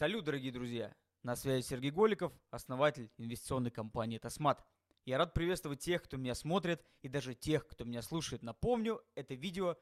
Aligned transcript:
Салют, 0.00 0.24
дорогие 0.24 0.50
друзья! 0.50 0.96
На 1.22 1.36
связи 1.36 1.62
Сергей 1.62 1.90
Голиков, 1.90 2.32
основатель 2.50 3.10
инвестиционной 3.18 3.70
компании 3.70 4.16
«Тосмат». 4.16 4.64
Я 5.04 5.18
рад 5.18 5.34
приветствовать 5.34 5.80
тех, 5.80 6.02
кто 6.02 6.16
меня 6.16 6.34
смотрит, 6.34 6.82
и 7.02 7.08
даже 7.10 7.34
тех, 7.34 7.66
кто 7.66 7.84
меня 7.84 8.00
слушает. 8.00 8.42
Напомню, 8.42 9.02
это 9.14 9.34
видео 9.34 9.76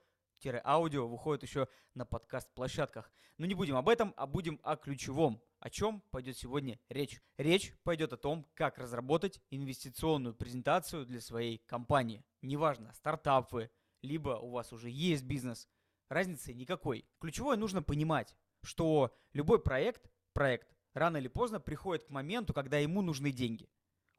аудио 0.65 1.07
выходит 1.07 1.45
еще 1.45 1.69
на 1.95 2.05
подкаст-площадках. 2.05 3.13
Но 3.37 3.47
не 3.47 3.55
будем 3.55 3.77
об 3.77 3.89
этом, 3.89 4.13
а 4.17 4.27
будем 4.27 4.59
о 4.65 4.75
ключевом. 4.75 5.41
О 5.61 5.71
чем 5.71 6.01
пойдет 6.11 6.37
сегодня 6.37 6.81
речь? 6.89 7.23
Речь 7.37 7.73
пойдет 7.85 8.13
о 8.13 8.17
том, 8.17 8.45
как 8.55 8.79
разработать 8.79 9.41
инвестиционную 9.51 10.35
презентацию 10.35 11.07
для 11.07 11.21
своей 11.21 11.59
компании. 11.59 12.25
Неважно, 12.43 12.93
стартап 12.93 13.53
вы, 13.53 13.71
либо 14.03 14.31
у 14.31 14.51
вас 14.51 14.73
уже 14.73 14.91
есть 14.91 15.23
бизнес, 15.23 15.69
разницы 16.09 16.55
никакой. 16.55 17.07
Ключевое 17.21 17.57
нужно 17.57 17.85
понимать, 17.85 18.35
что 18.63 19.17
любой 19.33 19.61
проект, 19.63 20.11
проект 20.33 20.75
рано 20.95 21.19
или 21.19 21.29
поздно 21.29 21.61
приходит 21.61 22.05
к 22.05 22.11
моменту, 22.11 22.53
когда 22.53 22.79
ему 22.79 23.03
нужны 23.03 23.33
деньги. 23.33 23.69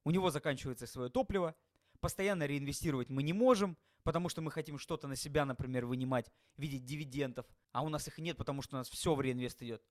У 0.04 0.12
него 0.12 0.32
заканчивается 0.32 0.88
свое 0.88 1.10
топливо, 1.10 1.56
постоянно 2.00 2.46
реинвестировать 2.46 3.10
мы 3.10 3.24
не 3.24 3.34
можем, 3.34 3.78
потому 4.04 4.30
что 4.30 4.42
мы 4.42 4.52
хотим 4.52 4.78
что-то 4.78 5.08
на 5.08 5.16
себя, 5.16 5.46
например, 5.46 5.86
вынимать 5.86 6.32
в 6.56 6.62
виде 6.62 6.78
дивидендов, 6.78 7.46
а 7.72 7.84
у 7.84 7.90
нас 7.90 8.08
их 8.08 8.18
нет, 8.18 8.38
потому 8.38 8.62
что 8.62 8.76
у 8.76 8.80
нас 8.80 8.90
все 8.90 9.14
в 9.14 9.22
реинвест 9.22 9.62
идет. 9.62 9.84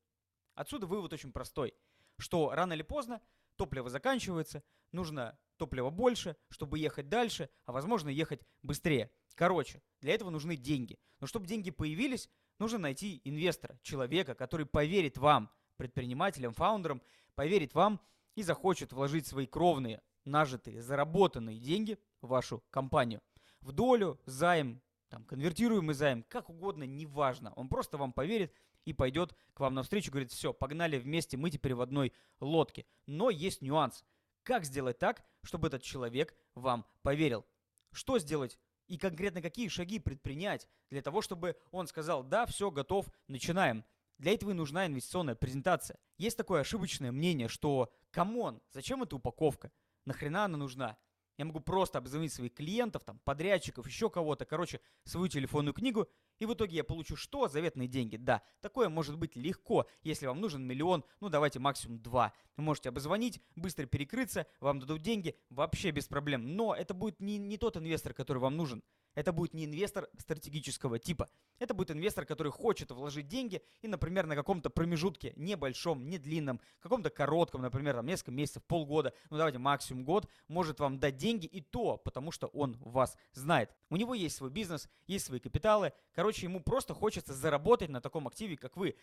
Отсюда 0.54 0.86
вывод 0.86 1.12
очень 1.12 1.32
простой, 1.32 1.74
что 2.18 2.50
рано 2.50 2.72
или 2.72 2.82
поздно 2.82 3.20
топливо 3.56 3.90
заканчивается, 3.90 4.62
нужно 4.92 5.38
топлива 5.56 5.90
больше, 5.90 6.36
чтобы 6.48 6.78
ехать 6.78 7.08
дальше, 7.08 7.50
а 7.64 7.72
возможно 7.72 8.08
ехать 8.08 8.40
быстрее. 8.62 9.10
Короче, 9.34 9.82
для 10.00 10.14
этого 10.14 10.30
нужны 10.30 10.56
деньги. 10.56 10.98
Но 11.20 11.26
чтобы 11.26 11.46
деньги 11.46 11.70
появились, 11.70 12.28
нужно 12.58 12.78
найти 12.78 13.20
инвестора, 13.24 13.78
человека, 13.82 14.34
который 14.34 14.66
поверит 14.66 15.18
вам, 15.18 15.50
предпринимателям, 15.76 16.52
фаундерам, 16.52 17.02
поверит 17.34 17.74
вам 17.74 18.00
и 18.34 18.42
захочет 18.42 18.92
вложить 18.92 19.26
свои 19.26 19.46
кровные, 19.46 20.02
нажитые, 20.24 20.82
заработанные 20.82 21.58
деньги 21.58 21.98
в 22.20 22.28
вашу 22.28 22.62
компанию. 22.70 23.20
В 23.60 23.72
долю, 23.72 24.20
займ, 24.26 24.80
там, 25.08 25.24
конвертируемый 25.24 25.94
займ, 25.94 26.24
как 26.28 26.50
угодно, 26.50 26.84
неважно. 26.84 27.52
Он 27.54 27.68
просто 27.68 27.96
вам 27.96 28.12
поверит 28.12 28.52
и 28.84 28.92
пойдет 28.92 29.34
к 29.54 29.60
вам 29.60 29.74
навстречу, 29.74 30.10
говорит, 30.10 30.30
все, 30.30 30.52
погнали 30.52 30.98
вместе, 30.98 31.36
мы 31.36 31.50
теперь 31.50 31.74
в 31.74 31.80
одной 31.80 32.12
лодке. 32.40 32.86
Но 33.06 33.30
есть 33.30 33.62
нюанс. 33.62 34.04
Как 34.42 34.64
сделать 34.64 34.98
так, 34.98 35.22
чтобы 35.42 35.68
этот 35.68 35.82
человек 35.82 36.34
вам 36.54 36.86
поверил? 37.02 37.44
Что 37.92 38.18
сделать 38.18 38.58
и 38.88 38.98
конкретно 38.98 39.40
какие 39.40 39.68
шаги 39.68 39.98
предпринять 39.98 40.68
для 40.90 41.02
того, 41.02 41.22
чтобы 41.22 41.56
он 41.70 41.86
сказал, 41.86 42.24
да, 42.24 42.46
все, 42.46 42.70
готов, 42.70 43.06
начинаем. 43.28 43.84
Для 44.18 44.32
этого 44.32 44.50
и 44.50 44.54
нужна 44.54 44.86
инвестиционная 44.86 45.36
презентация. 45.36 45.98
Есть 46.16 46.36
такое 46.36 46.62
ошибочное 46.62 47.12
мнение, 47.12 47.46
что, 47.46 47.92
come 48.10 48.39
on, 48.39 48.60
зачем 48.72 49.02
эта 49.02 49.14
упаковка? 49.14 49.70
Нахрена 50.06 50.46
она 50.46 50.56
нужна? 50.56 50.98
Я 51.36 51.44
могу 51.44 51.60
просто 51.60 51.98
обзвонить 51.98 52.32
своих 52.32 52.54
клиентов, 52.54 53.04
там, 53.04 53.20
подрядчиков, 53.20 53.86
еще 53.86 54.10
кого-то, 54.10 54.44
короче, 54.44 54.80
свою 55.04 55.28
телефонную 55.28 55.72
книгу, 55.72 56.08
и 56.38 56.46
в 56.46 56.54
итоге 56.54 56.76
я 56.76 56.84
получу 56.84 57.16
что? 57.16 57.48
Заветные 57.48 57.88
деньги. 57.88 58.16
Да, 58.16 58.42
такое 58.60 58.88
может 58.88 59.16
быть 59.18 59.36
легко, 59.36 59.86
если 60.02 60.26
вам 60.26 60.40
нужен 60.40 60.64
миллион, 60.64 61.04
ну 61.20 61.28
давайте 61.28 61.58
максимум 61.58 62.00
два. 62.00 62.32
Вы 62.56 62.64
можете 62.64 62.88
обзвонить, 62.88 63.40
быстро 63.56 63.86
перекрыться, 63.86 64.46
вам 64.60 64.80
дадут 64.80 65.02
деньги, 65.02 65.36
вообще 65.50 65.90
без 65.90 66.06
проблем. 66.06 66.56
Но 66.56 66.74
это 66.74 66.94
будет 66.94 67.20
не, 67.20 67.38
не 67.38 67.58
тот 67.58 67.76
инвестор, 67.76 68.14
который 68.14 68.38
вам 68.38 68.56
нужен. 68.56 68.82
Это 69.18 69.32
будет 69.32 69.52
не 69.52 69.64
инвестор 69.64 70.08
стратегического 70.16 71.00
типа. 71.00 71.28
Это 71.58 71.74
будет 71.74 71.90
инвестор, 71.90 72.24
который 72.24 72.52
хочет 72.52 72.92
вложить 72.92 73.26
деньги 73.26 73.64
и, 73.82 73.88
например, 73.88 74.26
на 74.26 74.36
каком-то 74.36 74.70
промежутке, 74.70 75.32
небольшом, 75.34 76.08
не 76.08 76.18
длинном, 76.18 76.60
каком-то 76.78 77.10
коротком, 77.10 77.62
например, 77.62 77.96
там 77.96 78.06
несколько 78.06 78.30
месяцев, 78.30 78.62
полгода, 78.62 79.12
ну 79.28 79.36
давайте 79.36 79.58
максимум 79.58 80.04
год, 80.04 80.30
может 80.46 80.78
вам 80.78 81.00
дать 81.00 81.16
деньги 81.16 81.46
и 81.46 81.60
то, 81.60 81.96
потому 81.96 82.30
что 82.30 82.46
он 82.46 82.76
вас 82.78 83.16
знает. 83.32 83.74
У 83.90 83.96
него 83.96 84.14
есть 84.14 84.36
свой 84.36 84.50
бизнес, 84.50 84.88
есть 85.08 85.26
свои 85.26 85.40
капиталы. 85.40 85.92
Короче, 86.12 86.46
ему 86.46 86.62
просто 86.62 86.94
хочется 86.94 87.34
заработать 87.34 87.90
на 87.90 88.00
таком 88.00 88.28
активе, 88.28 88.56
как 88.56 88.76
вы. 88.76 88.94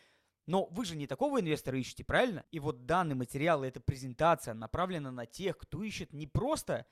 Но 0.46 0.68
вы 0.68 0.86
же 0.86 0.96
не 0.96 1.08
такого 1.08 1.42
инвестора 1.42 1.78
ищете, 1.78 2.06
правильно? 2.06 2.46
И 2.52 2.62
вот 2.62 2.86
данный 2.86 3.16
материал, 3.16 3.66
эта 3.66 3.82
презентация 3.82 4.54
направлена 4.54 5.12
на 5.12 5.26
тех, 5.26 5.58
кто 5.58 5.84
ищет 5.84 6.14
не 6.14 6.26
просто 6.26 6.86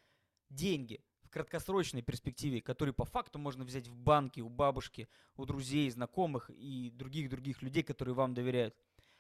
деньги, 0.50 1.06
краткосрочной 1.34 2.04
перспективе, 2.04 2.62
который 2.62 2.94
по 2.94 3.06
факту 3.06 3.40
можно 3.40 3.66
взять 3.66 3.88
в 3.88 3.96
банке, 3.96 4.42
у 4.42 4.50
бабушки, 4.50 5.10
у 5.36 5.46
друзей, 5.46 5.90
знакомых 5.90 6.50
и 6.52 6.92
других-других 6.92 7.64
людей, 7.64 7.82
которые 7.82 8.14
вам 8.14 8.36
доверяют. 8.36 8.76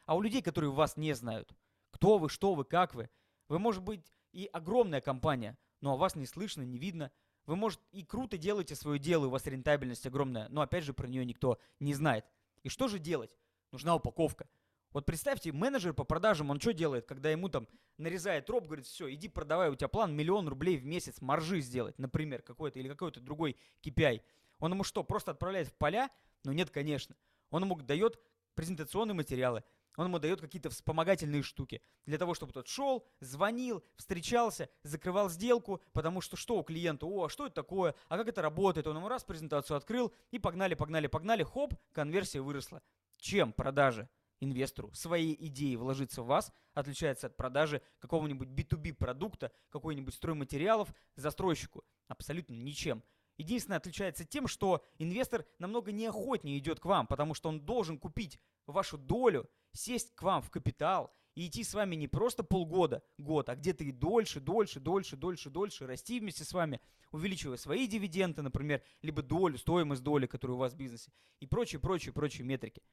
А 0.06 0.16
у 0.16 0.22
людей, 0.22 0.41
которые 0.41 0.72
вас 0.72 0.96
не 0.96 1.13
знают. 1.13 1.52
Кто 1.90 2.19
вы, 2.19 2.29
что 2.29 2.53
вы, 2.53 2.66
как 2.66 2.94
вы. 2.94 3.09
Вы, 3.47 3.57
может 3.57 3.84
быть, 3.84 4.06
и 4.31 4.47
огромная 4.53 5.02
компания, 5.02 5.57
но 5.81 5.94
о 5.94 5.97
вас 5.97 6.16
не 6.16 6.28
слышно, 6.28 6.62
не 6.62 6.78
видно. 6.78 7.12
Вы, 7.46 7.56
может, 7.56 7.81
и 7.91 8.03
круто 8.03 8.38
делаете 8.38 8.75
свое 8.75 9.00
дело, 9.00 9.25
у 9.25 9.31
вас 9.31 9.47
рентабельность 9.47 10.06
огромная, 10.06 10.47
но 10.50 10.62
опять 10.62 10.84
же 10.84 10.94
про 10.94 11.07
нее 11.07 11.25
никто 11.25 11.57
не 11.79 11.94
знает. 11.96 12.25
И 12.62 12.69
что 12.69 12.88
же 12.88 13.00
делать? 13.00 13.31
Нужна 13.72 13.96
упаковка. 13.96 14.47
Вот 14.94 15.08
представьте, 15.08 15.52
менеджер 15.52 15.94
по 15.94 16.04
продажам, 16.04 16.52
он 16.52 16.59
что 16.59 16.72
делает, 16.72 17.06
когда 17.08 17.31
ему 17.31 17.50
там 17.50 17.68
нарезает 17.98 18.48
роб, 18.50 18.66
говорит, 18.66 18.86
все, 18.86 19.12
иди 19.12 19.28
продавай, 19.28 19.70
у 19.70 19.76
тебя 19.76 19.88
план 19.88 20.16
миллион 20.16 20.48
рублей 20.48 20.78
в 20.78 20.86
месяц 20.86 21.20
маржи 21.20 21.62
сделать, 21.62 21.98
например, 21.98 22.44
какой-то 22.44 22.80
или 22.80 22.88
какой-то 22.88 23.20
другой 23.20 23.58
KPI. 23.82 24.22
Он 24.59 24.72
ему 24.72 24.84
что, 24.84 25.03
просто 25.03 25.32
отправляет 25.32 25.68
в 25.68 25.74
поля? 25.74 26.12
Ну 26.44 26.52
нет, 26.52 26.70
конечно. 26.70 27.16
Он 27.50 27.64
ему 27.64 27.76
дает 27.78 28.20
презентационные 28.53 29.16
материалы, 29.16 29.64
он 29.98 30.08
ему 30.08 30.20
дает 30.20 30.42
какие-то 30.42 30.70
вспомогательные 30.70 31.42
штуки 31.42 31.82
для 32.06 32.20
того, 32.20 32.36
чтобы 32.36 32.53
тот 32.53 32.68
шел, 32.68 33.06
звонил, 33.20 33.84
встречался, 33.96 34.70
закрывал 34.84 35.30
сделку, 35.30 35.82
потому 35.92 36.22
что 36.22 36.38
что 36.38 36.58
у 36.59 36.64
клиента, 36.64 37.08
о, 37.08 37.26
а 37.26 37.30
что 37.30 37.48
это 37.48 37.56
такое, 37.56 37.96
а 38.09 38.18
как 38.18 38.28
это 38.28 38.44
работает, 38.44 38.86
он 38.86 38.98
ему 38.98 39.08
раз 39.08 39.24
презентацию 39.24 39.78
открыл 39.78 40.14
и 40.30 40.38
погнали, 40.38 40.76
погнали, 40.76 41.08
погнали, 41.08 41.44
хоп, 41.44 41.74
конверсия 41.94 42.42
выросла. 42.42 42.82
Чем 43.18 43.53
продажи? 43.53 44.08
Инвестору 44.44 44.94
своей 44.94 45.36
идеи 45.48 45.76
вложиться 45.76 46.22
в 46.22 46.28
вас 46.28 46.52
отличается 46.74 47.28
от 47.28 47.38
продажи 47.38 47.81
какого-нибудь 48.00 48.50
B2B 48.50 48.94
продукта, 48.94 49.52
какой-нибудь 49.70 50.14
стройматериалов 50.14 50.94
застройщику? 51.16 51.84
Абсолютно 52.08 52.53
ничем. 52.53 53.03
Единственное 53.38 53.78
отличается 53.78 54.26
тем, 54.26 54.48
что 54.48 54.86
инвестор 55.00 55.46
намного 55.58 55.92
неохотнее 55.92 56.59
идет 56.59 56.80
к 56.80 56.86
вам, 56.86 57.08
потому 57.08 57.34
что 57.34 57.50
он 57.50 57.62
должен 57.62 57.98
купить 57.98 58.40
вашу 58.68 58.98
долю, 58.98 59.50
сесть 59.72 60.14
к 60.16 60.22
вам 60.22 60.42
в 60.42 60.52
капитал 60.52 61.12
и 61.36 61.48
идти 61.48 61.64
с 61.64 61.74
вами 61.74 61.96
не 61.96 62.08
просто 62.08 62.44
полгода, 62.44 63.03
год, 63.18 63.50
а 63.50 63.56
где-то 63.56 63.84
и 63.84 63.92
дольше, 63.92 64.40
дольше, 64.40 64.80
дольше, 64.80 65.16
дольше, 65.16 65.50
дольше, 65.50 65.88
расти 65.88 66.20
вместе 66.20 66.44
с 66.44 66.53
вами, 66.53 66.80
увеличивая 67.12 67.58
свои 67.58 67.88
дивиденды, 67.88 68.42
например, 68.42 68.84
либо 69.02 69.24
долю, 69.24 69.58
стоимость 69.58 70.03
доли, 70.03 70.28
которая 70.28 70.56
у 70.56 70.59
вас 70.59 70.74
в 70.74 70.78
бизнесе, 70.78 71.12
и 71.40 71.48
прочие, 71.48 71.80
прочие, 71.80 72.14
прочие 72.14 72.46
метрики. 72.46 72.84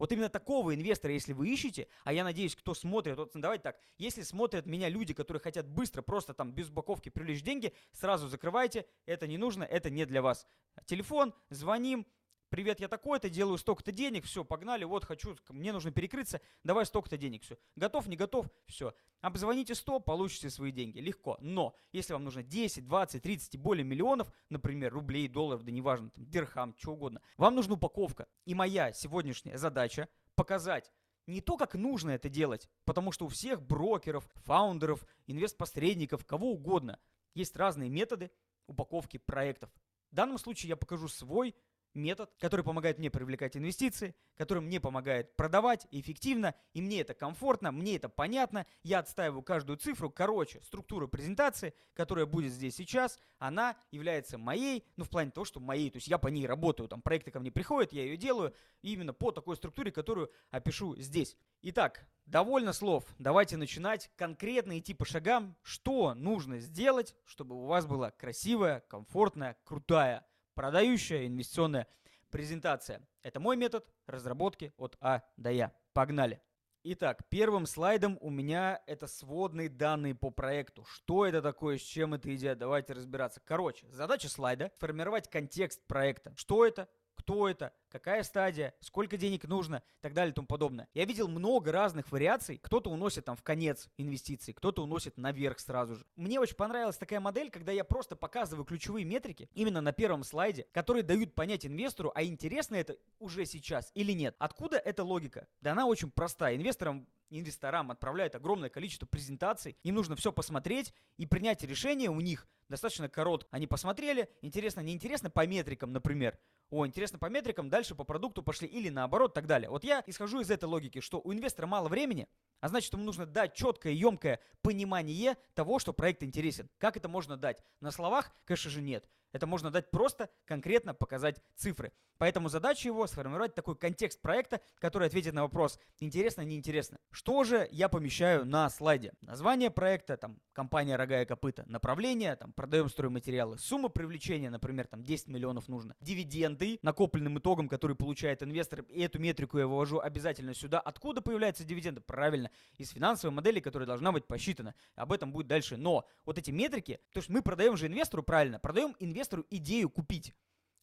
Вот 0.00 0.12
именно 0.12 0.30
такого 0.30 0.74
инвестора, 0.74 1.12
если 1.12 1.34
вы 1.34 1.50
ищете, 1.50 1.86
а 2.04 2.14
я 2.14 2.24
надеюсь, 2.24 2.56
кто 2.56 2.72
смотрит, 2.72 3.18
вот 3.18 3.32
давайте 3.34 3.62
так, 3.64 3.78
если 3.98 4.22
смотрят 4.22 4.64
меня 4.64 4.88
люди, 4.88 5.12
которые 5.12 5.42
хотят 5.42 5.68
быстро, 5.68 6.00
просто 6.00 6.32
там 6.32 6.52
без 6.52 6.70
упаковки 6.70 7.10
привлечь 7.10 7.42
деньги, 7.42 7.74
сразу 7.92 8.26
закрывайте, 8.26 8.86
это 9.04 9.26
не 9.26 9.36
нужно, 9.36 9.62
это 9.62 9.90
не 9.90 10.06
для 10.06 10.22
вас. 10.22 10.46
Телефон, 10.86 11.34
звоним, 11.50 12.06
привет, 12.50 12.80
я 12.80 12.88
такой-то, 12.88 13.30
делаю 13.30 13.56
столько-то 13.56 13.92
денег, 13.92 14.24
все, 14.24 14.44
погнали, 14.44 14.84
вот 14.84 15.04
хочу, 15.04 15.36
мне 15.48 15.72
нужно 15.72 15.92
перекрыться, 15.92 16.40
давай 16.64 16.84
столько-то 16.84 17.16
денег, 17.16 17.42
все. 17.42 17.56
Готов, 17.76 18.06
не 18.08 18.16
готов, 18.16 18.46
все. 18.66 18.92
Обзвоните 19.20 19.74
100, 19.74 20.00
получите 20.00 20.50
свои 20.50 20.72
деньги, 20.72 20.98
легко. 20.98 21.38
Но, 21.40 21.74
если 21.92 22.12
вам 22.12 22.24
нужно 22.24 22.42
10, 22.42 22.84
20, 22.84 23.22
30 23.22 23.54
и 23.54 23.58
более 23.58 23.84
миллионов, 23.84 24.30
например, 24.48 24.92
рублей, 24.92 25.28
долларов, 25.28 25.62
да 25.62 25.70
неважно, 25.70 26.10
там, 26.10 26.26
дирхам, 26.26 26.74
что 26.76 26.92
угодно, 26.92 27.22
вам 27.36 27.54
нужна 27.54 27.74
упаковка. 27.74 28.26
И 28.44 28.54
моя 28.54 28.92
сегодняшняя 28.92 29.56
задача 29.56 30.08
показать, 30.34 30.92
не 31.26 31.40
то, 31.40 31.56
как 31.56 31.74
нужно 31.74 32.10
это 32.10 32.28
делать, 32.28 32.68
потому 32.84 33.12
что 33.12 33.26
у 33.26 33.28
всех 33.28 33.62
брокеров, 33.62 34.28
фаундеров, 34.44 35.06
инвест-посредников, 35.26 36.26
кого 36.26 36.52
угодно, 36.52 36.98
есть 37.34 37.54
разные 37.56 37.88
методы 37.88 38.30
упаковки 38.66 39.18
проектов. 39.18 39.70
В 40.10 40.14
данном 40.14 40.38
случае 40.38 40.70
я 40.70 40.76
покажу 40.76 41.06
свой 41.06 41.54
метод, 41.94 42.30
который 42.38 42.64
помогает 42.64 42.98
мне 42.98 43.10
привлекать 43.10 43.56
инвестиции, 43.56 44.14
который 44.36 44.60
мне 44.60 44.80
помогает 44.80 45.36
продавать 45.36 45.86
эффективно, 45.90 46.54
и 46.72 46.80
мне 46.80 47.00
это 47.00 47.14
комфортно, 47.14 47.72
мне 47.72 47.96
это 47.96 48.08
понятно, 48.08 48.66
я 48.82 49.00
отстаиваю 49.00 49.42
каждую 49.42 49.78
цифру. 49.78 50.10
Короче, 50.10 50.60
структура 50.62 51.06
презентации, 51.06 51.74
которая 51.94 52.26
будет 52.26 52.52
здесь 52.52 52.76
сейчас, 52.76 53.18
она 53.38 53.76
является 53.90 54.38
моей, 54.38 54.84
ну 54.96 55.04
в 55.04 55.10
плане 55.10 55.30
того, 55.30 55.44
что 55.44 55.60
моей, 55.60 55.90
то 55.90 55.96
есть 55.96 56.08
я 56.08 56.18
по 56.18 56.28
ней 56.28 56.46
работаю, 56.46 56.88
там 56.88 57.02
проекты 57.02 57.30
ко 57.30 57.40
мне 57.40 57.50
приходят, 57.50 57.92
я 57.92 58.02
ее 58.02 58.16
делаю 58.16 58.54
именно 58.82 59.12
по 59.12 59.32
такой 59.32 59.56
структуре, 59.56 59.90
которую 59.90 60.30
опишу 60.50 60.96
здесь. 60.96 61.36
Итак, 61.62 62.06
довольно 62.26 62.72
слов, 62.72 63.04
давайте 63.18 63.56
начинать 63.56 64.10
конкретно 64.16 64.78
идти 64.78 64.94
по 64.94 65.04
шагам, 65.04 65.56
что 65.62 66.14
нужно 66.14 66.58
сделать, 66.58 67.14
чтобы 67.24 67.56
у 67.56 67.66
вас 67.66 67.86
была 67.86 68.10
красивая, 68.10 68.80
комфортная, 68.88 69.56
крутая 69.64 70.26
продающая 70.54 71.26
инвестиционная 71.26 71.86
презентация. 72.30 73.06
Это 73.22 73.40
мой 73.40 73.56
метод 73.56 73.86
разработки 74.06 74.72
от 74.76 74.96
А 75.00 75.22
до 75.36 75.50
Я. 75.50 75.72
Погнали! 75.92 76.40
Итак, 76.82 77.28
первым 77.28 77.66
слайдом 77.66 78.16
у 78.22 78.30
меня 78.30 78.82
это 78.86 79.06
сводные 79.06 79.68
данные 79.68 80.14
по 80.14 80.30
проекту. 80.30 80.86
Что 80.86 81.26
это 81.26 81.42
такое, 81.42 81.76
с 81.76 81.82
чем 81.82 82.14
это 82.14 82.34
идет, 82.34 82.56
давайте 82.56 82.94
разбираться. 82.94 83.42
Короче, 83.44 83.86
задача 83.90 84.30
слайда– 84.30 84.72
формировать 84.78 85.28
контекст 85.28 85.86
проекта. 85.86 86.32
Что 86.36 86.64
это, 86.64 86.88
кто 87.20 87.50
это, 87.50 87.74
какая 87.90 88.22
стадия, 88.22 88.72
сколько 88.80 89.18
денег 89.18 89.44
нужно 89.44 89.82
и 89.98 90.00
так 90.00 90.14
далее 90.14 90.32
и 90.32 90.34
тому 90.34 90.46
подобное. 90.46 90.88
Я 90.94 91.04
видел 91.04 91.28
много 91.28 91.70
разных 91.70 92.10
вариаций. 92.10 92.56
Кто-то 92.56 92.90
уносит 92.90 93.26
там 93.26 93.36
в 93.36 93.42
конец 93.42 93.90
инвестиций, 93.98 94.54
кто-то 94.54 94.82
уносит 94.82 95.18
наверх 95.18 95.60
сразу 95.60 95.96
же. 95.96 96.06
Мне 96.16 96.40
очень 96.40 96.56
понравилась 96.56 96.96
такая 96.96 97.20
модель, 97.20 97.50
когда 97.50 97.72
я 97.72 97.84
просто 97.84 98.16
показываю 98.16 98.64
ключевые 98.64 99.04
метрики 99.04 99.50
именно 99.52 99.82
на 99.82 99.92
первом 99.92 100.24
слайде, 100.24 100.66
которые 100.72 101.02
дают 101.02 101.34
понять 101.34 101.66
инвестору, 101.66 102.10
а 102.14 102.24
интересно 102.24 102.76
это 102.76 102.96
уже 103.18 103.44
сейчас 103.44 103.90
или 103.94 104.12
нет. 104.12 104.34
Откуда 104.38 104.78
эта 104.78 105.04
логика? 105.04 105.46
Да 105.60 105.72
она 105.72 105.86
очень 105.86 106.10
простая. 106.10 106.56
Инвесторам 106.56 107.06
инвесторам 107.28 107.90
отправляют 107.90 108.34
огромное 108.34 108.70
количество 108.70 109.06
презентаций, 109.06 109.76
им 109.84 109.94
нужно 109.94 110.16
все 110.16 110.32
посмотреть 110.32 110.92
и 111.16 111.26
принять 111.26 111.62
решение 111.62 112.10
у 112.10 112.20
них 112.20 112.48
достаточно 112.70 113.08
коротко. 113.08 113.48
Они 113.50 113.66
посмотрели, 113.66 114.30
интересно, 114.40 114.80
неинтересно 114.80 115.28
по 115.28 115.46
метрикам, 115.46 115.92
например. 115.92 116.38
О, 116.70 116.86
интересно 116.86 117.18
по 117.18 117.26
метрикам, 117.26 117.68
дальше 117.68 117.96
по 117.96 118.04
продукту 118.04 118.44
пошли 118.44 118.68
или 118.68 118.90
наоборот, 118.90 119.34
так 119.34 119.46
далее. 119.46 119.68
Вот 119.68 119.82
я 119.82 120.04
исхожу 120.06 120.40
из 120.40 120.50
этой 120.50 120.66
логики, 120.66 121.00
что 121.00 121.20
у 121.22 121.32
инвестора 121.32 121.66
мало 121.66 121.88
времени, 121.88 122.28
а 122.60 122.68
значит, 122.68 122.92
ему 122.92 123.02
нужно 123.02 123.26
дать 123.26 123.54
четкое, 123.54 123.92
емкое 123.92 124.40
понимание 124.62 125.36
того, 125.54 125.80
что 125.80 125.92
проект 125.92 126.22
интересен. 126.22 126.70
Как 126.78 126.96
это 126.96 127.08
можно 127.08 127.36
дать? 127.36 127.64
На 127.80 127.90
словах, 127.90 128.32
конечно 128.44 128.70
же, 128.70 128.80
нет. 128.82 129.08
Это 129.32 129.46
можно 129.46 129.70
дать 129.70 129.90
просто, 129.90 130.28
конкретно 130.44 130.94
показать 130.94 131.40
цифры. 131.54 131.92
Поэтому 132.18 132.50
задача 132.50 132.86
его 132.86 133.06
сформировать 133.06 133.54
такой 133.54 133.76
контекст 133.76 134.20
проекта, 134.20 134.60
который 134.78 135.08
ответит 135.08 135.32
на 135.32 135.42
вопрос, 135.42 135.78
интересно, 136.00 136.42
неинтересно. 136.42 136.98
Что 137.10 137.44
же 137.44 137.66
я 137.70 137.88
помещаю 137.88 138.44
на 138.44 138.68
слайде? 138.68 139.14
Название 139.22 139.70
проекта, 139.70 140.18
там, 140.18 140.38
компания 140.52 140.96
«Рога 140.96 141.22
и 141.22 141.24
копыта», 141.24 141.64
направление, 141.66 142.36
там, 142.36 142.52
продаем 142.52 142.90
стройматериалы, 142.90 143.56
сумма 143.56 143.88
привлечения, 143.88 144.50
например, 144.50 144.86
там, 144.86 145.02
10 145.02 145.28
миллионов 145.28 145.68
нужно, 145.68 145.96
дивиденды, 146.00 146.78
накопленным 146.82 147.38
итогом, 147.38 147.70
который 147.70 147.96
получает 147.96 148.42
инвестор, 148.42 148.82
и 148.82 149.00
эту 149.00 149.18
метрику 149.18 149.58
я 149.58 149.66
вывожу 149.66 149.98
обязательно 149.98 150.52
сюда. 150.52 150.78
Откуда 150.78 151.22
появляются 151.22 151.64
дивиденды? 151.64 152.02
Правильно, 152.02 152.50
из 152.76 152.90
финансовой 152.90 153.34
модели, 153.34 153.60
которая 153.60 153.86
должна 153.86 154.12
быть 154.12 154.26
посчитана. 154.26 154.74
Об 154.94 155.12
этом 155.12 155.32
будет 155.32 155.46
дальше. 155.46 155.78
Но 155.78 156.06
вот 156.26 156.36
эти 156.36 156.50
метрики, 156.50 157.00
то 157.14 157.18
есть 157.20 157.30
мы 157.30 157.40
продаем 157.40 157.78
же 157.78 157.86
инвестору, 157.86 158.22
правильно, 158.22 158.58
продаем 158.58 158.94
инвестору 158.98 159.19
идею 159.50 159.90
купить 159.90 160.34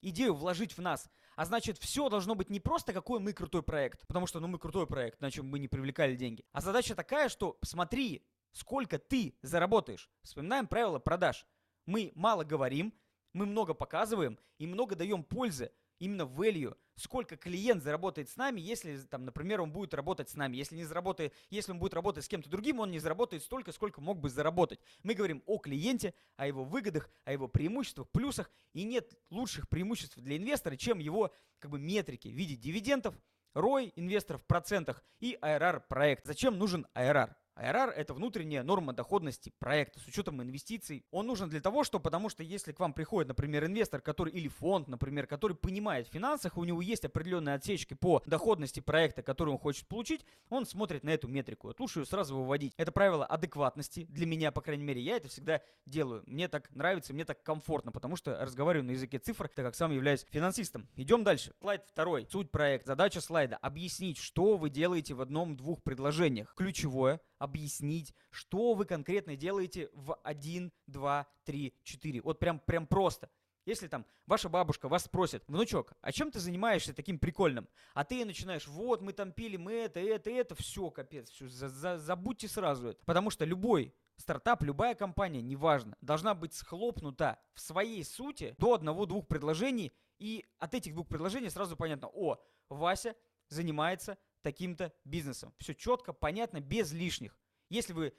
идею 0.01 0.33
вложить 0.33 0.77
в 0.77 0.81
нас. 0.81 1.09
А 1.35 1.45
значит, 1.45 1.77
все 1.77 2.09
должно 2.09 2.35
быть 2.35 2.49
не 2.49 2.59
просто 2.59 2.93
какой 2.93 3.19
мы 3.19 3.33
крутой 3.33 3.63
проект, 3.63 4.05
потому 4.07 4.27
что 4.27 4.39
ну 4.39 4.47
мы 4.47 4.59
крутой 4.59 4.87
проект, 4.87 5.21
на 5.21 5.31
чем 5.31 5.47
мы 5.47 5.59
не 5.59 5.67
привлекали 5.67 6.15
деньги. 6.15 6.45
А 6.51 6.61
задача 6.61 6.95
такая, 6.95 7.29
что 7.29 7.57
смотри, 7.63 8.25
сколько 8.51 8.97
ты 8.97 9.37
заработаешь. 9.41 10.09
Вспоминаем 10.23 10.67
правила 10.67 10.99
продаж. 10.99 11.45
Мы 11.85 12.11
мало 12.15 12.43
говорим, 12.43 12.93
мы 13.33 13.45
много 13.45 13.73
показываем 13.73 14.39
и 14.57 14.65
много 14.65 14.95
даем 14.95 15.23
пользы 15.23 15.71
именно 15.99 16.23
value, 16.23 16.75
сколько 16.95 17.37
клиент 17.37 17.83
заработает 17.83 18.29
с 18.29 18.35
нами, 18.35 18.59
если, 18.59 18.97
там, 18.99 19.25
например, 19.25 19.61
он 19.61 19.71
будет 19.71 19.93
работать 19.93 20.29
с 20.29 20.35
нами. 20.35 20.57
Если, 20.57 20.75
не 20.75 20.83
заработает, 20.83 21.33
если 21.49 21.71
он 21.71 21.79
будет 21.79 21.93
работать 21.93 22.25
с 22.25 22.27
кем-то 22.27 22.49
другим, 22.49 22.79
он 22.79 22.91
не 22.91 22.99
заработает 22.99 23.43
столько, 23.43 23.71
сколько 23.71 24.01
мог 24.01 24.19
бы 24.19 24.29
заработать. 24.29 24.79
Мы 25.03 25.13
говорим 25.13 25.43
о 25.45 25.57
клиенте, 25.59 26.13
о 26.35 26.47
его 26.47 26.63
выгодах, 26.63 27.09
о 27.25 27.31
его 27.31 27.47
преимуществах, 27.47 28.09
плюсах. 28.09 28.51
И 28.73 28.83
нет 28.83 29.13
лучших 29.29 29.69
преимуществ 29.69 30.17
для 30.17 30.37
инвестора, 30.37 30.75
чем 30.75 30.99
его 30.99 31.33
как 31.59 31.71
бы, 31.71 31.79
метрики 31.79 32.27
в 32.27 32.33
виде 32.33 32.55
дивидендов, 32.55 33.15
ROI 33.55 33.93
инвесторов 33.95 34.43
в 34.43 34.45
процентах 34.45 35.03
и 35.19 35.37
IRR 35.41 35.83
проект. 35.87 36.25
Зачем 36.25 36.57
нужен 36.57 36.85
IRR? 36.93 37.33
IRR– 37.57 37.91
это 37.95 38.13
внутренняя 38.13 38.63
норма 38.63 38.93
доходности 38.93 39.51
проекта 39.59 39.99
с 39.99 40.07
учетом 40.07 40.41
инвестиций. 40.41 41.05
Он 41.11 41.25
нужен 41.25 41.49
для 41.49 41.59
того, 41.59 41.83
что, 41.83 41.99
потому 41.99 42.29
что 42.29 42.43
если 42.43 42.71
к 42.71 42.79
вам 42.79 42.93
приходит, 42.93 43.29
например, 43.29 43.65
инвестор, 43.65 44.01
который 44.01 44.31
или 44.33 44.47
фонд, 44.47 44.87
например, 44.87 45.27
который 45.27 45.55
понимает 45.55 46.07
в 46.07 46.11
финансах, 46.11 46.57
у 46.57 46.63
него 46.63 46.81
есть 46.81 47.05
определенные 47.05 47.55
отсечки 47.55 47.93
по 47.95 48.21
доходности 48.25 48.79
проекта, 48.79 49.23
который 49.23 49.49
он 49.49 49.57
хочет 49.57 49.87
получить, 49.87 50.25
он 50.49 50.65
смотрит 50.65 51.03
на 51.03 51.09
эту 51.09 51.27
метрику. 51.27 51.67
Вот 51.67 51.79
лучше 51.79 51.99
ее 51.99 52.05
сразу 52.05 52.37
выводить. 52.37 52.73
Это 52.77 52.91
правило 52.91 53.25
адекватности 53.25 54.05
для 54.09 54.25
меня, 54.25 54.51
по 54.51 54.61
крайней 54.61 54.83
мере, 54.83 55.01
я 55.01 55.17
это 55.17 55.27
всегда 55.27 55.61
делаю. 55.85 56.23
Мне 56.27 56.47
так 56.47 56.69
нравится, 56.75 57.13
мне 57.13 57.25
так 57.25 57.41
комфортно, 57.43 57.91
потому 57.91 58.15
что 58.15 58.37
разговариваю 58.39 58.85
на 58.85 58.91
языке 58.91 59.17
цифр, 59.17 59.47
так 59.47 59.65
как 59.65 59.75
сам 59.75 59.91
являюсь 59.91 60.25
финансистом. 60.29 60.87
Идем 60.95 61.23
дальше. 61.23 61.53
Слайд 61.59 61.83
второй. 61.87 62.27
Суть 62.29 62.51
проекта. 62.51 62.87
Задача 62.87 63.21
слайда. 63.21 63.57
Объяснить, 63.57 64.17
что 64.17 64.57
вы 64.57 64.69
делаете 64.69 65.13
в 65.13 65.21
одном-двух 65.21 65.81
предложениях. 65.81 66.53
Ключевое 66.55 67.19
объяснить, 67.47 68.13
что 68.29 68.73
вы 68.73 68.85
конкретно 68.85 69.35
делаете 69.35 69.89
в 69.93 70.15
1, 70.23 70.71
2, 70.87 71.27
3, 71.45 71.73
4. 71.83 72.21
Вот 72.21 72.39
прям, 72.39 72.59
прям 72.59 72.85
просто. 72.85 73.29
Если 73.65 73.87
там 73.87 74.05
ваша 74.25 74.47
бабушка 74.47 74.87
вас 74.87 75.05
спросит, 75.05 75.43
внучок, 75.47 75.93
а 76.01 76.11
чем 76.13 76.31
ты 76.31 76.39
занимаешься 76.39 76.93
таким 76.93 77.19
прикольным? 77.19 77.67
А 77.93 78.05
ты 78.05 78.23
начинаешь, 78.23 78.67
вот 78.67 79.01
мы 79.01 79.11
там 79.11 79.33
пили, 79.33 79.57
мы 79.57 79.73
это, 79.73 79.99
это, 79.99 80.29
это, 80.29 80.55
все, 80.55 80.89
капец, 80.89 81.29
все, 81.29 81.49
за, 81.49 81.67
за, 81.67 81.97
забудьте 81.97 82.47
сразу 82.47 82.89
это. 82.89 83.03
Потому 83.03 83.29
что 83.29 83.43
любой 83.43 83.93
стартап, 84.15 84.63
любая 84.63 84.95
компания, 84.95 85.41
неважно, 85.41 85.97
должна 86.01 86.33
быть 86.33 86.53
схлопнута 86.53 87.39
в 87.53 87.59
своей 87.59 88.05
сути 88.05 88.55
до 88.57 88.73
одного-двух 88.73 89.27
предложений, 89.27 89.91
и 90.17 90.45
от 90.59 90.73
этих 90.73 90.93
двух 90.93 91.07
предложений 91.07 91.49
сразу 91.49 91.75
понятно, 91.75 92.07
о, 92.07 92.37
Вася 92.69 93.15
занимается 93.49 94.17
таким-то 94.47 94.93
бизнесом. 95.03 95.53
Все 95.59 95.75
четко, 95.75 96.13
понятно, 96.13 96.61
без 96.61 96.93
лишних. 96.93 97.37
Если 97.67 97.91
вы, 97.91 98.13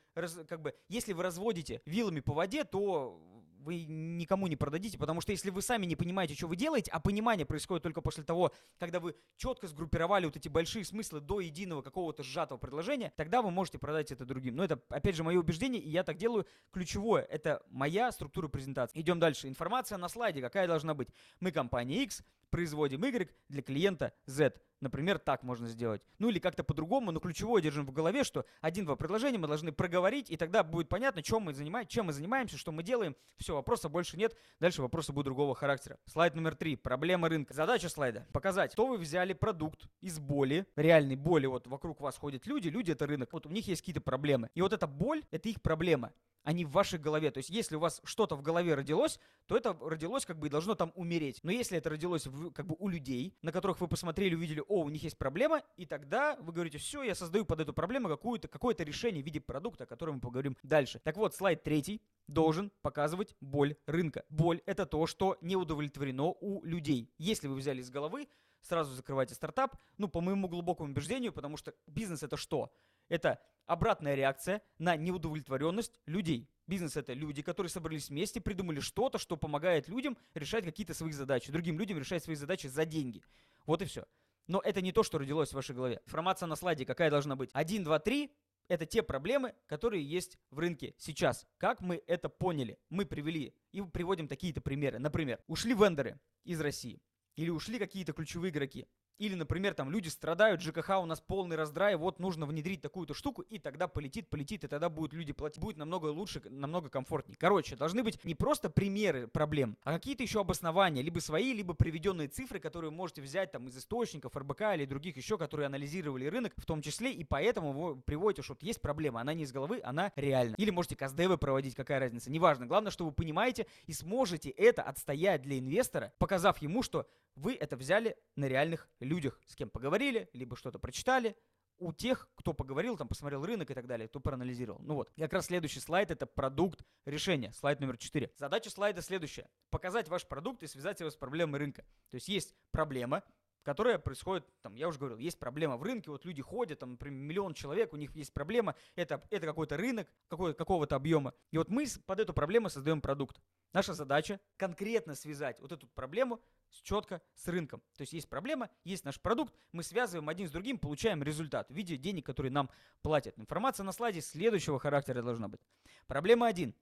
как 0.46 0.60
бы, 0.60 0.74
если 0.90 1.14
вы 1.14 1.22
разводите 1.22 1.80
вилами 1.86 2.20
по 2.20 2.34
воде, 2.34 2.64
то 2.64 3.18
вы 3.60 3.86
никому 3.86 4.46
не 4.46 4.56
продадите, 4.56 4.98
потому 4.98 5.22
что 5.22 5.32
если 5.32 5.48
вы 5.48 5.62
сами 5.62 5.86
не 5.86 5.96
понимаете, 5.96 6.34
что 6.34 6.46
вы 6.46 6.56
делаете, 6.56 6.90
а 6.90 7.00
понимание 7.00 7.46
происходит 7.46 7.82
только 7.82 8.02
после 8.02 8.24
того, 8.24 8.52
когда 8.78 9.00
вы 9.00 9.16
четко 9.38 9.66
сгруппировали 9.68 10.26
вот 10.26 10.36
эти 10.36 10.50
большие 10.50 10.84
смыслы 10.84 11.20
до 11.20 11.40
единого 11.40 11.80
какого-то 11.80 12.22
сжатого 12.22 12.58
предложения, 12.58 13.10
тогда 13.16 13.40
вы 13.40 13.50
можете 13.50 13.78
продать 13.78 14.12
это 14.12 14.26
другим. 14.26 14.54
Но 14.54 14.64
это, 14.64 14.78
опять 14.90 15.16
же, 15.16 15.24
мое 15.24 15.38
убеждение, 15.38 15.80
и 15.80 15.88
я 15.88 16.04
так 16.04 16.18
делаю. 16.18 16.46
Ключевое– 16.72 17.22
это 17.30 17.62
моя 17.70 18.12
структура 18.12 18.48
презентации. 18.48 19.00
Идем 19.00 19.18
дальше. 19.18 19.48
Информация 19.48 19.96
на 19.96 20.10
слайде, 20.10 20.42
какая 20.42 20.66
должна 20.66 20.92
быть. 20.92 21.08
Мы 21.40 21.52
компания 21.52 22.02
X, 22.02 22.22
производим 22.50 23.02
Y 23.02 23.30
для 23.48 23.62
клиента 23.62 24.12
Z. 24.26 24.60
Например, 24.80 25.18
так 25.18 25.42
можно 25.42 25.66
сделать. 25.68 26.02
Ну 26.18 26.28
или 26.28 26.38
как-то 26.38 26.62
по-другому, 26.62 27.10
но 27.10 27.20
ключевое 27.20 27.60
держим 27.60 27.84
в 27.86 27.92
голове, 27.92 28.22
что 28.24 28.44
один-два 28.60 28.96
предложения 28.96 29.38
мы 29.38 29.48
должны 29.48 29.72
проговорить, 29.72 30.30
и 30.30 30.36
тогда 30.36 30.62
будет 30.62 30.88
понятно, 30.88 31.22
чем 31.22 31.42
мы, 31.42 31.52
занимаем, 31.52 31.86
чем 31.86 32.06
мы 32.06 32.12
занимаемся, 32.12 32.56
что 32.56 32.70
мы 32.70 32.82
делаем. 32.82 33.16
Все, 33.36 33.54
вопроса 33.54 33.88
больше 33.88 34.16
нет. 34.16 34.36
Дальше 34.60 34.82
вопросы 34.82 35.12
будут 35.12 35.26
другого 35.26 35.54
характера. 35.54 35.98
Слайд 36.06 36.34
номер 36.34 36.54
три. 36.54 36.76
Проблема 36.76 37.28
рынка. 37.28 37.54
Задача 37.54 37.88
слайда. 37.88 38.26
Показать, 38.32 38.72
что 38.72 38.86
вы 38.86 38.98
взяли 38.98 39.32
продукт 39.32 39.88
из 40.00 40.18
боли, 40.18 40.66
реальной 40.76 41.16
боли. 41.16 41.46
Вот 41.46 41.66
вокруг 41.66 42.00
вас 42.00 42.16
ходят 42.16 42.46
люди, 42.46 42.68
люди 42.68 42.92
это 42.92 43.06
рынок. 43.06 43.32
Вот 43.32 43.46
у 43.46 43.50
них 43.50 43.66
есть 43.66 43.82
какие-то 43.82 44.00
проблемы. 44.00 44.50
И 44.54 44.62
вот 44.62 44.72
эта 44.72 44.86
боль, 44.86 45.24
это 45.30 45.48
их 45.48 45.60
проблема 45.60 46.12
а 46.48 46.52
не 46.54 46.64
в 46.64 46.70
вашей 46.70 46.98
голове. 46.98 47.30
То 47.30 47.38
есть, 47.38 47.50
если 47.50 47.76
у 47.76 47.78
вас 47.78 48.00
что-то 48.04 48.34
в 48.34 48.40
голове 48.40 48.74
родилось, 48.74 49.20
то 49.46 49.54
это 49.54 49.76
родилось 49.82 50.24
как 50.24 50.38
бы 50.38 50.46
и 50.46 50.50
должно 50.50 50.74
там 50.74 50.92
умереть. 50.94 51.40
Но 51.42 51.50
если 51.50 51.76
это 51.76 51.90
родилось 51.90 52.26
в, 52.26 52.52
как 52.52 52.66
бы 52.66 52.74
у 52.78 52.88
людей, 52.88 53.36
на 53.42 53.52
которых 53.52 53.82
вы 53.82 53.86
посмотрели, 53.86 54.34
увидели, 54.34 54.62
о, 54.68 54.84
у 54.84 54.88
них 54.88 55.02
есть 55.02 55.18
проблема, 55.18 55.62
и 55.76 55.86
тогда 55.86 56.36
вы 56.36 56.52
говорите, 56.52 56.78
все, 56.78 57.02
я 57.02 57.14
создаю 57.14 57.44
под 57.44 57.60
эту 57.60 57.72
проблему 57.72 58.08
какую-то, 58.08 58.48
какое-то 58.48 58.84
решение 58.84 59.22
в 59.22 59.26
виде 59.26 59.40
продукта, 59.40 59.84
о 59.84 59.86
котором 59.86 60.16
мы 60.16 60.20
поговорим 60.20 60.56
дальше. 60.62 61.00
Так 61.00 61.16
вот, 61.16 61.34
слайд 61.34 61.62
третий 61.62 62.02
должен 62.26 62.70
показывать 62.82 63.34
боль 63.40 63.76
рынка. 63.86 64.24
Боль– 64.28 64.60
это 64.66 64.86
то, 64.86 65.06
что 65.06 65.36
не 65.40 65.56
удовлетворено 65.56 66.34
у 66.40 66.62
людей. 66.64 67.10
Если 67.18 67.48
вы 67.48 67.56
взяли 67.56 67.80
из 67.80 67.90
головы, 67.90 68.28
сразу 68.62 68.94
закрывайте 68.94 69.34
стартап. 69.34 69.76
Ну, 69.96 70.08
по 70.08 70.20
моему 70.20 70.48
глубокому 70.48 70.90
убеждению, 70.90 71.32
потому 71.32 71.56
что 71.56 71.74
бизнес 71.86 72.22
это 72.22 72.36
что? 72.36 72.72
Это 73.08 73.40
обратная 73.66 74.14
реакция 74.14 74.62
на 74.78 74.96
неудовлетворенность 74.96 76.00
людей. 76.06 76.48
Бизнес 76.66 76.96
это 76.96 77.14
люди, 77.14 77.42
которые 77.42 77.70
собрались 77.70 78.10
вместе, 78.10 78.40
придумали 78.40 78.80
что-то, 78.80 79.18
что 79.18 79.36
помогает 79.36 79.88
людям 79.88 80.18
решать 80.34 80.64
какие-то 80.64 80.94
свои 80.94 81.12
задачи, 81.12 81.50
другим 81.50 81.78
людям 81.78 81.98
решать 81.98 82.22
свои 82.22 82.36
задачи 82.36 82.66
за 82.66 82.84
деньги. 82.84 83.22
Вот 83.64 83.80
и 83.82 83.86
все. 83.86 84.04
Но 84.48 84.60
это 84.64 84.80
не 84.80 84.92
то, 84.92 85.02
что 85.02 85.18
родилось 85.18 85.50
в 85.50 85.54
вашей 85.54 85.76
голове. 85.76 86.00
Информация 86.06 86.46
на 86.46 86.56
слайде 86.56 86.84
какая 86.84 87.10
должна 87.10 87.36
быть? 87.36 87.50
1, 87.52 87.84
2, 87.84 87.98
3– 87.98 88.32
это 88.68 88.86
те 88.86 89.02
проблемы, 89.02 89.54
которые 89.66 90.02
есть 90.02 90.38
в 90.50 90.58
рынке 90.58 90.94
сейчас. 90.98 91.46
Как 91.58 91.80
мы 91.80 92.02
это 92.06 92.28
поняли? 92.30 92.78
Мы 92.88 93.04
привели 93.04 93.54
и 93.72 93.82
приводим 93.82 94.26
такие-то 94.26 94.62
примеры. 94.62 94.98
Например, 94.98 95.38
ушли 95.46 95.74
вендоры 95.74 96.18
из 96.44 96.60
России 96.60 97.00
или 97.36 97.50
ушли 97.50 97.78
какие-то 97.78 98.14
ключевые 98.14 98.50
игроки. 98.50 98.88
Или, 99.18 99.34
например, 99.34 99.74
там 99.74 99.90
люди 99.90 100.08
страдают, 100.08 100.62
ЖКХ 100.62 101.00
у 101.00 101.06
нас 101.06 101.20
полный 101.20 101.56
раздрай, 101.56 101.96
вот 101.96 102.20
нужно 102.20 102.46
внедрить 102.46 102.80
такую-то 102.80 103.14
штуку, 103.14 103.42
и 103.42 103.58
тогда 103.58 103.88
полетит, 103.88 104.30
полетит, 104.30 104.62
и 104.62 104.68
тогда 104.68 104.88
будут 104.88 105.12
люди 105.12 105.32
платить. 105.32 105.60
Будет 105.60 105.76
намного 105.76 106.06
лучше, 106.06 106.40
намного 106.48 106.88
комфортнее. 106.88 107.36
Короче, 107.38 107.74
должны 107.74 108.04
быть 108.04 108.24
не 108.24 108.36
просто 108.36 108.70
примеры 108.70 109.26
проблем, 109.26 109.76
а 109.82 109.92
какие-то 109.92 110.22
еще 110.22 110.40
обоснования, 110.40 111.02
либо 111.02 111.18
свои, 111.18 111.52
либо 111.52 111.74
приведенные 111.74 112.28
цифры, 112.28 112.60
которые 112.60 112.90
вы 112.90 112.96
можете 112.96 113.20
взять 113.20 113.50
там 113.50 113.66
из 113.66 113.76
источников, 113.76 114.36
РБК 114.36 114.74
или 114.74 114.84
других 114.84 115.16
еще, 115.16 115.36
которые 115.36 115.66
анализировали 115.66 116.26
рынок 116.26 116.52
в 116.56 116.64
том 116.64 116.80
числе, 116.80 117.12
и 117.12 117.24
поэтому 117.24 117.72
вы 117.72 118.00
приводите, 118.00 118.42
что 118.42 118.52
вот 118.52 118.62
есть 118.62 118.80
проблема, 118.80 119.20
она 119.20 119.34
не 119.34 119.42
из 119.42 119.52
головы, 119.52 119.80
она 119.82 120.12
реальна. 120.14 120.54
Или 120.58 120.70
можете 120.70 120.94
каздевы 120.94 121.38
проводить, 121.38 121.74
какая 121.74 121.98
разница, 121.98 122.30
неважно. 122.30 122.66
Главное, 122.66 122.92
что 122.92 123.04
вы 123.04 123.10
понимаете 123.10 123.66
и 123.86 123.92
сможете 123.92 124.50
это 124.50 124.82
отстоять 124.82 125.42
для 125.42 125.58
инвестора, 125.58 126.12
показав 126.18 126.58
ему, 126.62 126.84
что 126.84 127.08
вы 127.34 127.54
это 127.54 127.76
взяли 127.76 128.16
на 128.36 128.46
реальных 128.46 128.88
людях, 129.00 129.07
с 129.46 129.54
кем 129.54 129.70
поговорили, 129.70 130.28
либо 130.32 130.56
что-то 130.56 130.78
прочитали, 130.78 131.36
у 131.78 131.92
тех, 131.92 132.28
кто 132.34 132.52
поговорил, 132.52 132.96
там, 132.96 133.08
посмотрел 133.08 133.44
рынок 133.44 133.70
и 133.70 133.74
так 133.74 133.86
далее, 133.86 134.08
кто 134.08 134.20
проанализировал. 134.20 134.80
Ну 134.82 134.94
вот, 134.94 135.10
как 135.16 135.32
раз 135.32 135.46
следующий 135.46 135.80
слайд– 135.80 136.10
это 136.12 136.26
продукт 136.26 136.84
решения, 137.04 137.52
слайд 137.52 137.80
номер 137.80 137.96
4. 137.96 138.32
Задача 138.36 138.70
слайда 138.70 139.00
следующая– 139.02 139.48
показать 139.70 140.08
ваш 140.08 140.26
продукт 140.26 140.62
и 140.62 140.66
связать 140.66 141.00
его 141.00 141.10
с 141.10 141.16
проблемой 141.16 141.60
рынка. 141.60 141.82
То 142.10 142.16
есть 142.16 142.28
есть 142.28 142.54
проблема, 142.70 143.22
которая 143.68 143.98
происходит, 143.98 144.46
там, 144.62 144.76
я 144.76 144.88
уже 144.88 144.98
говорил, 144.98 145.18
есть 145.18 145.38
проблема 145.38 145.76
в 145.76 145.82
рынке, 145.82 146.10
вот 146.10 146.24
люди 146.24 146.40
ходят, 146.40 146.78
там, 146.78 146.92
например, 146.92 147.20
миллион 147.20 147.52
человек, 147.52 147.92
у 147.92 147.98
них 147.98 148.16
есть 148.16 148.32
проблема, 148.32 148.74
это, 148.96 149.22
это 149.28 149.44
какой-то 149.44 149.76
рынок 149.76 150.08
какой, 150.28 150.54
какого-то 150.54 150.96
объема. 150.96 151.34
И 151.50 151.58
вот 151.58 151.68
мы 151.68 151.84
под 152.06 152.18
эту 152.18 152.32
проблему 152.32 152.70
создаем 152.70 153.02
продукт. 153.02 153.42
Наша 153.74 153.92
задача 153.92 154.40
конкретно 154.56 155.14
связать 155.14 155.60
вот 155.60 155.70
эту 155.70 155.86
проблему 155.86 156.40
с, 156.70 156.80
четко 156.80 157.20
с 157.34 157.46
рынком. 157.46 157.82
То 157.98 158.00
есть 158.00 158.14
есть 158.14 158.30
проблема, 158.30 158.70
есть 158.84 159.04
наш 159.04 159.20
продукт, 159.20 159.52
мы 159.72 159.82
связываем 159.82 160.30
один 160.30 160.48
с 160.48 160.50
другим, 160.50 160.78
получаем 160.78 161.22
результат 161.22 161.68
в 161.68 161.74
виде 161.74 161.98
денег, 161.98 162.24
которые 162.24 162.50
нам 162.50 162.70
платят. 163.02 163.38
Информация 163.38 163.84
на 163.84 163.92
слайде 163.92 164.22
следующего 164.22 164.78
характера 164.78 165.20
должна 165.20 165.48
быть. 165.48 165.60
Проблема 166.06 166.46
1 166.46 166.74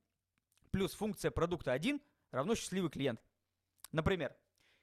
плюс 0.70 0.94
функция 0.94 1.32
продукта 1.32 1.72
1 1.72 2.00
равно 2.30 2.54
счастливый 2.54 2.90
клиент. 2.90 3.20
Например, 3.90 4.36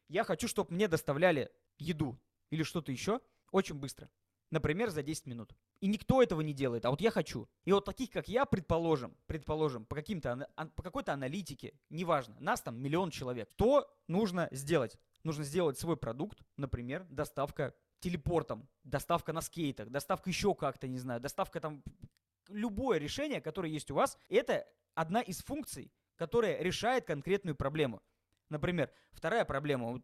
я 0.09 0.25
хочу, 0.25 0.49
чтобы 0.49 0.73
мне 0.73 0.89
доставляли 0.89 1.49
еду 1.77 2.19
или 2.49 2.63
что-то 2.63 2.91
еще 2.91 3.21
очень 3.51 3.75
быстро. 3.75 4.09
Например, 4.53 4.91
за 4.91 5.01
10 5.01 5.25
минут. 5.25 5.55
И 5.79 5.87
никто 5.87 6.21
этого 6.21 6.41
не 6.41 6.53
делает, 6.53 6.85
а 6.85 6.91
вот 6.91 7.01
я 7.01 7.09
хочу. 7.09 7.49
И 7.65 7.71
вот 7.71 7.85
таких, 7.85 8.11
как 8.11 8.27
я, 8.27 8.45
предположим, 8.45 9.17
предположим, 9.25 9.83
по, 9.83 9.95
каким-то, 9.95 10.47
по 10.75 10.83
какой-то 10.83 11.11
аналитике, 11.11 11.73
неважно, 11.89 12.35
нас 12.39 12.61
там 12.61 12.79
миллион 12.79 13.09
человек. 13.09 13.49
Что 13.55 13.91
нужно 14.07 14.47
сделать? 14.51 14.97
Нужно 15.23 15.43
сделать 15.43 15.79
свой 15.79 15.97
продукт, 15.97 16.39
например, 16.55 17.03
доставка 17.09 17.73
телепортом, 17.99 18.69
доставка 18.83 19.33
на 19.33 19.41
скейтах, 19.41 19.89
доставка 19.89 20.29
еще 20.29 20.53
как-то, 20.53 20.87
не 20.87 20.99
знаю, 20.99 21.19
доставка 21.19 21.59
там... 21.59 21.83
Любое 22.49 22.99
решение, 22.99 23.41
которое 23.41 23.71
есть 23.71 23.89
у 23.89 23.95
вас, 23.95 24.19
это 24.29 24.67
одна 24.93 25.21
из 25.21 25.39
функций, 25.39 25.91
которая 26.15 26.61
решает 26.61 27.05
конкретную 27.05 27.55
проблему. 27.55 28.03
Например, 28.49 28.91
вторая 29.13 29.45
проблема, 29.45 30.01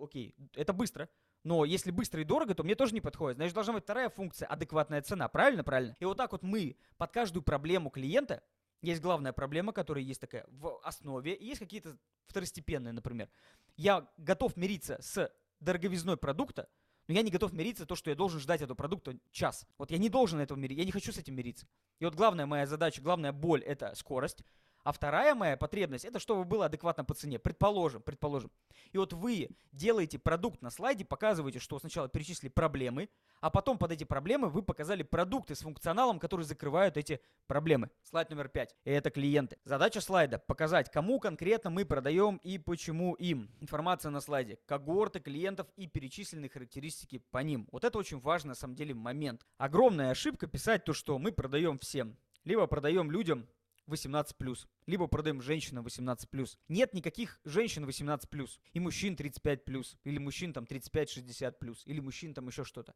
окей, 0.00 0.34
это 0.54 0.72
быстро, 0.72 1.08
но 1.44 1.64
если 1.64 1.90
быстро 1.90 2.20
и 2.20 2.24
дорого, 2.24 2.54
то 2.54 2.64
мне 2.64 2.74
тоже 2.74 2.92
не 2.92 3.00
подходит. 3.00 3.36
Значит, 3.36 3.54
должна 3.54 3.74
быть 3.74 3.84
вторая 3.84 4.08
функция– 4.08 4.48
адекватная 4.48 5.02
цена. 5.02 5.28
Правильно? 5.28 5.62
Правильно. 5.62 5.94
И 6.00 6.04
вот 6.04 6.16
так 6.16 6.32
вот 6.32 6.42
мы 6.42 6.76
под 6.96 7.12
каждую 7.12 7.42
проблему 7.42 7.90
клиента 7.90 8.42
есть 8.82 9.00
главная 9.00 9.32
проблема, 9.32 9.72
которая 9.72 10.04
есть 10.04 10.20
такая 10.20 10.44
в 10.48 10.78
основе, 10.82 11.34
и 11.34 11.46
есть 11.46 11.60
какие-то 11.60 11.96
второстепенные, 12.26 12.92
например. 12.92 13.28
Я 13.76 14.08
готов 14.16 14.56
мириться 14.56 14.98
с 15.00 15.32
дороговизной 15.60 16.16
продукта, 16.16 16.68
но 17.08 17.14
я 17.14 17.22
не 17.22 17.30
готов 17.30 17.52
мириться 17.52 17.86
то, 17.86 17.94
что 17.94 18.10
я 18.10 18.16
должен 18.16 18.40
ждать 18.40 18.62
этого 18.62 18.76
продукта 18.76 19.16
час. 19.30 19.66
Вот 19.78 19.90
я 19.90 19.98
не 19.98 20.08
должен 20.08 20.40
этого 20.40 20.58
мириться, 20.58 20.80
я 20.80 20.84
не 20.84 20.92
хочу 20.92 21.12
с 21.12 21.18
этим 21.18 21.34
мириться. 21.34 21.66
И 22.00 22.04
вот 22.04 22.14
главная 22.14 22.46
моя 22.46 22.66
задача, 22.66 23.00
главная 23.00 23.32
боль– 23.32 23.62
это 23.64 23.94
скорость. 23.94 24.42
А 24.86 24.92
вторая 24.92 25.34
моя 25.34 25.56
потребность, 25.56 26.04
это 26.04 26.20
чтобы 26.20 26.44
было 26.44 26.66
адекватно 26.66 27.04
по 27.04 27.12
цене. 27.12 27.40
Предположим, 27.40 28.02
предположим. 28.02 28.52
И 28.92 28.98
вот 28.98 29.12
вы 29.12 29.48
делаете 29.72 30.16
продукт 30.16 30.62
на 30.62 30.70
слайде, 30.70 31.04
показываете, 31.04 31.58
что 31.58 31.80
сначала 31.80 32.08
перечислили 32.08 32.48
проблемы, 32.48 33.08
а 33.40 33.50
потом 33.50 33.78
под 33.78 33.90
эти 33.90 34.04
проблемы 34.04 34.48
вы 34.48 34.62
показали 34.62 35.02
продукты 35.02 35.56
с 35.56 35.62
функционалом, 35.62 36.20
которые 36.20 36.46
закрывают 36.46 36.96
эти 36.96 37.20
проблемы. 37.48 37.90
Слайд 38.04 38.30
номер 38.30 38.48
пять. 38.48 38.76
И 38.84 38.90
это 38.92 39.10
клиенты. 39.10 39.58
Задача 39.64 40.00
слайда– 40.00 40.38
показать, 40.46 40.88
кому 40.92 41.18
конкретно 41.18 41.68
мы 41.68 41.84
продаем 41.84 42.36
и 42.44 42.56
почему 42.56 43.14
им. 43.14 43.50
Информация 43.60 44.10
на 44.10 44.20
слайде. 44.20 44.60
Когорты 44.66 45.18
клиентов 45.18 45.66
и 45.74 45.88
перечисленные 45.88 46.48
характеристики 46.48 47.18
по 47.32 47.38
ним. 47.38 47.68
Вот 47.72 47.82
это 47.82 47.98
очень 47.98 48.20
важный 48.20 48.50
на 48.50 48.54
самом 48.54 48.76
деле 48.76 48.94
момент. 48.94 49.44
Огромная 49.58 50.12
ошибка 50.12 50.46
писать 50.46 50.84
то, 50.84 50.92
что 50.92 51.18
мы 51.18 51.32
продаем 51.32 51.76
всем. 51.76 52.16
Либо 52.44 52.68
продаем 52.68 53.10
людям, 53.10 53.48
18+, 53.88 54.66
либо 54.86 55.06
продаем 55.06 55.40
женщинам 55.40 55.86
18+. 55.86 56.58
Нет 56.68 56.94
никаких 56.94 57.40
женщин 57.44 57.84
18+, 57.84 58.50
и 58.72 58.80
мужчин 58.80 59.14
35+, 59.14 59.96
или 60.04 60.18
мужчин 60.18 60.52
там 60.52 60.64
35-60+, 60.64 61.78
или 61.84 62.00
мужчин 62.00 62.34
там 62.34 62.48
еще 62.48 62.64
что-то. 62.64 62.94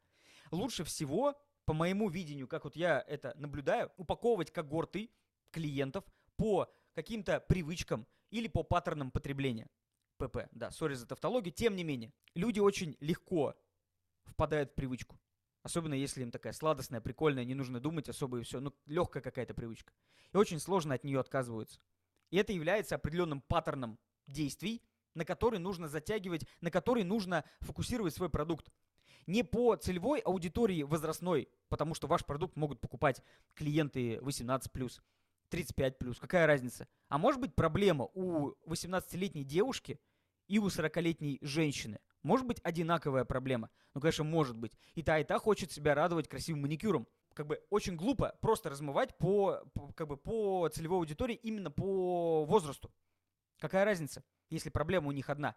Лучше 0.51 0.85
всего, 0.85 1.41
по 1.65 1.73
моему 1.73 2.09
видению, 2.09 2.49
как 2.49 2.65
вот 2.65 2.77
я 2.77 3.05
это 3.07 3.33
наблюдаю, 3.37 3.91
упаковывать 3.97 4.53
когорты 4.53 5.11
клиентов 5.51 6.05
по 6.37 6.73
каким-то 6.95 7.41
привычкам 7.41 8.07
или 8.31 8.49
по 8.49 8.63
паттернам 8.63 9.11
потребления. 9.11 9.69
ПП, 10.17 10.49
да, 10.53 10.71
сори 10.71 10.95
за 10.95 11.07
тавтологию. 11.07 11.53
Тем 11.53 11.77
не 11.77 11.85
менее, 11.85 12.13
люди 12.35 12.61
очень 12.61 12.97
легко 13.01 13.55
впадают 14.25 14.73
в 14.73 14.75
привычку. 14.75 15.19
Особенно 15.63 15.95
если 15.95 16.23
им 16.23 16.31
такая 16.31 16.53
сладостная, 16.53 17.01
прикольная, 17.01 17.45
не 17.45 17.55
нужно 17.55 17.81
думать 17.81 18.09
особо 18.09 18.39
и 18.39 18.43
все. 18.43 18.61
Ну, 18.61 18.75
легкая 18.87 19.23
какая-то 19.23 19.53
привычка. 19.53 19.93
И 20.33 20.37
очень 20.37 20.59
сложно 20.59 20.95
от 20.95 21.05
нее 21.05 21.21
отказываются. 21.21 21.81
И 22.31 22.37
это 22.37 22.53
является 22.53 22.95
определенным 22.95 23.43
паттерном 23.43 23.99
действий, 24.27 24.83
на 25.15 25.25
который 25.25 25.59
нужно 25.59 25.89
затягивать, 25.89 26.47
на 26.61 26.71
который 26.71 27.05
нужно 27.05 27.45
фокусировать 27.61 28.15
свой 28.15 28.31
продукт. 28.31 28.71
Не 29.27 29.43
по 29.43 29.77
целевой 29.77 30.21
аудитории 30.21 30.83
возрастной, 30.83 31.49
потому 31.69 31.95
что 31.95 32.07
ваш 32.07 32.25
продукт 32.25 32.57
могут 32.57 32.81
покупать 32.81 33.23
клиенты 33.55 34.17
18+, 34.17 34.63
35+, 35.51 36.17
какая 36.19 36.47
разница. 36.47 36.89
А 37.09 37.19
может 37.19 37.41
быть 37.41 37.55
проблема 37.55 38.09
у 38.15 38.53
18-летней 38.67 39.45
девушки 39.45 40.01
и 40.49 40.59
у 40.59 40.69
40-летней 40.69 41.39
женщины– 41.43 42.01
может 42.23 42.47
быть 42.47 42.61
одинаковая 42.63 43.25
проблема. 43.25 43.71
Ну, 43.95 44.01
конечно, 44.01 44.25
может 44.25 44.57
быть. 44.57 44.73
И 44.95 45.03
та, 45.03 45.19
и 45.19 45.25
та 45.25 45.39
хочет 45.39 45.73
себя 45.73 45.95
радовать 45.95 46.29
красивым 46.29 46.63
маникюром. 46.63 47.07
Как 47.35 47.47
бы 47.47 47.63
очень 47.71 47.97
глупо 47.97 48.37
просто 48.41 48.71
размывать 48.71 49.17
по, 49.17 49.65
по, 49.75 49.93
как 49.93 50.09
бы 50.09 50.17
по 50.17 50.69
целевой 50.69 50.99
аудитории 50.99 51.37
именно 51.37 51.71
по 51.71 52.45
возрасту. 52.45 52.93
Какая 53.59 53.85
разница, 53.85 54.25
если 54.49 54.71
проблема 54.71 55.09
у 55.09 55.13
них 55.13 55.31
одна? 55.31 55.55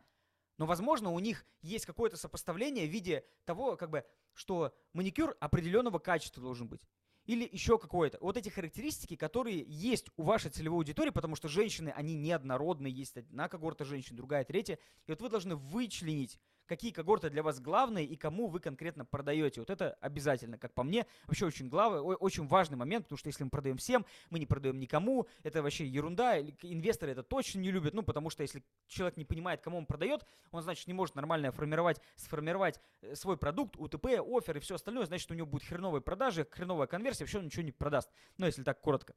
Но, 0.58 0.66
возможно, 0.66 1.10
у 1.10 1.20
них 1.20 1.46
есть 1.62 1.86
какое-то 1.86 2.16
сопоставление 2.16 2.88
в 2.88 2.92
виде 2.92 3.26
того, 3.46 3.76
как 3.76 3.90
бы, 3.90 4.06
что 4.34 4.76
маникюр 4.94 5.36
определенного 5.40 6.00
качества 6.00 6.44
должен 6.44 6.68
быть 6.68 6.88
или 7.26 7.48
еще 7.52 7.78
какое-то. 7.78 8.18
Вот 8.20 8.38
эти 8.38 8.50
характеристики, 8.50 9.16
которые 9.16 9.64
есть 9.68 10.08
у 10.18 10.24
вашей 10.24 10.52
целевой 10.52 10.80
аудитории, 10.80 11.10
потому 11.10 11.36
что 11.36 11.48
женщины, 11.48 11.90
они 11.96 12.16
неоднородные, 12.16 12.92
есть 12.92 13.18
одна 13.18 13.48
когорта 13.48 13.86
женщин, 13.86 14.16
другая, 14.16 14.44
третья. 14.44 14.78
И 15.06 15.12
вот 15.12 15.22
вы 15.22 15.30
должны 15.30 15.56
вычленить 15.56 16.40
какие 16.66 16.92
когорты 16.92 17.30
для 17.30 17.44
вас 17.44 17.60
главные 17.60 18.06
и 18.06 18.16
кому 18.16 18.48
вы 18.48 18.60
конкретно 18.60 19.06
продаете. 19.06 19.62
Вот 19.62 19.70
это 19.70 19.98
обязательно, 20.02 20.58
как 20.58 20.74
по 20.74 20.84
мне, 20.84 21.06
вообще 21.28 21.46
очень 21.46 21.70
главный, 21.70 22.00
очень 22.00 22.48
важный 22.48 22.78
момент, 22.78 23.06
потому 23.06 23.18
что 23.18 23.28
если 23.28 23.44
мы 23.44 23.50
продаем 23.50 23.78
всем, 23.78 24.06
мы 24.30 24.40
не 24.40 24.46
продаем 24.46 24.80
никому, 24.80 25.28
это 25.44 25.62
вообще 25.62 25.86
ерунда, 25.86 26.40
инвесторы 26.40 27.12
это 27.12 27.24
точно 27.24 27.60
не 27.60 27.72
любят, 27.72 27.94
ну, 27.94 28.04
потому 28.04 28.30
что 28.30 28.44
если 28.44 28.64
человек 28.88 29.18
не 29.18 29.26
понимает, 29.26 29.62
кому 29.62 29.78
он 29.78 29.86
продает, 29.86 30.26
он, 30.52 30.62
значит, 30.62 30.88
не 30.88 30.94
может 30.94 31.16
нормально 31.16 31.52
формировать, 31.52 32.02
сформировать 32.16 32.80
э, 33.02 33.16
свой 33.16 33.38
продукт, 33.38 33.76
УТП, 33.78 34.06
офер 34.26 34.58
и 34.58 34.60
все 34.60 34.76
остальное, 34.76 35.06
значит, 35.06 35.30
у 35.32 35.34
него 35.34 35.48
будет 35.48 35.64
хреновые 35.64 36.02
продажи, 36.02 36.48
хреновая 36.50 36.88
конверсия, 36.88 37.26
все, 37.26 37.42
ничего 37.42 37.64
не 37.64 37.72
продаст. 37.72 38.10
Ну, 38.38 38.46
если 38.46 38.64
так 38.64 38.82
коротко. 38.82 39.16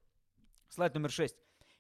Слайд 0.68 0.94
номер 0.94 1.10
6. 1.10 1.36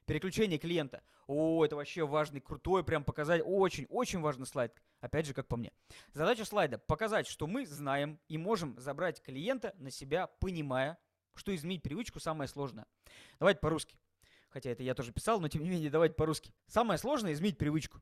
Переключение 0.06 0.58
клиента. 0.58 1.02
О, 1.26 1.64
это 1.64 1.74
вообще 1.74 2.06
важный, 2.06 2.40
крутой, 2.40 2.84
прям 2.84 3.02
показать. 3.02 3.42
Очень, 3.44 3.86
очень 3.88 4.20
важный 4.20 4.46
слайд. 4.46 4.72
Опять 5.00 5.26
же, 5.26 5.34
как 5.34 5.48
по 5.48 5.56
мне. 5.56 5.72
Задача 6.12 6.44
слайда– 6.44 6.78
показать, 6.86 7.26
что 7.26 7.48
мы 7.48 7.66
знаем 7.66 8.20
и 8.28 8.38
можем 8.38 8.78
забрать 8.78 9.20
клиента 9.20 9.74
на 9.78 9.90
себя, 9.90 10.28
понимая, 10.38 10.96
что 11.34 11.52
изменить 11.54 11.82
привычку 11.82 12.20
самое 12.20 12.46
сложное. 12.46 12.86
Давайте 13.40 13.58
по-русски. 13.58 13.98
Хотя 14.48 14.70
это 14.70 14.84
я 14.84 14.94
тоже 14.94 15.12
писал, 15.12 15.40
но 15.40 15.48
тем 15.48 15.64
не 15.64 15.70
менее, 15.70 15.90
давайте 15.90 16.14
по-русски. 16.14 16.54
Самое 16.68 16.98
сложное– 16.98 17.32
изменить 17.34 17.58
привычку. 17.58 18.00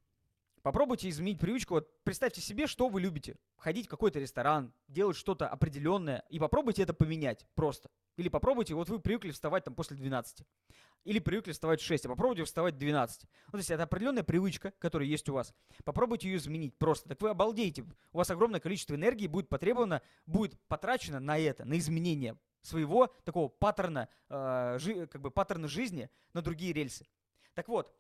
Попробуйте 0.64 1.10
изменить 1.10 1.38
привычку. 1.38 1.74
Вот 1.74 2.02
представьте 2.04 2.40
себе, 2.40 2.66
что 2.66 2.88
вы 2.88 3.00
любите. 3.00 3.36
Ходить 3.56 3.86
в 3.86 3.90
какой-то 3.90 4.18
ресторан, 4.18 4.72
делать 4.88 5.16
что-то 5.16 5.46
определенное. 5.46 6.24
И 6.30 6.38
попробуйте 6.38 6.82
это 6.82 6.94
поменять 6.94 7.46
просто. 7.54 7.90
Или 8.16 8.28
попробуйте, 8.30 8.74
вот 8.74 8.88
вы 8.88 8.98
привыкли 8.98 9.30
вставать 9.30 9.64
там 9.64 9.74
после 9.74 9.96
12. 9.96 10.46
Или 11.04 11.18
привыкли 11.18 11.52
вставать 11.52 11.80
в 11.80 11.84
6, 11.84 12.06
а 12.06 12.08
попробуйте 12.08 12.44
вставать 12.44 12.74
в 12.74 12.78
12. 12.78 13.22
Ну, 13.46 13.50
то 13.52 13.58
есть 13.58 13.70
это 13.70 13.82
определенная 13.82 14.24
привычка, 14.24 14.72
которая 14.78 15.06
есть 15.06 15.28
у 15.28 15.34
вас. 15.34 15.54
Попробуйте 15.84 16.28
ее 16.28 16.38
изменить 16.38 16.76
просто. 16.78 17.10
Так 17.10 17.20
вы 17.20 17.28
обалдеете. 17.28 17.84
У 18.12 18.18
вас 18.18 18.30
огромное 18.30 18.60
количество 18.60 18.94
энергии 18.94 19.26
будет 19.26 19.48
потребовано, 19.48 20.00
будет 20.26 20.58
потрачено 20.66 21.20
на 21.20 21.38
это, 21.38 21.64
на 21.64 21.78
изменение 21.78 22.38
своего 22.62 23.08
такого 23.24 23.48
паттерна, 23.48 24.08
э, 24.30 24.78
жи, 24.80 25.06
как 25.06 25.20
бы 25.20 25.30
паттерна 25.30 25.68
жизни 25.68 26.08
на 26.32 26.40
другие 26.40 26.72
рельсы. 26.72 27.06
Так 27.54 27.68
вот, 27.68 27.94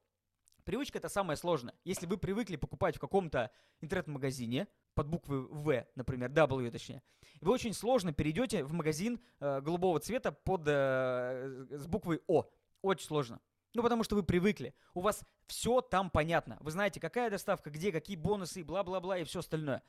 привычка 0.64 0.98
это 0.98 1.10
самое 1.10 1.36
сложное. 1.36 1.74
Если 1.84 2.06
вы 2.06 2.16
привыкли 2.16 2.56
покупать 2.56 2.96
в 2.96 3.00
каком-то 3.00 3.50
интернет-магазине, 3.82 4.66
под 4.94 5.08
буквы 5.08 5.42
В, 5.48 5.86
например, 5.94 6.30
W 6.30 6.70
точнее, 6.70 7.02
вы 7.40 7.52
очень 7.52 7.74
сложно 7.74 8.12
перейдете 8.12 8.64
в 8.64 8.72
магазин 8.72 9.20
э, 9.40 9.60
голубого 9.60 10.00
цвета 10.00 10.32
под, 10.32 10.62
э, 10.66 11.66
с 11.70 11.86
буквой 11.86 12.22
О. 12.26 12.48
Очень 12.84 13.06
сложно. 13.06 13.40
Ну, 13.72 13.82
потому 13.82 14.04
что 14.04 14.14
вы 14.14 14.22
привыкли. 14.22 14.74
У 14.92 15.00
вас 15.00 15.24
все 15.46 15.80
там 15.80 16.10
понятно. 16.10 16.58
Вы 16.60 16.70
знаете, 16.70 17.00
какая 17.00 17.30
доставка, 17.30 17.70
где, 17.70 17.90
какие 17.90 18.14
бонусы, 18.14 18.62
бла-бла-бла 18.62 19.16
и 19.16 19.24
все 19.24 19.38
остальное. 19.38 19.82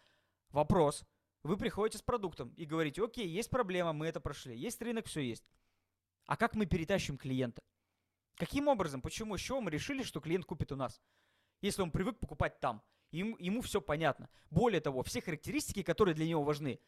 Вопрос. 0.50 1.04
Вы 1.44 1.58
приходите 1.58 1.98
с 1.98 2.02
продуктом 2.02 2.54
и 2.56 2.64
говорите, 2.64 3.04
окей, 3.04 3.28
есть 3.28 3.50
проблема, 3.50 3.92
мы 3.92 4.08
это 4.08 4.22
прошли. 4.22 4.58
Есть 4.58 4.82
рынок, 4.82 5.08
все 5.08 5.20
есть. 5.20 5.46
А 6.26 6.38
как 6.38 6.56
мы 6.56 6.66
перетащим 6.66 7.18
клиента? 7.18 7.62
Каким 8.38 8.70
образом, 8.70 9.02
почему, 9.02 9.38
чего 9.38 9.60
мы 9.60 9.72
решили, 9.72 10.02
что 10.02 10.22
клиент 10.22 10.46
купит 10.46 10.72
у 10.72 10.78
нас? 10.78 11.02
Если 11.62 11.82
он 11.82 11.92
привык 11.92 12.18
покупать 12.18 12.62
там 12.62 12.82
ему, 13.12 13.36
ему 13.40 13.62
все 13.62 13.82
понятно. 13.82 14.30
Более 14.50 14.80
того, 14.80 15.04
все 15.04 15.20
характеристики, 15.20 15.84
которые 15.84 16.16
для 16.16 16.28
него 16.28 16.44
важны, 16.44 16.80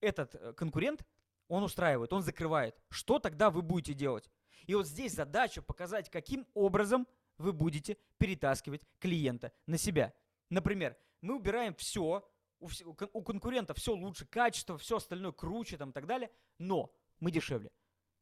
этот 0.00 0.36
э, 0.36 0.52
конкурент, 0.52 1.04
он 1.48 1.64
устраивает, 1.64 2.12
он 2.12 2.22
закрывает. 2.22 2.80
Что 2.90 3.18
тогда 3.18 3.50
вы 3.50 3.62
будете 3.62 3.92
делать? 3.92 4.30
И 4.66 4.74
вот 4.74 4.86
здесь 4.86 5.12
задача 5.12 5.62
показать, 5.62 6.10
каким 6.10 6.46
образом 6.54 7.06
вы 7.38 7.52
будете 7.52 7.96
перетаскивать 8.18 8.82
клиента 8.98 9.52
на 9.66 9.78
себя. 9.78 10.12
Например, 10.50 10.96
мы 11.20 11.36
убираем 11.36 11.74
все, 11.74 12.28
у, 12.60 13.22
конкурента 13.22 13.74
все 13.74 13.94
лучше, 13.94 14.26
качество, 14.26 14.78
все 14.78 14.96
остальное 14.96 15.32
круче 15.32 15.76
там, 15.76 15.90
и 15.90 15.92
так 15.92 16.06
далее, 16.06 16.30
но 16.58 16.94
мы 17.20 17.30
дешевле. 17.30 17.70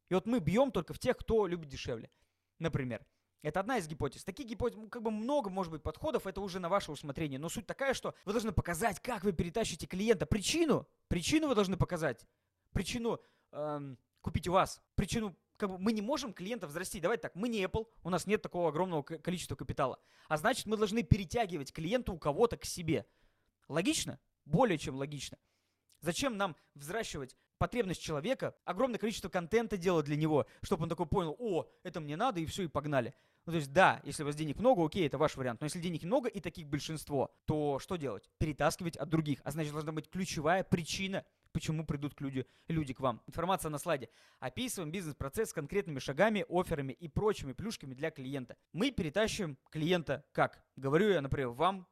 И 0.09 0.14
вот 0.14 0.26
мы 0.26 0.41
бьем 0.41 0.71
только 0.71 0.93
в 0.93 0.99
тех, 0.99 1.17
кто 1.17 1.47
любит 1.47 1.69
дешевле. 1.69 2.11
Например, 2.59 3.05
это 3.43 3.61
одна 3.61 3.79
из 3.79 3.87
гипотез. 3.87 4.25
Таких 4.25 4.47
гипотез, 4.47 4.79
как 4.91 5.03
бы 5.03 5.11
много 5.11 5.50
может 5.50 5.71
быть 5.71 5.83
подходов, 5.83 6.26
это 6.26 6.41
уже 6.41 6.61
на 6.61 6.69
ваше 6.69 6.93
усмотрение. 6.93 7.38
Но 7.38 7.49
суть 7.49 7.67
такая, 7.67 7.93
что 7.93 8.14
вы 8.25 8.33
должны 8.33 8.53
показать, 8.53 9.00
как 9.00 9.23
вы 9.23 9.33
перетащите 9.33 9.87
клиента. 9.87 10.25
Причину, 10.25 10.88
причину 11.09 11.49
вы 11.49 11.55
должны 11.55 11.76
показать. 11.76 12.26
Причину 12.73 13.21
эм, 13.53 13.99
купить 14.23 14.49
у 14.49 14.53
вас. 14.53 14.81
Причину, 14.95 15.37
как 15.56 15.70
бы 15.70 15.78
мы 15.78 15.92
не 15.92 16.02
можем 16.02 16.32
клиентов 16.32 16.70
взрастить. 16.70 17.02
Давайте 17.02 17.23
так, 17.23 17.34
мы 17.34 17.49
не 17.49 17.62
Apple, 17.62 17.87
у 18.02 18.11
нас 18.11 18.26
нет 18.26 18.42
такого 18.42 18.68
огромного 18.68 19.02
количества 19.02 19.54
капитала. 19.56 19.99
А 20.28 20.37
значит, 20.37 20.66
мы 20.66 20.76
должны 20.76 21.02
перетягивать 21.02 21.73
клиента 21.73 22.12
у 22.12 22.18
кого-то 22.18 22.56
к 22.56 22.64
себе. 22.64 23.06
Логично? 23.68 24.18
Более 24.44 24.78
чем 24.78 24.96
логично. 24.96 25.38
Зачем 26.00 26.37
нам 26.37 26.54
взращивать 26.75 27.37
потребность 27.58 28.02
человека, 28.02 28.54
огромное 28.64 28.99
количество 28.99 29.28
контента 29.28 29.76
делать 29.76 30.04
для 30.04 30.16
него, 30.16 30.46
чтобы 30.62 30.82
он 30.82 30.88
такой 30.88 31.06
понял, 31.06 31.34
о, 31.38 31.66
это 31.82 32.00
мне 32.00 32.16
надо, 32.16 32.40
и 32.40 32.46
все, 32.46 32.64
и 32.64 32.68
погнали. 32.68 33.14
Ну, 33.46 33.52
то 33.52 33.58
есть, 33.58 33.73
да, 33.73 34.00
если 34.04 34.23
у 34.23 34.26
вас 34.26 34.37
денег 34.37 34.58
много, 34.58 34.84
окей, 34.84 35.06
это 35.06 35.18
ваш 35.18 35.37
вариант. 35.37 35.61
Но 35.61 35.66
если 35.66 35.80
денег 35.80 36.02
много 36.02 36.28
и 36.28 36.40
таких 36.40 36.66
большинство, 36.66 37.34
то 37.44 37.78
что 37.78 37.96
делать? 37.96 38.30
Перетаскивать 38.38 38.96
от 38.96 39.08
других. 39.08 39.40
А 39.44 39.50
значит, 39.50 39.73
должна 39.73 39.92
быть 39.92 40.08
ключевая 40.08 40.64
причина, 40.64 41.25
почему 41.54 41.87
придут 41.87 42.20
люди, 42.20 42.46
люди 42.68 42.92
к 42.92 43.00
вам. 43.00 43.23
Информация 43.26 43.70
на 43.70 43.78
слайде. 43.78 44.11
Описываем 44.40 44.90
бизнес-процесс 44.90 45.50
с 45.50 45.52
конкретными 45.52 46.00
шагами, 46.00 46.44
офферами 46.49 46.92
и 46.92 47.08
прочими 47.08 47.52
плюшками 47.52 47.94
для 47.94 48.11
клиента. 48.11 48.56
Мы 48.73 48.90
перетащим 48.90 49.56
клиента 49.70 50.25
как? 50.32 50.62
Говорю 50.76 51.08
я, 51.08 51.23
например, 51.23 51.50
вам, 51.50 51.87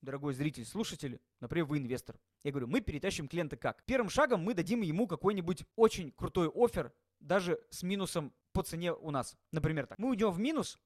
дорогой 0.00 0.32
зритель, 0.32 0.64
слушатель, 0.64 1.20
например, 1.40 1.66
вы 1.66 1.78
инвестор. 1.78 2.18
Я 2.44 2.52
говорю, 2.52 2.68
мы 2.68 2.80
перетащим 2.80 3.28
клиента 3.28 3.56
как? 3.56 3.84
Первым 3.84 4.08
шагом 4.08 4.42
мы 4.42 4.54
дадим 4.54 4.80
ему 4.80 5.06
какой-нибудь 5.06 5.64
очень 5.76 6.12
крутой 6.12 6.50
офер, 6.54 6.92
даже 7.18 7.60
с 7.68 7.82
минусом 7.82 8.32
по 8.52 8.62
цене 8.62 8.92
у 8.92 9.10
нас. 9.10 9.36
Например, 9.50 9.86
так. 9.86 9.98
Мы 9.98 10.08
уйдем 10.08 10.30
в 10.30 10.38
минус, 10.38 10.78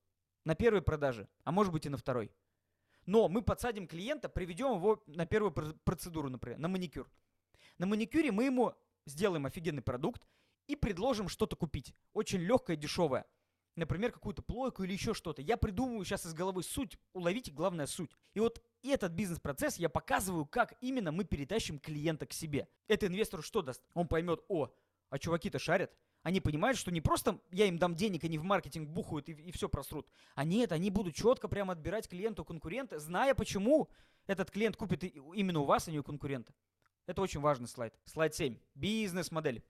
на 0.44 0.54
первой 0.54 0.82
продаже, 0.82 1.28
а 1.44 1.52
может 1.52 1.72
быть 1.72 1.86
и 1.86 1.88
на 1.88 1.96
второй. 1.96 2.32
Но 3.06 3.28
мы 3.28 3.42
подсадим 3.42 3.86
клиента, 3.86 4.28
приведем 4.28 4.76
его 4.76 5.02
на 5.06 5.26
первую 5.26 5.52
процедуру, 5.52 6.30
например, 6.30 6.58
на 6.58 6.68
маникюр. 6.68 7.10
На 7.78 7.86
маникюре 7.86 8.30
мы 8.30 8.44
ему 8.44 8.74
сделаем 9.06 9.46
офигенный 9.46 9.82
продукт 9.82 10.26
и 10.66 10.76
предложим 10.76 11.28
что-то 11.28 11.56
купить. 11.56 11.94
Очень 12.12 12.40
легкое, 12.40 12.76
дешевое. 12.76 13.26
Например, 13.76 14.12
какую-то 14.12 14.42
плойку 14.42 14.84
или 14.84 14.92
еще 14.92 15.14
что-то. 15.14 15.42
Я 15.42 15.56
придумываю 15.56 16.04
сейчас 16.04 16.24
из 16.26 16.32
головы 16.32 16.62
суть, 16.62 16.96
уловите 17.12 17.50
главная 17.50 17.86
суть. 17.86 18.12
И 18.32 18.40
вот 18.40 18.62
этот 18.82 19.12
бизнес-процесс 19.12 19.78
я 19.78 19.88
показываю, 19.88 20.46
как 20.46 20.74
именно 20.80 21.10
мы 21.10 21.24
перетащим 21.24 21.80
клиента 21.80 22.26
к 22.26 22.32
себе. 22.32 22.68
Это 22.86 23.08
инвестору 23.08 23.42
что 23.42 23.62
даст? 23.62 23.82
Он 23.94 24.06
поймет, 24.06 24.44
о, 24.48 24.70
а 25.10 25.18
чуваки-то 25.18 25.58
шарят, 25.58 25.92
они 26.22 26.40
понимают, 26.40 26.78
что 26.78 26.92
не 26.92 27.00
просто 27.00 27.40
я 27.50 27.66
им 27.66 27.78
дам 27.78 27.94
денег, 27.96 28.24
они 28.24 28.38
в 28.38 28.44
маркетинг 28.44 28.88
бухают 28.88 29.28
и, 29.28 29.32
и 29.32 29.52
все 29.52 29.68
просрут. 29.68 30.08
А 30.34 30.44
нет, 30.44 30.70
они 30.70 30.90
будут 30.90 31.14
четко 31.14 31.48
прямо 31.48 31.72
отбирать 31.72 32.08
клиента 32.08 32.42
у 32.42 32.44
конкурента, 32.44 32.98
зная, 32.98 33.34
почему 33.34 33.90
этот 34.26 34.50
клиент 34.50 34.76
купит 34.76 35.04
именно 35.04 35.60
у 35.60 35.64
вас, 35.64 35.88
а 35.88 35.90
не 35.90 35.98
у 35.98 36.02
конкурента. 36.02 36.54
Это 37.06 37.22
очень 37.22 37.40
важный 37.40 37.68
слайд. 37.68 37.94
Слайд 38.04 38.34
7. 38.34 38.58
Бизнес-модель. 38.74 39.62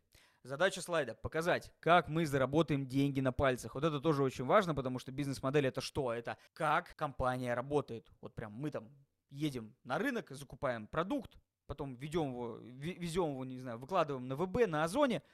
Задача 0.43 0.83
слайда– 0.83 1.15
показать, 1.23 1.73
как 1.81 2.09
мы 2.09 2.27
заработаем 2.27 2.87
деньги 2.87 3.21
на 3.21 3.33
пальцах. 3.33 3.75
Вот 3.75 3.83
это 3.83 3.99
тоже 3.99 4.23
очень 4.23 4.45
важно, 4.45 4.75
потому 4.75 4.99
что 4.99 5.11
бизнес-модель– 5.11 5.67
это 5.69 5.81
что? 5.81 6.13
Это 6.13 6.37
как 6.53 6.95
компания 6.97 7.55
работает. 7.55 8.13
Вот 8.21 8.35
прям 8.35 8.53
мы 8.53 8.71
там 8.71 8.91
едем 9.31 9.75
на 9.85 9.99
рынок, 9.99 10.31
закупаем 10.31 10.87
продукт, 10.87 11.39
потом 11.67 11.97
ведем 11.97 12.33
его, 12.33 12.59
везем 12.59 13.31
его, 13.31 13.45
не 13.47 13.59
знаю, 13.59 13.79
выкладываем 13.79 14.29
на 14.29 14.37
ВБ, 14.37 14.67
на 14.67 14.85
Озоне– 14.85 15.23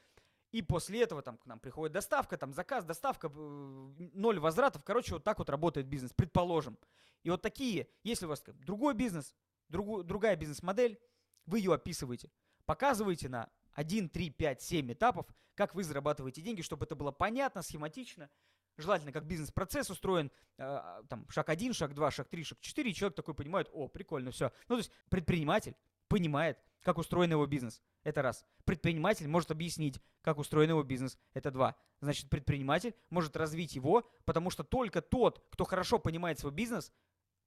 и 0.52 0.62
после 0.62 1.02
этого 1.02 1.22
там 1.22 1.38
к 1.38 1.46
нам 1.46 1.60
приходит 1.60 1.92
доставка, 1.92 2.36
там 2.36 2.52
заказ, 2.52 2.84
доставка, 2.84 3.28
ноль 3.28 4.40
возвратов. 4.40 4.82
Короче, 4.84 5.14
вот 5.14 5.24
так 5.24 5.38
вот 5.38 5.48
работает 5.48 5.86
бизнес, 5.86 6.12
предположим. 6.12 6.76
И 7.22 7.30
вот 7.30 7.40
такие, 7.40 7.88
если 8.02 8.26
у 8.26 8.30
вас 8.30 8.42
другой 8.46 8.94
бизнес, 8.94 9.34
другу, 9.68 10.02
другая 10.02 10.34
бизнес-модель, 10.36 10.98
вы 11.46 11.58
ее 11.58 11.74
описываете, 11.74 12.30
показываете 12.64 13.28
на 13.28 13.48
1, 13.74 14.08
3, 14.08 14.30
5, 14.30 14.62
7 14.62 14.92
этапов, 14.92 15.26
как 15.54 15.74
вы 15.74 15.84
зарабатываете 15.84 16.42
деньги, 16.42 16.62
чтобы 16.62 16.86
это 16.86 16.94
было 16.94 17.10
понятно, 17.10 17.62
схематично, 17.62 18.30
желательно, 18.76 19.12
как 19.12 19.26
бизнес-процесс 19.26 19.90
устроен, 19.90 20.30
э, 20.58 21.02
там, 21.08 21.28
шаг 21.28 21.48
1, 21.48 21.72
шаг 21.72 21.94
2, 21.94 22.10
шаг 22.10 22.28
3, 22.28 22.44
шаг 22.44 22.60
4, 22.60 22.90
и 22.90 22.94
человек 22.94 23.16
такой 23.16 23.34
понимает, 23.34 23.68
о, 23.72 23.88
прикольно, 23.88 24.30
все. 24.30 24.52
Ну, 24.68 24.76
то 24.76 24.78
есть 24.78 24.92
предприниматель 25.08 25.76
понимает, 26.08 26.58
как 26.82 26.98
устроен 26.98 27.30
его 27.30 27.46
бизнес. 27.46 27.80
Это 28.02 28.22
раз. 28.22 28.44
Предприниматель 28.64 29.28
может 29.28 29.50
объяснить, 29.50 30.00
как 30.22 30.38
устроен 30.38 30.70
его 30.70 30.82
бизнес. 30.82 31.18
Это 31.34 31.50
два. 31.50 31.76
Значит, 32.00 32.30
предприниматель 32.30 32.94
может 33.10 33.36
развить 33.36 33.74
его, 33.74 34.10
потому 34.24 34.50
что 34.50 34.64
только 34.64 35.02
тот, 35.02 35.46
кто 35.50 35.64
хорошо 35.64 35.98
понимает 35.98 36.38
свой 36.38 36.52
бизнес, 36.52 36.92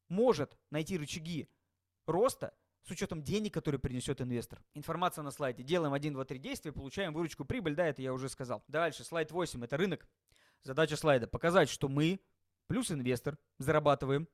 может 0.10 0.58
найти 0.70 0.98
рычаги 0.98 1.50
роста 2.06 2.54
с 2.84 2.92
учетом 2.92 3.24
денег, 3.24 3.54
которые 3.54 3.80
принесет 3.80 4.22
инвестор. 4.22 4.62
Информация 4.74 5.24
на 5.24 5.32
слайде. 5.32 5.64
Делаем 5.64 5.94
1, 5.94 6.14
2, 6.14 6.26
3 6.26 6.40
действия, 6.40 6.72
получаем 6.72 7.14
выручку 7.14 7.46
прибыль. 7.46 7.76
Да, 7.76 7.88
это 7.88 8.02
я 8.02 8.14
уже 8.14 8.30
сказал. 8.30 8.64
Дальше, 8.68 9.04
слайд 9.04 9.32
8. 9.32 9.64
Это 9.64 9.78
рынок. 9.78 10.08
Задача 10.64 10.98
слайда. 10.98 11.28
Показать, 11.28 11.70
что 11.70 11.88
мы 11.88 12.20
плюс 12.68 12.92
инвестор 12.92 13.38
зарабатываем 13.58 14.28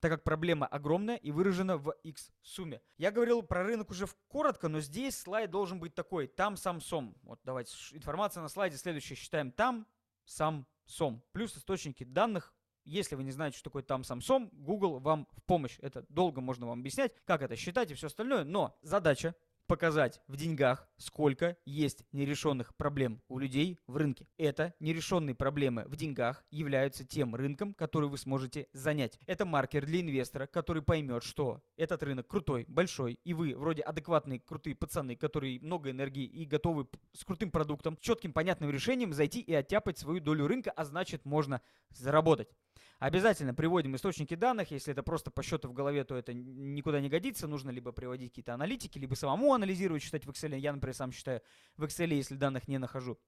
так 0.00 0.10
как 0.10 0.24
проблема 0.24 0.66
огромная 0.66 1.16
и 1.16 1.30
выражена 1.30 1.78
в 1.78 1.90
X 2.02 2.30
сумме. 2.42 2.82
Я 2.98 3.10
говорил 3.10 3.42
про 3.42 3.64
рынок 3.64 3.90
уже 3.90 4.06
коротко, 4.28 4.68
но 4.68 4.80
здесь 4.80 5.18
слайд 5.18 5.50
должен 5.50 5.80
быть 5.80 5.94
такой. 5.94 6.26
Там, 6.26 6.56
сам, 6.56 6.80
сом. 6.80 7.16
Вот 7.22 7.40
давайте, 7.44 7.72
информация 7.92 8.42
на 8.42 8.48
слайде 8.48 8.76
следующая. 8.76 9.14
Считаем 9.14 9.50
там, 9.50 9.86
сам, 10.24 10.66
сом. 10.84 11.24
Плюс 11.32 11.56
источники 11.56 12.04
данных. 12.04 12.54
Если 12.86 13.16
вы 13.16 13.24
не 13.24 13.32
знаете, 13.32 13.58
что 13.58 13.68
такое 13.68 13.82
там, 13.82 14.04
сом, 14.04 14.48
Google 14.52 15.00
вам 15.00 15.26
в 15.36 15.42
помощь. 15.42 15.76
Это 15.80 16.06
долго 16.08 16.40
можно 16.40 16.66
вам 16.66 16.80
объяснять, 16.80 17.12
как 17.24 17.42
это 17.42 17.56
считать 17.56 17.90
и 17.90 17.94
все 17.94 18.06
остальное. 18.06 18.44
Но 18.44 18.78
задача 18.80 19.34
показать 19.66 20.20
в 20.28 20.36
деньгах, 20.36 20.88
сколько 20.96 21.56
есть 21.64 22.04
нерешенных 22.12 22.74
проблем 22.76 23.20
у 23.28 23.38
людей 23.38 23.78
в 23.86 23.96
рынке. 23.96 24.28
Это 24.38 24.74
нерешенные 24.80 25.34
проблемы 25.34 25.84
в 25.86 25.96
деньгах 25.96 26.44
являются 26.50 27.04
тем 27.04 27.34
рынком, 27.34 27.74
который 27.74 28.08
вы 28.08 28.18
сможете 28.18 28.68
занять. 28.72 29.18
Это 29.26 29.44
маркер 29.44 29.84
для 29.84 30.00
инвестора, 30.00 30.46
который 30.46 30.82
поймет, 30.82 31.22
что 31.24 31.62
этот 31.76 32.02
рынок 32.02 32.28
крутой, 32.28 32.64
большой, 32.68 33.18
и 33.24 33.34
вы 33.34 33.54
вроде 33.56 33.82
адекватные, 33.82 34.40
крутые 34.40 34.76
пацаны, 34.76 35.16
которые 35.16 35.60
много 35.60 35.90
энергии 35.90 36.24
и 36.24 36.44
готовы 36.44 36.88
с 37.12 37.24
крутым 37.24 37.50
продуктом, 37.50 37.96
четким, 38.00 38.32
понятным 38.32 38.70
решением 38.70 39.12
зайти 39.12 39.40
и 39.40 39.52
оттяпать 39.52 39.98
свою 39.98 40.20
долю 40.20 40.46
рынка, 40.46 40.70
а 40.70 40.84
значит 40.84 41.24
можно 41.24 41.60
заработать. 41.90 42.48
Обязательно 42.98 43.52
приводим 43.52 43.94
источники 43.94 44.34
данных. 44.34 44.70
Если 44.70 44.92
это 44.92 45.02
просто 45.02 45.30
по 45.30 45.42
счету 45.42 45.68
в 45.68 45.74
голове, 45.74 46.04
то 46.04 46.16
это 46.16 46.32
никуда 46.32 47.00
не 47.00 47.10
годится. 47.10 47.46
Нужно 47.46 47.70
либо 47.70 47.92
приводить 47.92 48.30
какие-то 48.30 48.54
аналитики, 48.54 48.98
либо 48.98 49.14
самому 49.14 49.52
анализировать, 49.52 50.02
читать 50.02 50.24
в 50.24 50.30
Excel. 50.30 50.58
Я, 50.58 50.72
например, 50.72 50.94
сам 50.94 51.12
считаю 51.12 51.42
в 51.76 51.84
Excel, 51.84 52.14
если 52.14 52.36
данных 52.36 52.68
не 52.68 52.78
нахожу. 52.78 53.18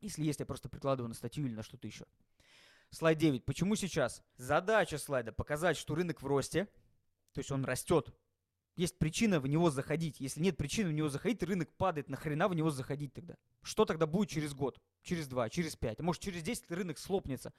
Если 0.00 0.24
есть, 0.24 0.40
я 0.40 0.46
просто 0.46 0.68
прикладываю 0.68 1.08
на 1.08 1.14
статью 1.14 1.46
или 1.46 1.54
на 1.54 1.62
что-то 1.62 1.86
еще. 1.86 2.06
Слайд 2.90 3.18
9. 3.18 3.44
Почему 3.44 3.76
сейчас? 3.76 4.22
Задача 4.36 4.98
слайда 4.98 5.32
показать, 5.32 5.76
что 5.76 5.94
рынок 5.94 6.20
в 6.20 6.26
росте, 6.26 6.64
то 7.32 7.38
есть 7.38 7.52
он 7.52 7.64
растет. 7.64 8.12
Есть 8.76 8.98
причина 8.98 9.38
в 9.38 9.46
него 9.46 9.70
заходить. 9.70 10.18
Если 10.18 10.40
нет 10.40 10.56
причины 10.56 10.90
в 10.90 10.92
него 10.92 11.08
заходить, 11.08 11.42
рынок 11.44 11.72
падает. 11.76 12.08
Нахрена 12.08 12.48
в 12.48 12.54
него 12.54 12.70
заходить 12.70 13.14
тогда? 13.14 13.36
Что 13.62 13.84
тогда 13.84 14.06
будет 14.06 14.28
через 14.30 14.52
год, 14.52 14.80
через 15.02 15.28
два, 15.28 15.48
через 15.48 15.76
пять? 15.76 16.00
А 16.00 16.02
может 16.02 16.20
через 16.20 16.42
10 16.42 16.70
рынок 16.72 16.98
слопнется? 16.98 17.52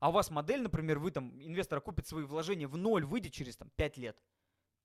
А 0.00 0.08
у 0.08 0.12
вас 0.12 0.30
модель, 0.30 0.62
например, 0.62 0.98
вы 0.98 1.10
там, 1.10 1.40
инвестор 1.42 1.80
купит 1.80 2.06
свои 2.06 2.24
вложения 2.24 2.66
в 2.66 2.76
ноль, 2.76 3.04
выйдет 3.04 3.32
через 3.32 3.56
там 3.56 3.70
5 3.76 3.96
лет. 3.98 4.18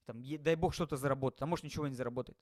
Там, 0.06 0.22
дай 0.22 0.56
бог 0.56 0.74
что-то 0.74 0.98
заработает, 0.98 1.42
а 1.42 1.46
может 1.46 1.64
ничего 1.64 1.88
не 1.88 1.96
заработает. 1.96 2.38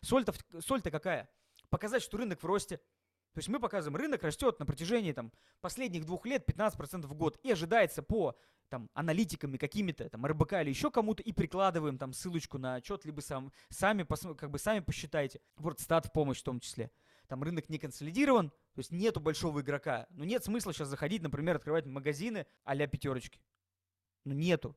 Соль-то, 0.00 0.34
соль-то 0.60 0.90
какая? 0.90 1.30
Показать, 1.68 2.02
что 2.02 2.16
рынок 2.16 2.42
в 2.42 2.46
росте, 2.46 2.78
то 2.78 3.38
есть 3.38 3.48
мы 3.48 3.60
показываем, 3.60 4.00
рынок 4.00 4.22
растет 4.22 4.58
на 4.58 4.64
протяжении 4.64 5.12
там, 5.12 5.30
последних 5.60 6.06
двух 6.06 6.24
лет 6.24 6.48
15% 6.48 7.06
в 7.06 7.14
год 7.14 7.38
и 7.42 7.52
ожидается 7.52 8.02
по 8.02 8.34
там, 8.70 8.88
аналитиками 8.94 9.58
какими-то, 9.58 10.08
там, 10.08 10.24
РБК 10.26 10.54
или 10.54 10.70
еще 10.70 10.90
кому-то, 10.90 11.22
и 11.22 11.32
прикладываем 11.32 11.98
там 11.98 12.14
ссылочку 12.14 12.56
на 12.56 12.76
отчет, 12.76 13.04
либо 13.04 13.20
сам, 13.20 13.52
сами, 13.68 14.06
как 14.34 14.50
бы 14.50 14.58
сами 14.58 14.80
посчитайте. 14.80 15.40
WordStat 15.58 16.08
в 16.08 16.12
помощь 16.12 16.40
в 16.40 16.44
том 16.44 16.60
числе. 16.60 16.90
Там 17.26 17.42
рынок 17.42 17.68
не 17.68 17.78
консолидирован, 17.78 18.50
то 18.50 18.78
есть 18.78 18.92
нету 18.92 19.20
большого 19.20 19.60
игрока. 19.60 20.06
Но 20.10 20.24
нет 20.24 20.44
смысла 20.44 20.72
сейчас 20.72 20.88
заходить, 20.88 21.22
например, 21.22 21.56
открывать 21.56 21.86
магазины 21.86 22.46
а-ля 22.64 22.86
пятерочки. 22.86 23.40
Ну 24.24 24.34
нету. 24.34 24.76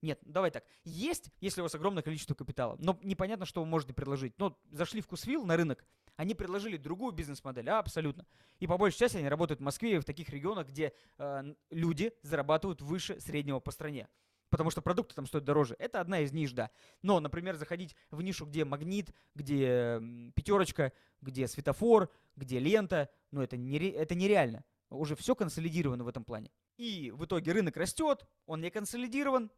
Нет, 0.00 0.20
давай 0.22 0.50
так. 0.50 0.64
Есть, 0.84 1.30
если 1.40 1.60
у 1.60 1.64
вас 1.64 1.74
огромное 1.74 2.02
количество 2.02 2.34
капитала, 2.34 2.76
но 2.78 2.98
непонятно, 3.02 3.46
что 3.46 3.60
вы 3.60 3.66
можете 3.66 3.92
предложить. 3.92 4.38
Но 4.38 4.56
зашли 4.70 5.00
в 5.00 5.08
Кусвилл 5.08 5.44
на 5.44 5.56
рынок, 5.56 5.84
они 6.16 6.34
предложили 6.34 6.76
другую 6.76 7.12
бизнес-модель, 7.12 7.68
а, 7.70 7.78
абсолютно. 7.78 8.26
И 8.58 8.66
по 8.66 8.76
большей 8.76 8.98
части 8.98 9.16
они 9.16 9.28
работают 9.28 9.60
в 9.60 9.64
Москве 9.64 9.96
и 9.96 9.98
в 9.98 10.04
таких 10.04 10.28
регионах, 10.30 10.68
где 10.68 10.92
э, 11.16 11.54
люди 11.70 12.12
зарабатывают 12.22 12.82
выше 12.82 13.20
среднего 13.20 13.60
по 13.60 13.70
стране. 13.70 14.08
Потому 14.50 14.70
что 14.70 14.80
продукты 14.80 15.14
там 15.14 15.26
стоят 15.26 15.44
дороже. 15.44 15.76
Это 15.78 16.00
одна 16.00 16.20
из 16.20 16.32
ниш, 16.32 16.52
да. 16.52 16.70
Но, 17.02 17.20
например, 17.20 17.56
заходить 17.56 17.94
в 18.10 18.22
нишу, 18.22 18.46
где 18.46 18.64
магнит, 18.64 19.12
где 19.34 20.00
пятерочка, 20.34 20.92
где 21.20 21.46
светофор, 21.46 22.10
где 22.36 22.58
лента, 22.58 23.10
ну 23.30 23.42
это, 23.42 23.56
не, 23.56 23.78
это 23.90 24.14
нереально. 24.14 24.64
Уже 24.90 25.16
все 25.16 25.34
консолидировано 25.34 26.04
в 26.04 26.08
этом 26.08 26.24
плане. 26.24 26.50
И 26.76 27.10
в 27.10 27.24
итоге 27.24 27.52
рынок 27.52 27.76
растет, 27.76 28.26
он 28.46 28.60
не 28.60 28.70
консолидирован, 28.70 29.50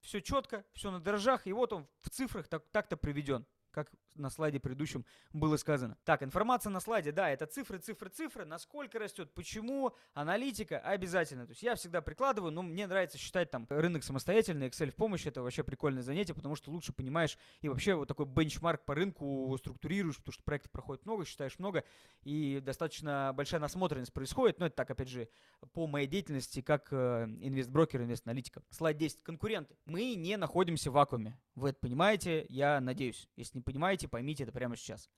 все 0.00 0.20
четко, 0.20 0.64
все 0.72 0.90
на 0.90 1.00
дрожжах, 1.00 1.46
и 1.46 1.52
вот 1.52 1.72
он 1.72 1.86
в 2.00 2.10
цифрах 2.10 2.48
так, 2.48 2.64
так-то 2.70 2.96
приведен 2.96 3.46
как 3.72 3.90
на 4.14 4.30
слайде 4.30 4.60
предыдущем 4.60 5.04
было 5.32 5.56
сказано. 5.56 5.96
Так, 6.04 6.22
информация 6.22 6.70
на 6.70 6.80
слайде, 6.80 7.12
да, 7.12 7.30
это 7.30 7.46
цифры, 7.46 7.78
цифры, 7.78 8.08
цифры, 8.10 8.44
насколько 8.44 8.98
растет, 8.98 9.32
почему, 9.34 9.94
аналитика 10.14 10.78
обязательно. 10.78 11.46
То 11.46 11.52
есть 11.52 11.62
я 11.62 11.74
всегда 11.74 12.00
прикладываю, 12.00 12.52
но 12.52 12.62
мне 12.62 12.86
нравится 12.86 13.18
считать 13.18 13.50
там 13.50 13.66
рынок 13.70 14.04
самостоятельно, 14.04 14.64
Excel 14.64 14.90
в 14.90 14.96
помощь, 14.96 15.26
это 15.26 15.42
вообще 15.42 15.62
прикольное 15.62 16.02
занятие, 16.02 16.34
потому 16.34 16.56
что 16.56 16.70
лучше 16.70 16.92
понимаешь 16.92 17.38
и 17.60 17.68
вообще 17.68 17.94
вот 17.94 18.08
такой 18.08 18.26
бенчмарк 18.26 18.84
по 18.84 18.94
рынку 18.94 19.54
структурируешь, 19.58 20.16
потому 20.16 20.32
что 20.32 20.42
проектов 20.42 20.72
проходит 20.72 21.06
много, 21.06 21.24
считаешь 21.24 21.58
много, 21.58 21.84
и 22.22 22.60
достаточно 22.62 23.32
большая 23.34 23.60
насмотренность 23.60 24.12
происходит, 24.12 24.58
но 24.58 24.66
это 24.66 24.76
так, 24.76 24.90
опять 24.90 25.08
же, 25.08 25.28
по 25.72 25.86
моей 25.86 26.06
деятельности 26.06 26.60
как 26.60 26.88
э, 26.92 27.24
инвестброкер, 27.40 28.02
инвест-аналитика. 28.02 28.62
Слайд 28.70 28.96
10. 28.96 29.22
Конкуренты. 29.22 29.76
Мы 29.84 30.14
не 30.14 30.36
находимся 30.36 30.90
в 30.90 30.94
вакууме. 30.94 31.38
Вы 31.54 31.70
это 31.70 31.78
понимаете, 31.80 32.46
я 32.48 32.80
надеюсь. 32.80 33.28
Если 33.36 33.58
не 33.58 33.62
понимаете, 33.62 34.01
поймите 34.08 34.44
это 34.44 34.52
прямо 34.52 34.76
сейчас. 34.76 35.08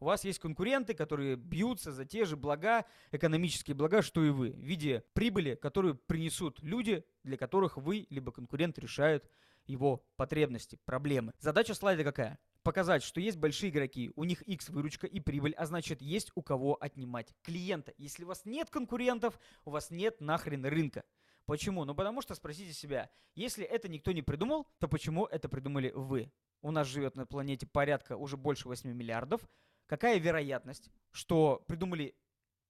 У 0.00 0.04
вас 0.04 0.24
есть 0.24 0.38
конкуренты, 0.38 0.94
которые 0.94 1.36
бьются 1.36 1.92
за 1.92 2.04
те 2.04 2.24
же 2.24 2.36
блага, 2.36 2.84
экономические 3.10 3.74
блага, 3.74 4.02
что 4.02 4.24
и 4.24 4.30
вы, 4.30 4.50
в 4.50 4.58
виде 4.58 5.04
прибыли, 5.12 5.54
которую 5.54 5.96
принесут 5.96 6.60
люди, 6.62 7.04
для 7.24 7.36
которых 7.36 7.76
вы, 7.76 8.06
либо 8.10 8.30
конкурент 8.30 8.78
решают 8.78 9.28
его 9.66 10.06
потребности, 10.16 10.78
проблемы. 10.84 11.32
Задача 11.38 11.74
слайда 11.74 12.04
какая? 12.04 12.38
Показать, 12.62 13.02
что 13.02 13.20
есть 13.20 13.36
большие 13.38 13.70
игроки, 13.70 14.12
у 14.16 14.24
них 14.24 14.42
X 14.42 14.68
выручка 14.68 15.06
и 15.06 15.20
прибыль, 15.20 15.52
а 15.52 15.66
значит 15.66 16.02
есть 16.02 16.32
у 16.34 16.42
кого 16.42 16.76
отнимать 16.80 17.34
клиента. 17.42 17.92
Если 17.98 18.24
у 18.24 18.28
вас 18.28 18.44
нет 18.44 18.70
конкурентов, 18.70 19.38
у 19.64 19.70
вас 19.70 19.90
нет 19.90 20.20
нахрен 20.20 20.64
рынка. 20.64 21.04
Почему? 21.48 21.86
Ну 21.86 21.94
потому 21.94 22.20
что 22.20 22.34
спросите 22.34 22.74
себя, 22.74 23.10
если 23.34 23.64
это 23.64 23.88
никто 23.88 24.12
не 24.12 24.20
придумал, 24.20 24.66
то 24.80 24.86
почему 24.86 25.24
это 25.24 25.48
придумали 25.48 25.90
вы? 25.94 26.30
У 26.60 26.70
нас 26.70 26.86
живет 26.86 27.16
на 27.16 27.24
планете 27.24 27.66
порядка 27.66 28.18
уже 28.18 28.36
больше 28.36 28.68
8 28.68 28.92
миллиардов. 28.92 29.40
Какая 29.86 30.18
вероятность, 30.18 30.90
что 31.10 31.64
придумали 31.66 32.14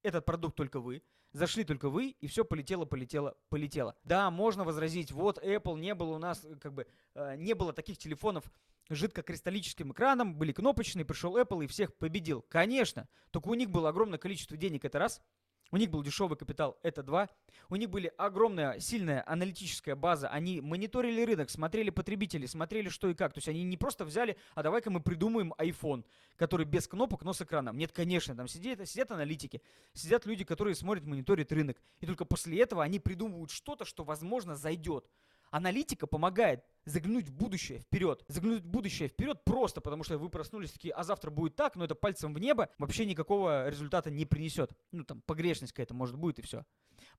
этот 0.04 0.24
продукт 0.24 0.54
только 0.54 0.78
вы, 0.78 1.02
зашли 1.32 1.64
только 1.64 1.90
вы, 1.90 2.10
и 2.20 2.28
все 2.28 2.44
полетело, 2.44 2.84
полетело, 2.84 3.36
полетело. 3.48 3.96
Да, 4.04 4.30
можно 4.30 4.62
возразить, 4.62 5.10
вот 5.10 5.42
Apple 5.44 5.80
не 5.80 5.96
было 5.96 6.14
у 6.14 6.18
нас, 6.18 6.46
как 6.60 6.72
бы, 6.72 6.86
э, 7.16 7.34
не 7.36 7.54
было 7.54 7.72
таких 7.72 7.98
телефонов 7.98 8.48
жидкокристаллическим 8.90 9.90
экраном, 9.90 10.36
были 10.36 10.52
кнопочные, 10.52 11.04
пришел 11.04 11.36
Apple 11.36 11.64
и 11.64 11.66
всех 11.66 11.96
победил. 11.96 12.42
Конечно, 12.42 13.08
только 13.32 13.48
у 13.48 13.54
них 13.54 13.70
было 13.70 13.88
огромное 13.88 14.20
количество 14.20 14.56
денег, 14.56 14.84
это 14.84 15.00
раз– 15.00 15.20
у 15.70 15.76
них 15.76 15.90
был 15.90 16.02
дешевый 16.02 16.38
капитал, 16.38 16.78
это 16.83 17.02
два. 17.02 17.28
У 17.68 17.76
них 17.76 17.90
были 17.90 18.12
огромная, 18.16 18.81
сильная 18.81 19.22
аналитическая 19.26 19.94
база. 19.94 20.28
Они 20.28 20.61
мониторили 20.61 21.22
рынок, 21.22 21.50
смотрели 21.50 21.90
потребителей, 21.90 22.46
смотрели 22.46 22.88
что 22.88 23.09
и 23.09 23.14
как. 23.14 23.35
То 23.35 23.38
есть 23.38 23.48
они 23.48 23.62
не 23.62 23.76
просто 23.76 24.04
взяли, 24.04 24.38
а 24.54 24.62
давай-ка 24.62 24.90
мы 24.90 25.00
придумаем 25.00 25.52
iPhone, 25.59 26.04
который 26.37 26.64
без 26.64 26.88
кнопок, 26.88 27.22
но 27.22 27.33
с 27.35 27.42
экраном. 27.42 27.76
Нет, 27.76 27.92
конечно, 27.92 28.35
там 28.35 28.48
сидят, 28.48 28.88
сидят 28.88 29.11
аналитики, 29.11 29.61
сидят 29.92 30.24
люди, 30.24 30.44
которые 30.44 30.74
смотрят, 30.74 31.04
мониторят 31.04 31.52
рынок. 31.52 31.76
И 32.00 32.07
только 32.07 32.24
после 32.24 32.61
этого 32.62 32.83
они 32.83 32.98
придумывают 32.98 33.50
что-то, 33.50 33.85
что, 33.85 34.04
возможно, 34.04 34.57
зайдет. 34.57 35.07
Аналитика 35.50 36.06
помогает 36.06 36.64
заглянуть 36.84 37.28
в 37.28 37.34
будущее 37.34 37.80
вперед. 37.80 38.24
Заглянуть 38.28 38.62
в 38.62 38.68
будущее 38.68 39.08
вперед 39.08 39.42
просто, 39.44 39.80
потому 39.80 40.04
что 40.04 40.18
вы 40.18 40.28
проснулись 40.28 40.72
такие, 40.72 40.92
а 40.94 41.04
завтра 41.04 41.30
будет 41.30 41.56
так, 41.56 41.76
но 41.76 41.84
это 41.84 41.94
пальцем 41.94 42.34
в 42.34 42.38
небо 42.38 42.68
вообще 42.78 43.06
никакого 43.06 43.68
результата 43.68 44.11
не 44.11 44.24
принесет. 44.24 44.72
Ну 44.92 45.04
там 45.04 45.20
погрешность 45.22 45.72
какая-то 45.72 45.94
может 45.94 46.16
будет 46.16 46.38
и 46.38 46.42
все. 46.42 46.64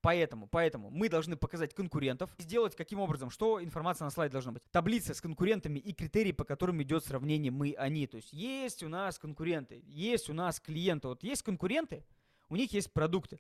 Поэтому, 0.02 0.48
поэтому 0.48 0.90
мы 0.90 1.10
должны 1.10 1.36
показать 1.36 1.74
конкурентов, 1.74 2.30
сделать 2.38 2.76
каким 2.76 3.00
образом, 3.00 3.30
что 3.30 3.64
информация 3.64 4.06
на 4.06 4.12
слайде 4.12 4.34
должна 4.34 4.52
быть. 4.52 4.64
Таблица 4.72 5.14
с 5.14 5.22
конкурентами 5.22 5.80
и 5.80 5.94
критерии, 5.94 6.32
по 6.32 6.44
которым 6.44 6.82
идет 6.84 7.06
сравнение 7.06 7.52
мы-они. 7.52 8.08
То 8.08 8.18
есть 8.18 8.34
есть 8.34 8.84
у 8.84 8.90
нас 8.90 9.20
конкуренты, 9.20 9.84
есть 9.86 10.30
у 10.30 10.34
нас 10.34 10.60
клиенты. 10.60 11.08
Вот 11.08 11.24
есть 11.24 11.44
конкуренты, 11.44 12.06
у 12.50 12.56
них 12.56 12.74
есть 12.74 12.92
продукты. 12.92 13.40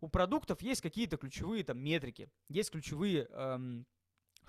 У 0.00 0.08
продуктов 0.08 0.62
есть 0.62 0.80
какие-то 0.80 1.16
ключевые 1.18 1.62
там 1.62 1.78
метрики, 1.78 2.30
есть 2.48 2.70
ключевые 2.70 3.26
эм, 3.30 3.86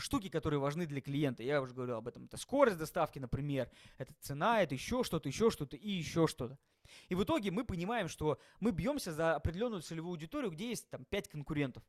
штуки, 0.01 0.29
которые 0.29 0.59
важны 0.59 0.85
для 0.85 1.01
клиента. 1.01 1.43
Я 1.43 1.61
уже 1.61 1.73
говорил 1.73 1.95
об 1.95 2.07
этом. 2.07 2.25
Это 2.25 2.37
скорость 2.37 2.77
доставки, 2.77 3.19
например, 3.19 3.69
это 3.97 4.13
цена, 4.19 4.61
это 4.61 4.75
еще 4.75 5.03
что-то, 5.03 5.29
еще 5.29 5.49
что-то 5.49 5.77
и 5.77 5.89
еще 5.89 6.27
что-то. 6.27 6.57
И 7.07 7.15
в 7.15 7.23
итоге 7.23 7.51
мы 7.51 7.63
понимаем, 7.63 8.07
что 8.07 8.39
мы 8.59 8.71
бьемся 8.71 9.13
за 9.13 9.35
определенную 9.35 9.81
целевую 9.81 10.11
аудиторию, 10.11 10.51
где 10.51 10.69
есть 10.69 10.89
там 10.89 11.05
5 11.05 11.29
конкурентов. 11.29 11.83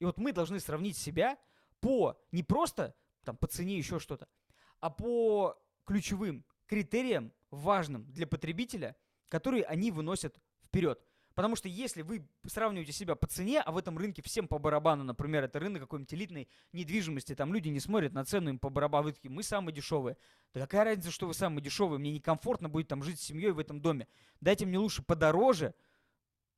И 0.00 0.04
вот 0.04 0.18
мы 0.18 0.32
должны 0.32 0.58
сравнить 0.58 0.96
себя 0.96 1.38
по 1.80 2.18
не 2.32 2.42
просто 2.42 2.94
там, 3.24 3.36
по 3.36 3.46
цене 3.46 3.76
еще 3.78 3.98
что-то, 3.98 4.28
а 4.80 4.90
по 4.90 5.56
ключевым 5.84 6.44
критериям, 6.66 7.32
важным 7.50 8.10
для 8.10 8.26
потребителя, 8.26 8.96
которые 9.28 9.64
они 9.64 9.90
выносят 9.90 10.40
вперед. 10.64 11.00
Потому 11.34 11.56
что 11.56 11.68
если 11.68 12.02
вы 12.02 12.26
сравниваете 12.46 12.92
себя 12.92 13.16
по 13.16 13.26
цене, 13.26 13.60
а 13.60 13.72
в 13.72 13.76
этом 13.76 13.98
рынке 13.98 14.22
всем 14.22 14.46
по 14.46 14.58
барабану, 14.58 15.02
например, 15.02 15.44
это 15.44 15.58
рынок 15.58 15.82
какой-нибудь 15.82 16.14
элитной 16.14 16.48
недвижимости, 16.72 17.34
там 17.34 17.52
люди 17.52 17.68
не 17.68 17.80
смотрят 17.80 18.12
на 18.12 18.24
цену, 18.24 18.50
им 18.50 18.58
по 18.58 18.70
барабану, 18.70 19.04
вы 19.04 19.12
такие, 19.12 19.30
мы 19.30 19.42
самые 19.42 19.74
дешевые. 19.74 20.16
Да 20.52 20.60
какая 20.60 20.84
разница, 20.84 21.10
что 21.10 21.26
вы 21.26 21.34
самые 21.34 21.62
дешевые, 21.62 21.98
мне 21.98 22.12
некомфортно 22.12 22.68
будет 22.68 22.86
там 22.86 23.02
жить 23.02 23.18
с 23.18 23.24
семьей 23.24 23.50
в 23.50 23.58
этом 23.58 23.80
доме. 23.80 24.06
Дайте 24.40 24.64
мне 24.64 24.78
лучше 24.78 25.02
подороже, 25.02 25.74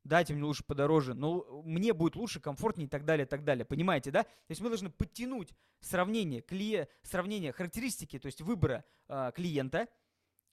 дайте 0.05 0.35
мне 0.35 0.45
лучше 0.45 0.63
подороже, 0.63 1.15
но 1.15 1.63
мне 1.65 1.95
будет 1.95 2.15
лучше, 2.15 2.39
комфортнее 2.39 2.87
и 2.87 2.91
так 2.91 3.07
далее, 3.07 3.25
и 3.25 3.29
так 3.29 3.45
далее. 3.45 3.65
Понимаете, 3.65 4.11
да? 4.11 4.25
То 4.25 4.51
есть 4.51 4.61
мы 4.61 4.69
должны 4.69 4.91
подтянуть 4.91 5.55
сравнение, 5.81 6.43
клие, 6.43 6.89
сравнение 7.03 7.53
характеристики, 7.53 8.19
то 8.19 8.27
есть 8.27 8.43
выбора 8.43 8.85
э, 9.09 9.33
клиента– 9.35 9.89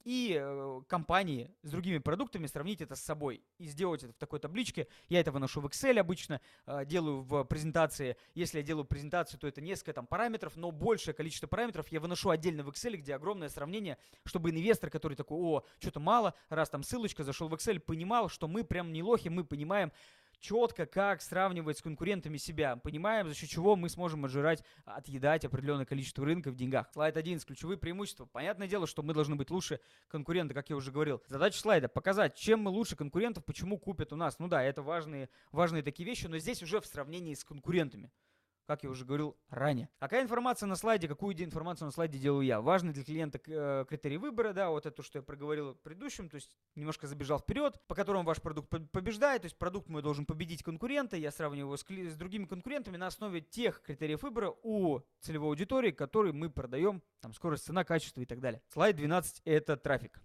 и 0.03 0.37
э, 0.39 0.81
компании 0.87 1.51
с 1.63 1.71
другими 1.71 1.97
продуктами 1.97 2.45
сравнить 2.47 2.81
это 2.81 2.95
с 2.95 3.01
собой 3.01 3.41
и 3.57 3.65
сделать 3.65 4.03
это 4.03 4.13
в 4.13 4.17
такой 4.17 4.39
табличке. 4.39 4.87
Я 5.09 5.19
это 5.19 5.31
выношу 5.31 5.61
в 5.61 5.65
Excel 5.65 5.99
обычно, 5.99 6.41
э, 6.65 6.85
делаю 6.85 7.21
в 7.21 7.43
презентации. 7.45 8.17
Если 8.35 8.59
я 8.59 8.63
делаю 8.63 8.85
презентацию, 8.85 9.39
то 9.39 9.47
это 9.47 9.61
несколько 9.61 9.93
там 9.93 10.07
параметров, 10.07 10.55
но 10.55 10.71
большее 10.71 11.13
количество 11.13 11.47
параметров 11.47 11.87
я 11.89 11.99
выношу 11.99 12.29
отдельно 12.29 12.63
в 12.63 12.69
Excel, 12.69 12.97
где 12.97 13.15
огромное 13.15 13.49
сравнение, 13.49 13.97
чтобы 14.25 14.49
инвестор, 14.49 14.89
который 14.89 15.15
такой, 15.15 15.37
о, 15.37 15.63
что-то 15.79 15.99
мало, 15.99 16.33
раз 16.49 16.69
там 16.69 16.83
ссылочка, 16.83 17.23
зашел 17.23 17.47
в 17.47 17.53
Excel, 17.53 17.79
понимал, 17.79 18.29
что 18.29 18.47
мы 18.47 18.63
прям 18.63 18.91
не 18.91 19.03
лохи, 19.03 19.29
мы 19.29 19.43
понимаем, 19.43 19.91
четко, 20.43 20.85
как 20.85 21.21
сравнивать 21.21 21.77
с 21.77 21.81
конкурентами 21.81 22.37
себя. 22.37 22.75
Понимаем, 22.75 23.29
за 23.29 23.33
счет 23.33 23.49
чего 23.49 23.75
мы 23.77 23.89
сможем 23.89 24.25
отжирать, 24.25 24.61
отъедать 24.83 25.45
определенное 25.45 25.85
количество 25.85 26.25
рынка 26.25 26.51
в 26.51 26.55
деньгах. 26.55 26.89
Слайд 26.91 27.15
11. 27.15 27.47
Ключевые 27.47 27.77
преимущества. 27.77 28.25
Понятное 28.25 28.67
дело, 28.67 28.85
что 28.85 29.01
мы 29.03 29.13
должны 29.13 29.35
быть 29.35 29.49
лучше 29.49 29.79
конкурента, 30.09 30.53
как 30.53 30.69
я 30.69 30.75
уже 30.75 30.91
говорил. 30.91 31.23
Задача 31.27 31.57
слайда– 31.57 31.87
показать, 31.89 32.35
чем 32.35 32.59
мы 32.59 32.71
лучше 32.71 32.97
конкурентов, 32.97 33.45
почему 33.45 33.79
купят 33.79 34.11
у 34.11 34.17
нас. 34.17 34.37
Ну 34.37 34.49
да, 34.49 34.61
это 34.61 34.81
важные, 34.81 35.29
важные 35.51 35.81
такие 35.81 36.05
вещи, 36.05 36.27
но 36.27 36.37
здесь 36.37 36.61
уже 36.61 36.81
в 36.81 36.85
сравнении 36.85 37.33
с 37.33 37.45
конкурентами 37.45 38.11
как 38.65 38.83
я 38.83 38.89
уже 38.89 39.05
говорил 39.05 39.37
ранее. 39.49 39.89
Какая 39.99 40.23
информация 40.23 40.67
на 40.67 40.75
слайде, 40.75 41.07
какую 41.07 41.35
информацию 41.41 41.85
на 41.85 41.91
слайде 41.91 42.19
делаю 42.19 42.45
я? 42.45 42.61
Важный 42.61 42.93
для 42.93 43.03
клиента 43.03 43.39
э, 43.45 43.85
критерий 43.87 44.17
выбора, 44.17 44.53
да, 44.53 44.69
вот 44.69 44.85
это, 44.85 45.03
что 45.03 45.19
я 45.19 45.23
проговорил 45.23 45.73
в 45.73 45.79
предыдущем, 45.81 46.29
то 46.29 46.35
есть 46.35 46.55
немножко 46.75 47.07
забежал 47.07 47.39
вперед, 47.39 47.79
по 47.87 47.95
которому 47.95 48.23
ваш 48.23 48.41
продукт 48.41 48.69
побеждает, 48.91 49.41
то 49.41 49.45
есть 49.47 49.57
продукт 49.57 49.89
мой 49.89 50.01
должен 50.01 50.25
победить 50.25 50.63
конкурента, 50.63 51.17
я 51.17 51.31
сравниваю 51.31 51.73
его 51.73 51.77
с, 51.77 51.83
с 51.83 52.15
другими 52.15 52.45
конкурентами 52.45 52.97
на 52.97 53.07
основе 53.07 53.41
тех 53.41 53.81
критериев 53.81 54.23
выбора 54.23 54.53
у 54.63 55.01
целевой 55.19 55.49
аудитории, 55.49 55.91
которые 55.91 56.33
мы 56.33 56.49
продаем, 56.49 57.01
там 57.21 57.33
скорость, 57.33 57.65
цена, 57.65 57.83
качество 57.83 58.21
и 58.21 58.25
так 58.25 58.39
далее. 58.39 58.61
Слайд 58.69 58.95
12 58.95 59.41
это 59.45 59.77
трафик. 59.77 60.21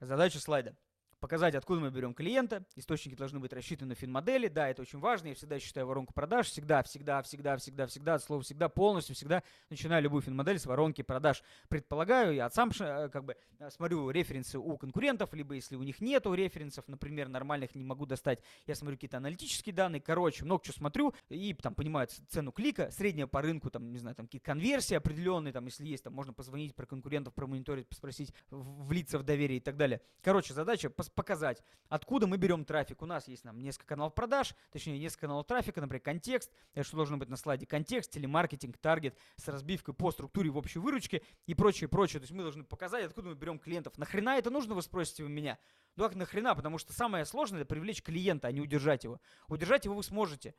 Задача 0.00 0.40
слайда 0.40 0.76
показать, 1.20 1.54
откуда 1.54 1.80
мы 1.80 1.90
берем 1.90 2.14
клиента. 2.14 2.64
Источники 2.76 3.14
должны 3.14 3.38
быть 3.38 3.52
рассчитаны 3.52 3.90
на 3.90 3.94
фин-модели. 3.94 4.48
Да, 4.48 4.68
это 4.68 4.82
очень 4.82 4.98
важно. 4.98 5.28
Я 5.28 5.34
всегда 5.34 5.58
считаю 5.60 5.86
воронку 5.86 6.12
продаж. 6.12 6.48
Всегда, 6.48 6.82
всегда, 6.82 7.22
всегда, 7.22 7.56
всегда, 7.56 7.86
всегда, 7.86 8.14
от 8.14 8.22
слова 8.22 8.42
всегда, 8.42 8.68
полностью, 8.68 9.14
всегда 9.14 9.42
начинаю 9.68 10.02
любую 10.02 10.22
фин-модель 10.22 10.58
с 10.58 10.66
воронки 10.66 11.02
продаж. 11.02 11.42
Предполагаю, 11.68 12.34
я 12.34 12.50
сам 12.50 12.70
э, 12.80 13.08
как 13.10 13.24
бы 13.24 13.36
э, 13.58 13.70
смотрю 13.70 14.10
референсы 14.10 14.58
у 14.58 14.76
конкурентов, 14.76 15.34
либо 15.34 15.54
если 15.54 15.76
у 15.76 15.82
них 15.82 16.00
нету 16.00 16.32
референсов, 16.34 16.88
например, 16.88 17.28
нормальных 17.28 17.74
не 17.74 17.84
могу 17.84 18.06
достать, 18.06 18.40
я 18.66 18.74
смотрю 18.74 18.96
какие-то 18.96 19.18
аналитические 19.18 19.74
данные. 19.74 20.00
Короче, 20.00 20.44
много 20.44 20.64
чего 20.64 20.74
смотрю 20.74 21.14
и 21.28 21.52
там 21.54 21.74
понимаю 21.74 22.08
цену 22.28 22.52
клика, 22.52 22.90
средняя 22.90 23.26
по 23.26 23.42
рынку, 23.42 23.70
там, 23.70 23.92
не 23.92 23.98
знаю, 23.98 24.16
там 24.16 24.26
какие-то 24.26 24.46
конверсии 24.46 24.94
определенные, 24.94 25.52
там, 25.52 25.66
если 25.66 25.86
есть, 25.86 26.04
там 26.04 26.14
можно 26.14 26.32
позвонить 26.32 26.74
про 26.74 26.86
конкурентов, 26.86 27.34
промониторить, 27.34 27.86
спросить, 27.90 28.32
влиться 28.50 29.18
в 29.18 29.22
доверие 29.22 29.58
и 29.58 29.60
так 29.60 29.76
далее. 29.76 30.00
Короче, 30.22 30.54
задача 30.54 30.90
показать, 31.14 31.62
откуда 31.88 32.26
мы 32.26 32.36
берем 32.36 32.64
трафик. 32.64 33.02
У 33.02 33.06
нас 33.06 33.28
есть 33.28 33.44
нам 33.44 33.60
несколько 33.60 33.86
каналов 33.86 34.14
продаж, 34.14 34.54
точнее 34.70 34.98
несколько 34.98 35.22
каналов 35.22 35.46
трафика, 35.46 35.80
например, 35.80 36.02
контекст, 36.02 36.50
что 36.82 36.96
должно 36.96 37.16
быть 37.16 37.28
на 37.28 37.36
слайде, 37.36 37.66
контекст, 37.66 38.10
телемаркетинг, 38.12 38.78
таргет 38.78 39.18
с 39.36 39.48
разбивкой 39.48 39.94
по 39.94 40.10
структуре 40.10 40.50
в 40.50 40.56
общей 40.56 40.78
выручке 40.78 41.22
и 41.46 41.54
прочее, 41.54 41.88
прочее. 41.88 42.20
То 42.20 42.24
есть 42.24 42.32
мы 42.32 42.42
должны 42.42 42.64
показать, 42.64 43.04
откуда 43.04 43.30
мы 43.30 43.34
берем 43.34 43.58
клиентов. 43.58 43.96
Нахрена 43.98 44.38
это 44.38 44.50
нужно, 44.50 44.74
вы 44.74 44.82
спросите 44.82 45.24
у 45.24 45.28
меня? 45.28 45.58
Ну 45.96 46.04
как 46.04 46.14
нахрена? 46.14 46.54
Потому 46.54 46.78
что 46.78 46.92
самое 46.92 47.24
сложное 47.24 47.62
это 47.62 47.68
привлечь 47.68 48.02
клиента, 48.02 48.48
а 48.48 48.52
не 48.52 48.60
удержать 48.60 49.04
его. 49.04 49.20
Удержать 49.48 49.84
его 49.84 49.94
вы 49.94 50.02
сможете. 50.02 50.54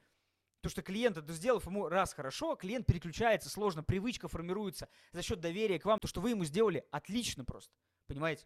То, 0.61 0.69
что 0.69 0.83
клиент, 0.83 1.17
это 1.17 1.33
сделав 1.33 1.65
ему 1.65 1.89
раз 1.89 2.13
хорошо, 2.13 2.55
клиент 2.55 2.85
переключается 2.85 3.49
сложно, 3.49 3.83
привычка 3.83 4.27
формируется 4.27 4.89
за 5.11 5.23
счет 5.23 5.39
доверия 5.39 5.79
к 5.79 5.85
вам. 5.85 5.99
То, 5.99 6.07
что 6.07 6.21
вы 6.21 6.31
ему 6.31 6.45
сделали, 6.45 6.85
отлично 6.91 7.43
просто. 7.43 7.73
Понимаете? 8.05 8.45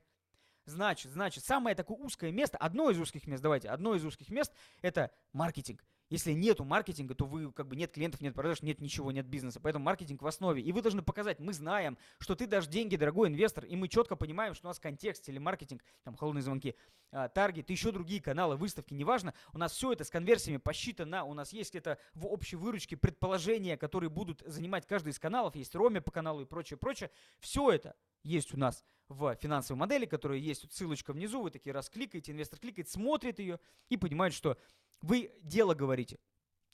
Значит, 0.65 1.11
значит, 1.11 1.43
самое 1.43 1.75
такое 1.75 1.97
узкое 1.97 2.31
место, 2.31 2.57
одно 2.57 2.89
из 2.89 2.99
узких 2.99 3.27
мест, 3.27 3.43
давайте, 3.43 3.69
одно 3.69 3.93
из 3.93 4.03
узких 4.03 4.29
мест– 4.29 4.51
это 4.81 5.11
маркетинг. 5.31 5.85
Если 6.09 6.33
нету 6.33 6.63
маркетинга, 6.63 7.15
то 7.15 7.25
вы 7.25 7.51
как 7.51 7.67
бы 7.67 7.75
нет 7.75 7.91
клиентов, 7.91 8.21
нет 8.21 8.35
продаж, 8.35 8.61
нет 8.61 8.79
ничего, 8.79 9.11
нет 9.11 9.25
бизнеса. 9.25 9.59
Поэтому 9.59 9.85
маркетинг 9.85 10.21
в 10.21 10.27
основе. 10.27 10.61
И 10.61 10.71
вы 10.71 10.81
должны 10.81 11.01
показать, 11.01 11.39
мы 11.39 11.51
знаем, 11.53 11.97
что 12.19 12.35
ты 12.35 12.45
дашь 12.45 12.67
деньги, 12.67 12.95
дорогой 12.95 13.29
инвестор, 13.29 13.65
и 13.65 13.75
мы 13.75 13.87
четко 13.87 14.15
понимаем, 14.15 14.53
что 14.53 14.67
у 14.67 14.69
нас 14.69 14.79
контекст 14.79 15.27
или 15.29 15.39
маркетинг, 15.39 15.83
там 16.03 16.15
холодные 16.15 16.43
звонки, 16.43 16.75
а, 17.11 17.27
таргет, 17.27 17.69
еще 17.69 17.91
другие 17.91 18.21
каналы, 18.21 18.55
выставки, 18.55 18.93
неважно. 18.93 19.33
У 19.53 19.57
нас 19.57 19.73
все 19.73 19.93
это 19.93 20.03
с 20.03 20.09
конверсиями 20.09 20.57
посчитано, 20.57 21.23
у 21.23 21.33
нас 21.33 21.53
есть 21.53 21.75
это 21.75 21.97
в 22.13 22.27
общей 22.27 22.55
выручке 22.55 22.97
предположения, 22.97 23.77
которые 23.77 24.09
будут 24.09 24.43
занимать 24.45 24.85
каждый 24.85 25.09
из 25.09 25.19
каналов, 25.19 25.55
есть 25.55 25.73
роме 25.75 26.01
по 26.01 26.11
каналу 26.11 26.41
и 26.41 26.45
прочее, 26.45 26.77
прочее. 26.77 27.09
Все 27.39 27.71
это 27.71 27.95
есть 28.23 28.53
у 28.53 28.57
нас 28.57 28.83
в 29.07 29.35
финансовой 29.35 29.79
модели, 29.79 30.05
которая 30.05 30.39
есть, 30.39 30.71
ссылочка 30.73 31.13
внизу, 31.13 31.41
вы 31.41 31.51
такие 31.51 31.73
раз 31.73 31.89
кликаете, 31.89 32.31
инвестор 32.31 32.59
кликает, 32.59 32.89
смотрит 32.89 33.39
ее 33.39 33.59
и 33.89 33.97
понимает, 33.97 34.33
что 34.33 34.57
вы 35.01 35.31
дело 35.41 35.73
говорите, 35.73 36.19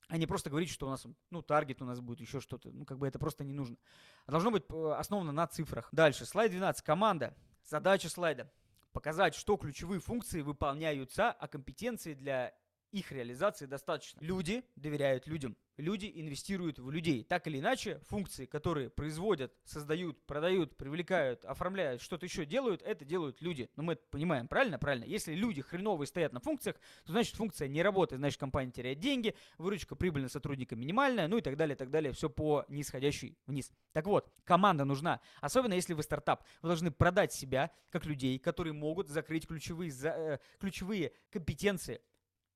а 0.07 0.17
не 0.17 0.27
просто 0.27 0.49
говорите, 0.49 0.73
что 0.73 0.87
у 0.87 0.89
нас, 0.89 1.07
ну, 1.29 1.41
таргет 1.41 1.81
у 1.81 1.85
нас 1.85 2.01
будет, 2.01 2.19
еще 2.19 2.41
что-то. 2.41 2.69
Ну, 2.71 2.83
как 2.85 2.97
бы 2.97 3.07
это 3.07 3.17
просто 3.17 3.45
не 3.45 3.53
нужно. 3.53 3.77
А 4.25 4.31
должно 4.31 4.51
быть 4.51 4.63
э, 4.69 4.93
основано 4.97 5.31
на 5.31 5.47
цифрах. 5.47 5.87
Дальше, 5.93 6.25
слайд 6.25 6.51
12, 6.51 6.83
команда. 6.83 7.33
Задача 7.63 8.09
слайда. 8.09 8.51
Показать, 8.91 9.35
что 9.35 9.55
ключевые 9.55 10.01
функции 10.01 10.41
выполняются, 10.41 11.31
а 11.31 11.47
компетенции 11.47 12.13
для 12.13 12.53
их 12.91 13.11
реализации 13.11 13.65
достаточно. 13.65 14.19
Люди 14.21 14.63
доверяют 14.75 15.27
людям. 15.27 15.57
Люди 15.77 16.11
инвестируют 16.13 16.77
в 16.79 16.91
людей. 16.91 17.23
Так 17.23 17.47
или 17.47 17.59
иначе, 17.59 17.99
функции, 18.07 18.45
которые 18.45 18.89
производят, 18.89 19.53
создают, 19.63 20.21
продают, 20.25 20.75
привлекают, 20.77 21.43
оформляют, 21.45 22.01
что-то 22.01 22.25
еще 22.25 22.45
делают, 22.45 22.81
это 22.81 23.05
делают 23.05 23.41
люди. 23.41 23.69
Но 23.75 23.83
мы 23.83 23.93
это 23.93 24.03
понимаем, 24.11 24.47
правильно? 24.47 24.77
Правильно. 24.77 25.05
Если 25.05 25.33
люди 25.33 25.61
хреновые 25.61 26.07
стоят 26.07 26.33
на 26.33 26.39
функциях, 26.39 26.75
то 27.05 27.13
значит 27.13 27.35
функция 27.35 27.67
не 27.67 27.81
работает, 27.81 28.19
значит 28.19 28.39
компания 28.39 28.71
теряет 28.71 28.99
деньги, 28.99 29.35
выручка 29.57 29.95
прибыльно 29.95 30.29
сотрудника 30.29 30.75
минимальная, 30.75 31.27
ну 31.27 31.37
и 31.37 31.41
так 31.41 31.57
далее, 31.57 31.75
так 31.75 31.89
далее. 31.89 32.11
Все 32.11 32.29
по 32.29 32.65
нисходящей 32.67 33.37
вниз. 33.47 33.71
Так 33.93 34.05
вот, 34.05 34.31
команда 34.43 34.85
нужна. 34.85 35.21
Особенно 35.39 35.73
если 35.73 35.93
вы 35.93 36.03
стартап. 36.03 36.43
Вы 36.61 36.69
должны 36.69 36.91
продать 36.91 37.33
себя 37.33 37.71
как 37.89 38.05
людей, 38.05 38.37
которые 38.37 38.73
могут 38.73 39.07
закрыть 39.07 39.47
ключевые, 39.47 39.91
э, 40.03 40.37
ключевые 40.59 41.13
компетенции 41.31 42.01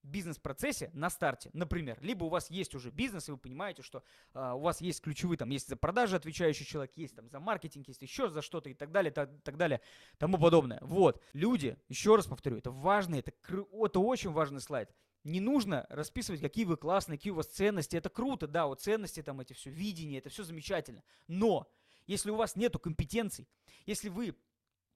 бизнес-процессе 0.06 0.90
на 0.94 1.10
старте, 1.10 1.50
например, 1.54 1.98
либо 2.02 2.26
у 2.26 2.30
вас 2.30 2.50
есть 2.50 2.76
уже 2.76 2.92
бизнес, 2.92 3.28
и 3.28 3.32
вы 3.32 3.38
понимаете, 3.38 3.82
что 3.82 4.04
э, 4.34 4.52
у 4.54 4.60
вас 4.60 4.82
есть 4.82 5.02
ключевые, 5.02 5.38
там, 5.38 5.50
есть 5.50 5.68
за 5.68 5.76
продажи 5.76 6.16
отвечающий 6.16 6.66
человек, 6.66 6.94
есть 6.96 7.16
там 7.16 7.30
за 7.30 7.40
маркетинг, 7.40 7.88
есть 7.88 8.02
еще 8.02 8.30
за 8.30 8.42
что-то 8.42 8.70
и 8.70 8.74
так 8.74 8.92
далее, 8.92 9.12
так, 9.12 9.30
так 9.44 9.58
далее, 9.58 9.82
тому 10.18 10.38
подобное. 10.38 10.80
Вот, 10.82 11.22
люди, 11.34 11.78
еще 11.90 12.16
раз 12.16 12.28
повторю, 12.28 12.58
это 12.58 12.72
важный, 12.72 13.20
это, 13.20 13.34
это 13.50 14.00
очень 14.00 14.32
важный 14.32 14.62
слайд. 14.62 14.94
Не 15.24 15.40
нужно 15.40 15.88
расписывать, 15.90 16.40
какие 16.40 16.66
вы 16.66 16.78
классные, 16.78 17.18
какие 17.18 17.32
у 17.32 17.36
вас 17.38 17.48
ценности. 17.48 17.98
Это 17.98 18.10
круто, 18.10 18.48
да, 18.48 18.68
вот 18.68 18.82
ценности 18.82 19.24
там 19.24 19.42
эти 19.42 19.54
все, 19.54 19.72
видение, 19.72 20.20
это 20.20 20.30
все 20.30 20.44
замечательно. 20.44 21.04
Но 21.28 21.68
если 22.06 22.30
у 22.30 22.36
вас 22.36 22.56
нету 22.56 22.78
компетенций, 22.78 23.48
если 23.88 24.10
вы 24.10 24.36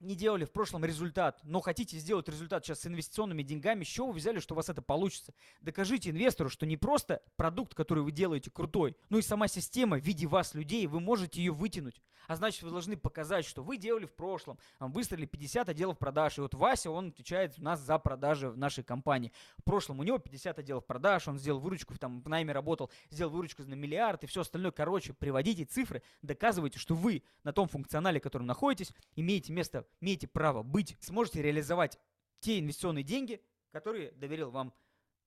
не 0.00 0.14
делали 0.14 0.44
в 0.44 0.50
прошлом 0.50 0.84
результат, 0.84 1.38
но 1.44 1.60
хотите 1.60 1.98
сделать 1.98 2.28
результат 2.28 2.64
сейчас 2.64 2.80
с 2.80 2.86
инвестиционными 2.86 3.42
деньгами, 3.42 3.84
чего 3.84 4.08
вы 4.08 4.14
взяли, 4.14 4.40
что 4.40 4.54
у 4.54 4.56
вас 4.56 4.68
это 4.68 4.82
получится? 4.82 5.34
Докажите 5.60 6.10
инвестору, 6.10 6.48
что 6.48 6.66
не 6.66 6.76
просто 6.76 7.22
продукт, 7.36 7.74
который 7.74 8.02
вы 8.02 8.10
делаете, 8.10 8.50
крутой, 8.50 8.96
но 9.10 9.18
и 9.18 9.22
сама 9.22 9.46
система 9.46 9.98
в 9.98 10.02
виде 10.02 10.26
вас, 10.26 10.54
людей, 10.54 10.86
вы 10.86 11.00
можете 11.00 11.40
ее 11.40 11.52
вытянуть. 11.52 12.00
А 12.28 12.36
значит, 12.36 12.62
вы 12.62 12.70
должны 12.70 12.96
показать, 12.96 13.44
что 13.44 13.62
вы 13.62 13.76
делали 13.76 14.06
в 14.06 14.12
прошлом. 14.12 14.56
Выстроили 14.78 15.26
50 15.26 15.68
отделов 15.68 15.98
продаж, 15.98 16.38
и 16.38 16.40
вот 16.40 16.54
Вася, 16.54 16.90
он 16.90 17.08
отвечает 17.08 17.58
у 17.58 17.62
нас 17.62 17.80
за 17.80 17.98
продажи 17.98 18.48
в 18.48 18.56
нашей 18.56 18.84
компании. 18.84 19.32
В 19.58 19.64
прошлом 19.64 19.98
у 19.98 20.04
него 20.04 20.18
50 20.18 20.60
отделов 20.60 20.86
продаж, 20.86 21.26
он 21.26 21.38
сделал 21.38 21.58
выручку, 21.58 21.98
там 21.98 22.22
в 22.22 22.28
найме 22.28 22.52
работал, 22.52 22.90
сделал 23.10 23.32
выручку 23.32 23.64
на 23.64 23.74
миллиард 23.74 24.22
и 24.22 24.28
все 24.28 24.42
остальное. 24.42 24.70
Короче, 24.70 25.12
приводите 25.12 25.64
цифры, 25.64 26.02
доказывайте, 26.22 26.78
что 26.78 26.94
вы 26.94 27.24
на 27.42 27.52
том 27.52 27.66
функционале, 27.66 28.20
которым 28.20 28.46
находитесь, 28.46 28.92
имеете 29.16 29.52
место 29.52 29.84
имеете 30.00 30.26
право 30.26 30.62
быть, 30.62 30.96
сможете 31.00 31.42
реализовать 31.42 31.98
те 32.40 32.58
инвестиционные 32.58 33.04
деньги, 33.04 33.42
которые 33.72 34.12
доверил 34.12 34.50
вам 34.50 34.74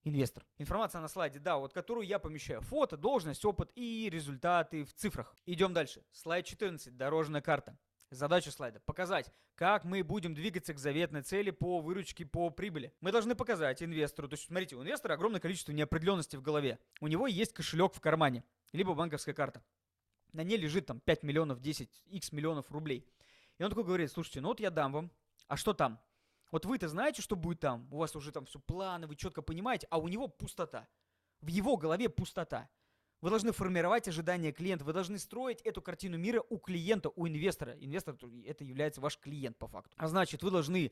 инвестор. 0.03 0.45
Информация 0.57 1.01
на 1.01 1.07
слайде, 1.07 1.39
да, 1.39 1.57
вот 1.57 1.73
которую 1.73 2.05
я 2.05 2.19
помещаю. 2.19 2.61
Фото, 2.61 2.97
должность, 2.97 3.45
опыт 3.45 3.71
и 3.75 4.09
результаты 4.11 4.83
в 4.83 4.93
цифрах. 4.93 5.35
Идем 5.45 5.73
дальше. 5.73 6.03
Слайд 6.11 6.45
14. 6.45 6.95
Дорожная 6.95 7.41
карта. 7.41 7.77
Задача 8.13 8.51
слайда– 8.51 8.79
показать, 8.85 9.33
как 9.55 9.85
мы 9.85 10.03
будем 10.03 10.35
двигаться 10.35 10.75
к 10.75 10.77
заветной 10.77 11.23
цели 11.23 11.49
по 11.49 11.79
выручке, 11.79 12.27
по 12.27 12.51
прибыли. 12.51 12.93
Мы 13.01 13.11
должны 13.11 13.33
показать 13.33 13.81
инвестору, 13.81 14.27
то 14.27 14.35
есть, 14.35 14.45
смотрите, 14.45 14.75
у 14.75 14.83
инвестора 14.83 15.13
огромное 15.13 15.39
количество 15.39 15.71
неопределенности 15.71 16.35
в 16.35 16.43
голове. 16.43 16.77
У 17.01 17.07
него 17.07 17.25
есть 17.25 17.53
кошелек 17.53 17.95
в 17.95 18.01
кармане, 18.01 18.43
либо 18.71 18.93
банковская 18.93 19.33
карта. 19.33 19.63
На 20.31 20.43
ней 20.43 20.57
лежит 20.57 20.85
там 20.85 20.99
5 20.99 21.23
миллионов, 21.23 21.59
10, 21.59 22.03
x 22.05 22.31
миллионов 22.33 22.69
рублей. 22.71 23.07
И 23.57 23.63
он 23.63 23.69
такой 23.69 23.83
говорит, 23.83 24.11
слушайте, 24.11 24.41
ну 24.41 24.49
вот 24.49 24.59
я 24.59 24.69
дам 24.69 24.91
вам, 24.91 25.11
а 25.47 25.57
что 25.57 25.73
там? 25.73 25.99
Вот 26.51 26.65
вы-то 26.65 26.87
знаете, 26.87 27.21
что 27.21 27.35
будет 27.35 27.59
там? 27.59 27.87
У 27.91 27.97
вас 27.97 28.15
уже 28.15 28.31
там 28.31 28.45
все 28.45 28.59
планы, 28.59 29.07
вы 29.07 29.15
четко 29.15 29.41
понимаете, 29.41 29.87
а 29.89 29.97
у 29.97 30.07
него 30.07 30.27
пустота. 30.27 30.87
В 31.41 31.47
его 31.47 31.77
голове 31.77 32.09
пустота. 32.09 32.69
Вы 33.21 33.29
должны 33.29 33.53
формировать 33.53 34.07
ожидания 34.07 34.51
клиента, 34.51 34.83
вы 34.83 34.93
должны 34.93 35.17
строить 35.17 35.61
эту 35.61 35.81
картину 35.81 36.17
мира 36.17 36.43
у 36.49 36.57
клиента, 36.57 37.09
у 37.15 37.27
инвестора. 37.27 37.73
Инвестор 37.79 38.17
это 38.45 38.63
является 38.63 39.01
ваш 39.01 39.17
клиент 39.17 39.57
по 39.57 39.67
факту. 39.67 39.95
А 39.97 40.07
значит, 40.07 40.43
вы 40.43 40.51
должны 40.51 40.91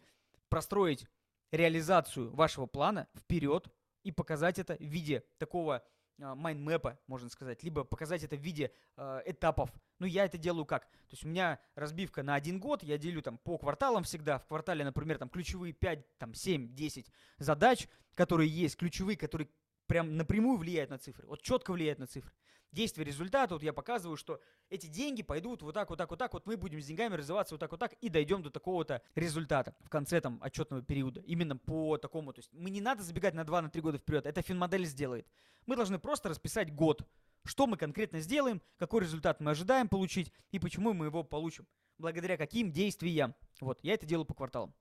простроить 0.49 1.05
реализацию 1.51 2.33
вашего 2.33 2.67
плана 2.67 3.07
вперед 3.15 3.67
и 4.03 4.11
показать 4.11 4.59
это 4.59 4.75
в 4.77 4.81
виде 4.81 5.25
такого 5.37 5.83
майндмэпа, 6.21 6.99
можно 7.07 7.29
сказать, 7.29 7.63
либо 7.63 7.83
показать 7.83 8.23
это 8.23 8.35
в 8.35 8.39
виде 8.39 8.71
э, 8.97 9.21
этапов. 9.25 9.71
Ну, 9.99 10.05
я 10.05 10.25
это 10.25 10.37
делаю 10.37 10.65
как? 10.65 10.83
То 10.83 11.11
есть 11.11 11.25
у 11.25 11.27
меня 11.27 11.59
разбивка 11.75 12.23
на 12.23 12.35
один 12.35 12.59
год, 12.59 12.83
я 12.83 12.97
делю 12.97 13.21
там 13.21 13.37
по 13.37 13.57
кварталам 13.57 14.03
всегда. 14.03 14.39
В 14.39 14.45
квартале, 14.47 14.83
например, 14.83 15.17
там 15.17 15.29
ключевые 15.29 15.73
5, 15.73 16.17
там 16.17 16.33
7, 16.33 16.73
10 16.73 17.11
задач, 17.37 17.87
которые 18.15 18.49
есть, 18.49 18.77
ключевые, 18.77 19.17
которые 19.17 19.49
прям 19.87 20.15
напрямую 20.15 20.57
влияет 20.57 20.89
на 20.89 20.97
цифры. 20.97 21.27
Вот 21.27 21.41
четко 21.41 21.71
влияет 21.71 21.99
на 21.99 22.07
цифры. 22.07 22.31
Действие 22.71 23.05
результата, 23.05 23.53
вот 23.53 23.63
я 23.63 23.73
показываю, 23.73 24.15
что 24.15 24.39
эти 24.69 24.87
деньги 24.87 25.23
пойдут 25.23 25.61
вот 25.61 25.73
так, 25.73 25.89
вот 25.89 25.97
так, 25.97 26.09
вот 26.09 26.17
так, 26.17 26.33
вот 26.33 26.45
мы 26.45 26.55
будем 26.55 26.81
с 26.81 26.85
деньгами 26.85 27.15
развиваться 27.15 27.53
вот 27.53 27.59
так, 27.59 27.69
вот 27.71 27.79
так, 27.81 27.93
и 27.93 28.07
дойдем 28.07 28.41
до 28.41 28.49
такого-то 28.49 29.01
результата 29.13 29.75
в 29.81 29.89
конце 29.89 30.21
там 30.21 30.39
отчетного 30.41 30.81
периода. 30.81 31.19
Именно 31.21 31.57
по 31.57 31.97
такому, 31.97 32.31
то 32.31 32.39
есть 32.39 32.49
мы 32.53 32.69
не 32.69 32.79
надо 32.79 33.03
забегать 33.03 33.33
на 33.33 33.41
2-3 33.41 33.61
на 33.61 33.81
года 33.81 33.97
вперед, 33.97 34.25
это 34.25 34.41
финмодель 34.41 34.85
сделает. 34.85 35.27
Мы 35.65 35.75
должны 35.75 35.99
просто 35.99 36.29
расписать 36.29 36.73
год, 36.73 37.05
что 37.43 37.67
мы 37.67 37.75
конкретно 37.75 38.21
сделаем, 38.21 38.61
какой 38.77 39.01
результат 39.01 39.41
мы 39.41 39.51
ожидаем 39.51 39.89
получить 39.89 40.31
и 40.51 40.59
почему 40.59 40.93
мы 40.93 41.07
его 41.07 41.23
получим, 41.23 41.67
благодаря 41.97 42.37
каким 42.37 42.71
действиям. 42.71 43.35
Вот, 43.59 43.79
я 43.83 43.95
это 43.95 44.05
делаю 44.05 44.25
по 44.25 44.33
кварталам. 44.33 44.73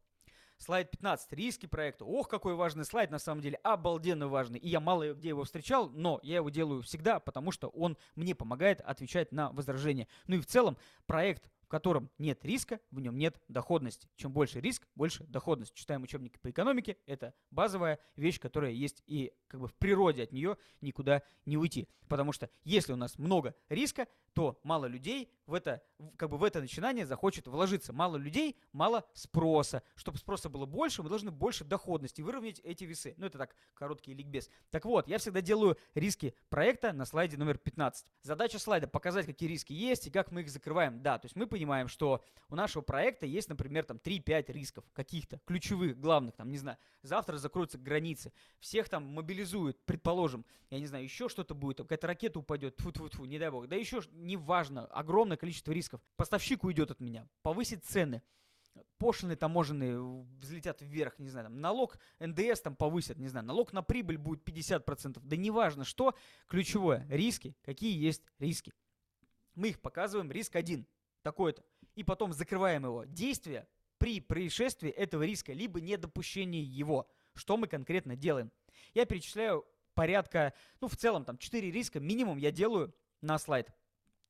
Слайд 0.62 0.90
15. 0.90 1.32
Риски 1.32 1.64
проекта. 1.64 2.04
Ох, 2.04 2.28
какой 2.28 2.54
важный 2.54 2.84
слайд, 2.84 3.10
на 3.10 3.18
самом 3.18 3.40
деле, 3.40 3.56
обалденно 3.62 4.28
важный. 4.28 4.58
И 4.58 4.68
я 4.68 4.78
мало 4.78 5.14
где 5.14 5.30
его 5.30 5.44
встречал, 5.44 5.88
но 5.88 6.20
я 6.22 6.36
его 6.36 6.50
делаю 6.50 6.82
всегда, 6.82 7.18
потому 7.18 7.50
что 7.50 7.68
он 7.68 7.96
мне 8.14 8.34
помогает 8.34 8.82
отвечать 8.82 9.32
на 9.32 9.50
возражения. 9.52 10.06
Ну 10.26 10.36
и 10.36 10.40
в 10.40 10.46
целом, 10.46 10.76
проект 11.06 11.50
в 11.62 11.68
котором 11.70 12.10
нет 12.18 12.44
риска, 12.44 12.80
в 12.90 12.98
нем 12.98 13.16
нет 13.16 13.40
доходности. 13.46 14.10
Чем 14.16 14.32
больше 14.32 14.60
риск, 14.60 14.88
больше 14.96 15.24
доходность. 15.28 15.72
Читаем 15.72 16.02
учебники 16.02 16.36
по 16.36 16.50
экономике, 16.50 16.96
это 17.06 17.32
базовая 17.52 18.00
вещь, 18.16 18.40
которая 18.40 18.72
есть 18.72 19.04
и 19.06 19.32
как 19.46 19.60
бы 19.60 19.68
в 19.68 19.74
природе 19.74 20.24
от 20.24 20.32
нее 20.32 20.56
никуда 20.80 21.22
не 21.46 21.56
уйти. 21.56 21.88
Потому 22.08 22.32
что 22.32 22.50
если 22.64 22.92
у 22.92 22.96
нас 22.96 23.18
много 23.18 23.54
риска, 23.68 24.08
то 24.32 24.58
мало 24.62 24.86
людей 24.86 25.30
в 25.46 25.54
это, 25.54 25.82
как 26.16 26.30
бы 26.30 26.38
в 26.38 26.44
это 26.44 26.60
начинание 26.60 27.04
захочет 27.04 27.48
вложиться. 27.48 27.92
Мало 27.92 28.16
людей, 28.16 28.56
мало 28.72 29.04
спроса. 29.12 29.82
Чтобы 29.96 30.18
спроса 30.18 30.48
было 30.48 30.66
больше, 30.66 31.02
мы 31.02 31.08
должны 31.08 31.30
больше 31.30 31.64
доходности, 31.64 32.22
выровнять 32.22 32.60
эти 32.60 32.84
весы. 32.84 33.14
Ну, 33.16 33.26
это 33.26 33.38
так, 33.38 33.54
короткий 33.74 34.14
ликбез. 34.14 34.48
Так 34.70 34.84
вот, 34.84 35.08
я 35.08 35.18
всегда 35.18 35.40
делаю 35.40 35.76
риски 35.94 36.34
проекта 36.48 36.92
на 36.92 37.04
слайде 37.04 37.36
номер 37.36 37.58
15. 37.58 38.06
Задача 38.22 38.58
слайда– 38.58 38.86
показать, 38.88 39.26
какие 39.26 39.48
риски 39.48 39.72
есть 39.72 40.06
и 40.06 40.10
как 40.10 40.30
мы 40.30 40.42
их 40.42 40.50
закрываем. 40.50 41.02
Да, 41.02 41.18
то 41.18 41.26
есть 41.26 41.36
мы 41.36 41.46
понимаем, 41.46 41.88
что 41.88 42.24
у 42.48 42.54
нашего 42.54 42.82
проекта 42.82 43.26
есть, 43.26 43.48
например, 43.48 43.84
там 43.84 43.96
3-5 43.96 44.52
рисков 44.52 44.84
каких-то 44.92 45.40
ключевых, 45.46 45.98
главных, 45.98 46.36
там, 46.36 46.50
не 46.50 46.58
знаю, 46.58 46.78
завтра 47.02 47.36
закроются 47.38 47.78
границы, 47.78 48.32
всех 48.60 48.88
там 48.88 49.04
мобилизуют, 49.04 49.84
предположим, 49.84 50.44
я 50.70 50.78
не 50.78 50.86
знаю, 50.86 51.04
еще 51.04 51.28
что-то 51.28 51.54
будет, 51.54 51.78
какая-то 51.78 52.06
ракета 52.06 52.38
упадет, 52.38 52.76
тьфу 52.76 52.92
тьфу 52.92 53.08
тьфу 53.08 53.24
не 53.24 53.38
дай 53.38 53.50
бог, 53.50 53.66
да 53.66 53.76
еще 53.76 54.00
неважно, 54.20 54.86
огромное 54.86 55.36
количество 55.36 55.72
рисков. 55.72 56.00
Поставщик 56.16 56.64
уйдет 56.64 56.90
от 56.90 57.00
меня, 57.00 57.28
повысит 57.42 57.84
цены, 57.84 58.22
пошлины 58.98 59.36
таможенные 59.36 60.00
взлетят 60.40 60.80
вверх, 60.82 61.18
не 61.18 61.28
знаю, 61.28 61.46
там, 61.46 61.60
налог 61.60 61.98
НДС 62.18 62.60
там 62.60 62.76
повысят, 62.76 63.18
не 63.18 63.28
знаю, 63.28 63.46
налог 63.46 63.72
на 63.72 63.82
прибыль 63.82 64.18
будет 64.18 64.46
50%, 64.46 65.18
да 65.22 65.36
неважно 65.36 65.84
что, 65.84 66.14
ключевое, 66.46 67.06
риски, 67.08 67.56
какие 67.62 67.98
есть 67.98 68.22
риски. 68.38 68.72
Мы 69.54 69.68
их 69.68 69.80
показываем, 69.80 70.30
риск 70.30 70.56
один, 70.56 70.86
такой-то, 71.22 71.64
и 71.94 72.04
потом 72.04 72.32
закрываем 72.32 72.84
его. 72.84 73.04
Действие 73.04 73.66
при 73.98 74.20
происшествии 74.20 74.90
этого 74.90 75.24
риска, 75.24 75.52
либо 75.52 75.80
недопущении 75.80 76.62
его. 76.62 77.08
Что 77.34 77.56
мы 77.56 77.66
конкретно 77.66 78.16
делаем? 78.16 78.50
Я 78.94 79.04
перечисляю 79.04 79.66
порядка, 79.94 80.54
ну, 80.80 80.88
в 80.88 80.96
целом, 80.96 81.24
там, 81.24 81.36
4 81.36 81.70
риска 81.70 82.00
минимум 82.00 82.38
я 82.38 82.50
делаю 82.50 82.94
на 83.20 83.38
слайд. 83.38 83.70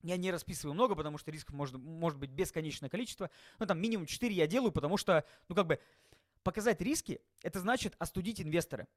Я 0.03 0.17
не 0.17 0.31
расписываю 0.31 0.75
много, 0.75 0.95
потому 0.95 1.19
что 1.19 1.31
рисков 1.31 1.55
может, 1.55 1.77
может 1.77 2.19
быть 2.19 2.31
бесконечное 2.31 2.89
количество. 2.89 3.31
Но 3.59 3.67
там 3.67 3.81
минимум 3.81 4.07
4 4.07 4.35
я 4.35 4.47
делаю, 4.47 4.73
потому 4.73 4.97
что, 4.97 5.25
ну 5.49 5.55
как 5.55 5.67
бы, 5.67 5.79
показать 6.43 6.81
риски, 6.81 7.21
это 7.43 7.61
значит 7.61 7.95
остудить 7.99 8.41
инвестора. 8.41 8.89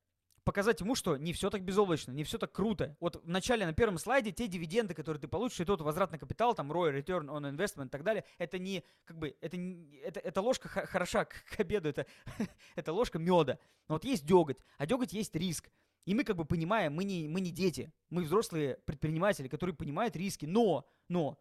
Показать 0.43 0.81
ему, 0.81 0.93
что 0.95 1.15
не 1.15 1.31
все 1.31 1.49
так 1.49 1.63
безоблачно, 1.63 2.11
не 2.11 2.25
все 2.25 2.37
так 2.37 2.51
круто. 2.51 2.97
Вот 2.99 3.23
в 3.23 3.29
начале, 3.29 3.65
на 3.65 3.73
первом 3.73 3.97
слайде, 3.97 4.33
те 4.33 4.47
дивиденды, 4.47 4.93
которые 4.93 5.21
ты 5.21 5.29
получишь, 5.29 5.61
и 5.61 5.65
тот 5.65 5.79
возвратный 5.79 6.19
капитал, 6.19 6.53
там, 6.53 6.69
ROI, 6.69 7.01
Return 7.01 7.27
on 7.27 7.55
Investment 7.55 7.87
и 7.87 7.89
так 7.89 8.03
далее, 8.03 8.25
это 8.37 8.59
не, 8.59 8.83
как 9.05 9.17
бы, 9.17 9.37
это, 9.39 9.57
это, 10.03 10.19
это 10.19 10.41
ложка 10.41 10.67
хороша 10.67 11.23
к, 11.23 11.45
к 11.45 11.59
обеду, 11.61 11.87
это, 11.87 12.05
это 12.75 12.91
ложка 12.91 13.19
меда. 13.19 13.57
Но 13.87 13.95
вот 13.95 14.03
есть 14.03 14.25
деготь, 14.25 14.57
а 14.77 14.85
деготь 14.85 15.13
есть 15.13 15.33
риск. 15.35 15.69
И 16.05 16.13
мы 16.13 16.23
как 16.23 16.35
бы 16.35 16.45
понимаем, 16.45 16.93
мы 16.93 17.03
не, 17.03 17.27
мы 17.27 17.39
не 17.41 17.51
дети, 17.51 17.93
мы 18.09 18.23
взрослые 18.23 18.77
предприниматели, 18.85 19.47
которые 19.47 19.75
понимают 19.75 20.15
риски, 20.15 20.45
но, 20.45 20.85
но 21.07 21.39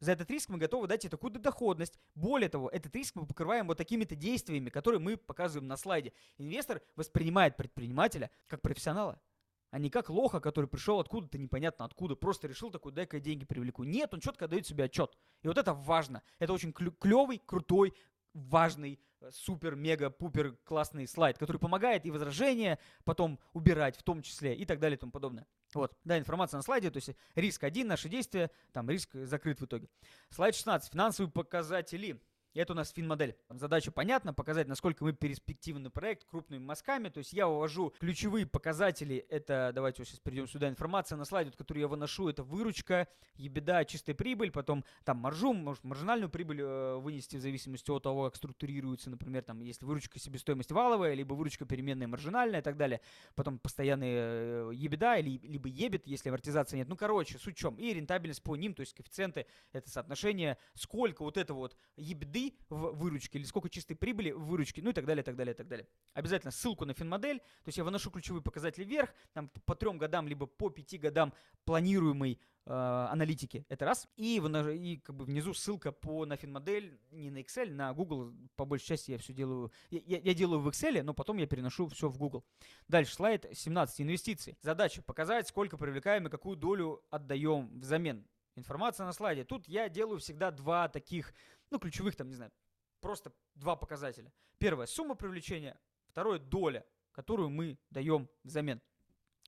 за 0.00 0.12
этот 0.12 0.30
риск 0.30 0.48
мы 0.48 0.58
готовы 0.58 0.88
дать 0.88 1.04
и 1.04 1.08
такую 1.08 1.30
доходность. 1.32 1.98
Более 2.14 2.48
того, 2.48 2.68
этот 2.68 2.94
риск 2.96 3.14
мы 3.14 3.24
покрываем 3.24 3.68
вот 3.68 3.78
такими-то 3.78 4.16
действиями, 4.16 4.68
которые 4.68 5.00
мы 5.00 5.16
показываем 5.16 5.68
на 5.68 5.76
слайде. 5.76 6.12
Инвестор 6.38 6.82
воспринимает 6.96 7.56
предпринимателя 7.56 8.30
как 8.48 8.62
профессионала, 8.62 9.20
а 9.70 9.78
не 9.78 9.90
как 9.90 10.10
лоха, 10.10 10.40
который 10.40 10.66
пришел 10.66 11.00
откуда-то 11.00 11.38
непонятно 11.38 11.84
откуда, 11.84 12.16
просто 12.16 12.48
решил 12.48 12.70
такой, 12.70 12.92
дай-ка 12.92 13.20
деньги 13.20 13.44
привлеку. 13.44 13.84
Нет, 13.84 14.12
он 14.12 14.20
четко 14.20 14.48
дает 14.48 14.66
себе 14.66 14.84
отчет. 14.84 15.16
И 15.42 15.48
вот 15.48 15.56
это 15.56 15.72
важно. 15.72 16.22
Это 16.38 16.52
очень 16.52 16.72
клевый, 16.72 17.38
крутой, 17.38 17.94
важный 18.34 18.98
супер, 19.30 19.76
мега, 19.76 20.10
пупер 20.10 20.56
классный 20.64 21.06
слайд, 21.06 21.38
который 21.38 21.58
помогает 21.58 22.04
и 22.06 22.10
возражения 22.10 22.78
потом 23.04 23.38
убирать 23.52 23.96
в 23.96 24.02
том 24.02 24.22
числе 24.22 24.54
и 24.54 24.64
так 24.64 24.80
далее 24.80 24.96
и 24.96 25.00
тому 25.00 25.12
подобное. 25.12 25.46
Вот, 25.74 25.96
да, 26.04 26.18
информация 26.18 26.58
на 26.58 26.62
слайде, 26.62 26.90
то 26.90 26.98
есть 26.98 27.10
риск 27.34 27.64
один, 27.64 27.88
наши 27.88 28.08
действия, 28.08 28.50
там 28.72 28.90
риск 28.90 29.10
закрыт 29.14 29.60
в 29.60 29.64
итоге. 29.64 29.88
Слайд 30.30 30.54
16. 30.54 30.92
Финансовые 30.92 31.30
показатели. 31.30 32.20
Это 32.54 32.74
у 32.74 32.76
нас 32.76 32.90
фин-модель. 32.90 33.34
Задача 33.48 33.90
понятна, 33.90 34.34
показать, 34.34 34.68
насколько 34.68 35.04
мы 35.04 35.14
перспективный 35.14 35.88
проект 35.88 36.24
крупными 36.24 36.62
мазками. 36.62 37.08
То 37.08 37.18
есть 37.18 37.32
я 37.32 37.46
вывожу 37.46 37.94
ключевые 37.98 38.46
показатели. 38.46 39.24
Это, 39.30 39.72
давайте 39.74 40.02
вот 40.02 40.08
сейчас 40.08 40.20
перейдем 40.20 40.46
сюда, 40.46 40.68
информация 40.68 41.16
на 41.16 41.24
слайде, 41.24 41.50
которую 41.50 41.80
я 41.80 41.88
выношу. 41.88 42.28
Это 42.28 42.42
выручка, 42.42 43.08
ебеда, 43.36 43.86
чистая 43.86 44.14
прибыль, 44.14 44.50
потом 44.50 44.84
там 45.04 45.16
маржу, 45.18 45.54
может 45.54 45.82
маржинальную 45.84 46.28
прибыль 46.28 46.60
э, 46.60 46.96
вынести 46.96 47.36
в 47.36 47.40
зависимости 47.40 47.90
от 47.90 48.02
того, 48.02 48.24
как 48.24 48.36
структурируется, 48.36 49.08
например, 49.08 49.42
там, 49.44 49.60
если 49.60 49.86
выручка 49.86 50.18
себестоимость 50.18 50.72
валовая, 50.72 51.14
либо 51.14 51.32
выручка 51.32 51.64
переменная 51.64 52.06
маржинальная 52.06 52.60
и 52.60 52.62
так 52.62 52.76
далее. 52.76 53.00
Потом 53.34 53.58
постоянные 53.58 54.14
э, 54.14 54.70
ебеда, 54.74 55.16
или, 55.16 55.38
либо 55.46 55.70
ебет, 55.70 56.06
если 56.06 56.28
амортизации 56.28 56.76
нет. 56.76 56.88
Ну, 56.88 56.96
короче, 56.96 57.38
суть 57.38 57.56
в 57.56 57.58
чем. 57.58 57.76
И 57.76 57.94
рентабельность 57.94 58.42
по 58.42 58.56
ним, 58.56 58.74
то 58.74 58.80
есть 58.80 58.92
коэффициенты, 58.92 59.46
это 59.72 59.88
соотношение, 59.88 60.58
сколько 60.74 61.22
вот 61.22 61.38
это 61.38 61.54
вот 61.54 61.78
ебеды 61.96 62.41
в 62.68 62.92
выручке, 62.92 63.38
или 63.38 63.44
сколько 63.44 63.68
чистой 63.68 63.94
прибыли 63.94 64.32
в 64.32 64.44
выручке, 64.46 64.82
ну 64.82 64.90
и 64.90 64.92
так 64.92 65.06
далее, 65.06 65.22
так 65.22 65.36
далее, 65.36 65.54
так 65.54 65.68
далее. 65.68 65.86
Обязательно 66.14 66.50
ссылку 66.50 66.84
на 66.84 66.94
финмодель, 66.94 67.38
то 67.38 67.68
есть 67.68 67.78
я 67.78 67.84
выношу 67.84 68.10
ключевые 68.10 68.42
показатели 68.42 68.84
вверх, 68.84 69.14
там 69.32 69.48
по 69.66 69.74
трем 69.74 69.98
годам, 69.98 70.28
либо 70.28 70.46
по 70.46 70.70
пяти 70.70 70.98
годам 70.98 71.32
планируемой 71.64 72.40
э, 72.66 72.72
аналитики, 72.72 73.64
это 73.68 73.84
раз, 73.84 74.08
и, 74.16 74.40
в, 74.40 74.68
и 74.70 74.96
как 74.98 75.16
бы 75.16 75.24
внизу 75.24 75.54
ссылка 75.54 75.92
по, 75.92 76.26
на 76.26 76.36
финмодель, 76.36 76.98
не 77.10 77.30
на 77.30 77.38
Excel, 77.38 77.70
на 77.72 77.92
Google, 77.94 78.32
по 78.56 78.64
большей 78.64 78.86
части 78.86 79.12
я 79.12 79.18
все 79.18 79.32
делаю, 79.32 79.72
я, 79.90 80.18
я 80.18 80.34
делаю 80.34 80.60
в 80.60 80.68
Excel, 80.68 81.02
но 81.02 81.14
потом 81.14 81.38
я 81.38 81.46
переношу 81.46 81.86
все 81.88 82.08
в 82.08 82.18
Google. 82.18 82.44
Дальше, 82.88 83.14
слайд 83.14 83.46
17, 83.52 84.00
инвестиции. 84.00 84.56
Задача 84.60 85.02
показать, 85.02 85.48
сколько 85.48 85.76
привлекаем 85.76 86.26
и 86.26 86.30
какую 86.30 86.56
долю 86.56 87.02
отдаем 87.10 87.78
взамен. 87.80 88.26
Информация 88.54 89.06
на 89.06 89.12
слайде. 89.12 89.44
Тут 89.44 89.66
я 89.66 89.88
делаю 89.88 90.18
всегда 90.18 90.50
два 90.50 90.88
таких 90.88 91.32
ну, 91.72 91.78
ключевых 91.78 92.14
там, 92.14 92.28
не 92.28 92.34
знаю, 92.34 92.52
просто 93.00 93.32
два 93.54 93.76
показателя. 93.76 94.32
Первое– 94.58 94.86
сумма 94.86 95.14
привлечения, 95.14 95.80
второе– 96.06 96.38
доля, 96.38 96.86
которую 97.12 97.50
мы 97.50 97.78
даем 97.90 98.28
взамен. 98.44 98.80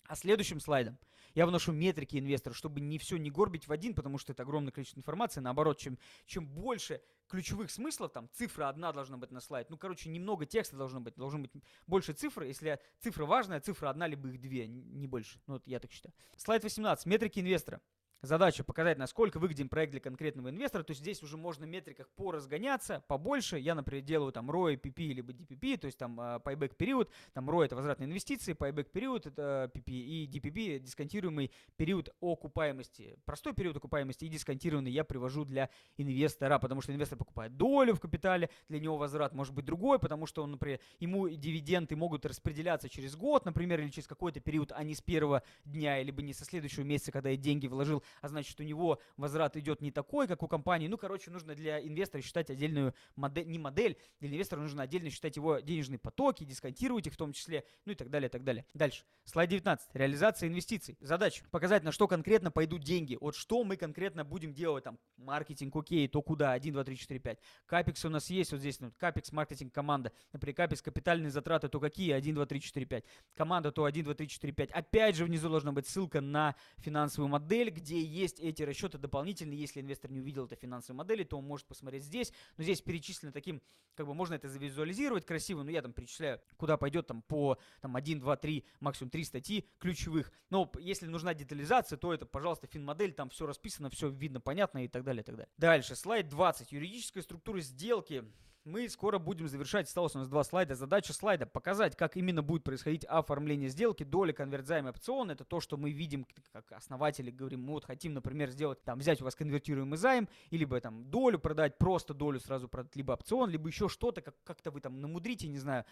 А 0.06 0.16
следующим 0.16 0.58
слайдом 0.60 0.98
я 1.34 1.46
вношу 1.46 1.72
метрики 1.72 2.16
инвестора, 2.16 2.54
чтобы 2.54 2.80
не 2.80 2.98
все 2.98 3.16
не 3.16 3.30
горбить 3.30 3.66
в 3.66 3.72
один, 3.72 3.94
потому 3.94 4.18
что 4.18 4.32
это 4.32 4.42
огромное 4.42 4.72
количество 4.72 5.00
информации. 5.00 5.40
Наоборот, 5.40 5.78
чем, 5.78 5.98
чем 6.26 6.46
больше 6.46 7.02
ключевых 7.28 7.70
смыслов, 7.70 8.12
там 8.12 8.28
цифра 8.32 8.68
одна 8.68 8.92
должна 8.92 9.16
быть 9.16 9.30
на 9.30 9.40
слайде. 9.40 9.68
Ну, 9.70 9.76
короче, 9.76 10.08
немного 10.08 10.46
текста 10.46 10.76
должно 10.76 11.00
быть. 11.00 11.14
Должно 11.16 11.40
быть 11.40 11.50
больше 11.86 12.12
цифр. 12.12 12.42
Если 12.42 12.78
цифра 13.00 13.24
важная, 13.24 13.60
цифра 13.60 13.90
одна, 13.90 14.06
либо 14.06 14.28
их 14.28 14.40
две, 14.40 14.66
не 14.66 15.06
больше. 15.06 15.40
Ну, 15.46 15.54
вот 15.54 15.66
я 15.66 15.80
так 15.80 15.90
считаю. 15.90 16.14
Слайд 16.36 16.62
18. 16.62 17.04
Метрики 17.06 17.40
инвестора. 17.40 17.80
Задача 18.24 18.64
показать, 18.64 18.96
насколько 18.96 19.38
выгоден 19.38 19.68
проект 19.68 19.90
для 19.90 20.00
конкретного 20.00 20.48
инвестора. 20.48 20.82
То 20.82 20.92
есть 20.92 21.02
здесь 21.02 21.22
уже 21.22 21.36
можно 21.36 21.66
в 21.66 21.68
метриках 21.68 22.08
поразгоняться 22.10 23.04
побольше. 23.06 23.58
Я, 23.58 23.74
например, 23.74 24.02
делаю 24.02 24.32
там 24.32 24.50
ROI, 24.50 24.80
PP 24.80 25.12
либо 25.12 25.32
DPP, 25.32 25.76
то 25.76 25.86
есть 25.86 25.98
там 25.98 26.18
uh, 26.18 26.42
payback 26.42 26.74
период. 26.74 27.10
Там 27.34 27.50
ROI 27.50 27.66
это 27.66 27.76
возвратные 27.76 28.08
инвестиции, 28.08 28.54
payback 28.54 28.84
период 28.84 29.26
это 29.26 29.70
PP 29.74 29.90
и 29.90 30.26
DPP 30.26 30.78
дисконтируемый 30.78 31.50
период 31.76 32.14
окупаемости. 32.22 33.18
Простой 33.26 33.52
период 33.52 33.76
окупаемости 33.76 34.24
и 34.24 34.28
дисконтированный 34.28 34.90
я 34.90 35.04
привожу 35.04 35.44
для 35.44 35.68
инвестора, 35.98 36.58
потому 36.58 36.80
что 36.80 36.94
инвестор 36.94 37.18
покупает 37.18 37.58
долю 37.58 37.94
в 37.94 38.00
капитале, 38.00 38.48
для 38.70 38.80
него 38.80 38.96
возврат 38.96 39.34
может 39.34 39.52
быть 39.52 39.66
другой, 39.66 39.98
потому 39.98 40.24
что 40.26 40.42
он, 40.42 40.52
например, 40.52 40.80
ему 40.98 41.28
дивиденды 41.28 41.94
могут 41.94 42.24
распределяться 42.24 42.88
через 42.88 43.16
год, 43.16 43.44
например, 43.44 43.80
или 43.80 43.90
через 43.90 44.08
какой-то 44.08 44.40
период, 44.40 44.72
а 44.72 44.82
не 44.82 44.94
с 44.94 45.02
первого 45.02 45.42
дня, 45.66 46.02
либо 46.02 46.22
не 46.22 46.32
со 46.32 46.46
следующего 46.46 46.84
месяца, 46.84 47.12
когда 47.12 47.28
я 47.28 47.36
деньги 47.36 47.66
вложил, 47.66 48.02
а 48.20 48.28
значит, 48.28 48.58
у 48.60 48.62
него 48.62 49.00
возврат 49.16 49.56
идет 49.56 49.80
не 49.80 49.90
такой, 49.90 50.26
как 50.26 50.42
у 50.42 50.48
компании. 50.48 50.88
Ну, 50.88 50.98
короче, 50.98 51.30
нужно 51.30 51.54
для 51.54 51.80
инвестора 51.80 52.22
считать 52.22 52.50
отдельную 52.50 52.94
модель, 53.16 53.46
не 53.46 53.58
модель, 53.58 53.98
для 54.20 54.28
инвестора 54.28 54.60
нужно 54.60 54.82
отдельно 54.82 55.10
считать 55.10 55.36
его 55.36 55.60
денежные 55.60 55.98
потоки, 55.98 56.44
дисконтировать 56.44 57.06
их 57.06 57.14
в 57.14 57.16
том 57.16 57.32
числе, 57.32 57.64
ну 57.84 57.92
и 57.92 57.94
так 57.94 58.10
далее, 58.10 58.28
и 58.28 58.30
так 58.30 58.44
далее. 58.44 58.66
Дальше. 58.74 59.04
Слайд 59.24 59.50
19. 59.50 59.90
Реализация 59.94 60.48
инвестиций. 60.48 60.96
Задача. 61.00 61.44
Показать, 61.50 61.82
на 61.82 61.92
что 61.92 62.08
конкретно 62.08 62.50
пойдут 62.50 62.82
деньги. 62.82 63.16
Вот 63.20 63.34
что 63.34 63.64
мы 63.64 63.76
конкретно 63.76 64.24
будем 64.24 64.52
делать, 64.52 64.84
там, 64.84 64.98
маркетинг, 65.16 65.74
окей, 65.76 66.08
то 66.08 66.22
куда, 66.22 66.52
1, 66.52 66.72
2, 66.72 66.84
3, 66.84 66.96
4, 66.96 67.20
5. 67.20 67.38
Капекс 67.66 68.04
у 68.04 68.08
нас 68.08 68.30
есть, 68.30 68.52
вот 68.52 68.60
здесь, 68.60 68.80
ну, 68.80 68.92
капекс, 68.98 69.32
маркетинг, 69.32 69.72
команда. 69.72 70.12
Например, 70.32 70.56
капекс, 70.56 70.82
капитальные 70.82 71.30
затраты, 71.30 71.68
то 71.68 71.80
какие, 71.80 72.12
1, 72.12 72.34
2, 72.34 72.46
3, 72.46 72.60
4, 72.60 72.86
5. 72.86 73.04
Команда, 73.34 73.72
то 73.72 73.84
1, 73.84 74.04
2, 74.04 74.14
3, 74.14 74.28
4, 74.28 74.52
5. 74.52 74.70
Опять 74.70 75.16
же, 75.16 75.24
внизу 75.24 75.48
должна 75.48 75.72
быть 75.72 75.86
ссылка 75.86 76.20
на 76.20 76.54
финансовую 76.78 77.28
модель, 77.28 77.70
где 77.70 78.00
есть 78.04 78.40
эти 78.40 78.62
расчеты 78.62 78.98
дополнительные. 78.98 79.58
Если 79.58 79.80
инвестор 79.80 80.10
не 80.10 80.20
увидел 80.20 80.46
это 80.46 80.56
финансовой 80.56 80.98
модели, 80.98 81.24
то 81.24 81.38
он 81.38 81.44
может 81.46 81.66
посмотреть 81.66 82.04
здесь. 82.04 82.32
Но 82.56 82.64
здесь 82.64 82.80
перечислено 82.80 83.32
таким, 83.32 83.62
как 83.94 84.06
бы 84.06 84.14
можно 84.14 84.34
это 84.34 84.48
завизуализировать 84.48 85.24
красиво, 85.24 85.62
но 85.62 85.70
я 85.70 85.82
там 85.82 85.92
перечисляю, 85.92 86.40
куда 86.56 86.76
пойдет 86.76 87.06
там 87.06 87.22
по 87.22 87.58
там, 87.80 87.96
1, 87.96 88.20
2, 88.20 88.36
3, 88.36 88.64
максимум 88.80 89.10
3 89.10 89.24
статьи 89.24 89.68
ключевых. 89.78 90.32
Но 90.50 90.70
если 90.78 91.06
нужна 91.06 91.34
детализация, 91.34 91.96
то 91.96 92.12
это, 92.12 92.26
пожалуйста, 92.26 92.66
финмодель, 92.66 93.12
там 93.12 93.30
все 93.30 93.46
расписано, 93.46 93.90
все 93.90 94.08
видно, 94.08 94.40
понятно 94.40 94.84
и 94.84 94.88
так 94.88 95.04
далее, 95.04 95.22
и 95.22 95.24
так 95.24 95.36
далее. 95.36 95.50
Дальше, 95.56 95.96
слайд 95.96 96.28
20. 96.28 96.72
Юридическая 96.72 97.22
структура 97.22 97.60
сделки 97.60 98.24
мы 98.64 98.88
скоро 98.88 99.18
будем 99.18 99.46
завершать. 99.48 99.86
Осталось 99.86 100.14
у 100.14 100.18
нас 100.18 100.28
два 100.28 100.42
слайда. 100.42 100.74
Задача 100.74 101.12
слайда 101.12 101.46
показать, 101.46 101.96
как 101.96 102.16
именно 102.16 102.42
будет 102.42 102.64
происходить 102.64 103.04
оформление 103.04 103.68
сделки. 103.68 104.04
Доля 104.04 104.32
конвертзаемый 104.32 104.90
опцион. 104.90 105.30
Это 105.30 105.44
то, 105.44 105.60
что 105.60 105.76
мы 105.76 105.92
видим 105.92 106.26
как 106.52 106.72
основатели. 106.72 107.30
Говорим, 107.30 107.62
мы 107.62 107.72
вот 107.72 107.84
хотим, 107.84 108.14
например, 108.14 108.50
сделать, 108.50 108.82
там, 108.82 108.98
взять 108.98 109.20
у 109.20 109.24
вас 109.24 109.34
конвертируемый 109.34 109.98
займ, 109.98 110.28
и 110.50 110.56
либо 110.56 110.80
там 110.80 111.04
долю 111.10 111.38
продать, 111.38 111.78
просто 111.78 112.14
долю 112.14 112.40
сразу 112.40 112.68
продать, 112.68 112.96
либо 112.96 113.12
опцион, 113.12 113.50
либо 113.50 113.68
еще 113.68 113.88
что-то, 113.88 114.22
как- 114.22 114.42
как-то 114.44 114.70
вы 114.70 114.80
там 114.80 115.00
намудрите, 115.00 115.48
не 115.48 115.58
знаю, 115.58 115.84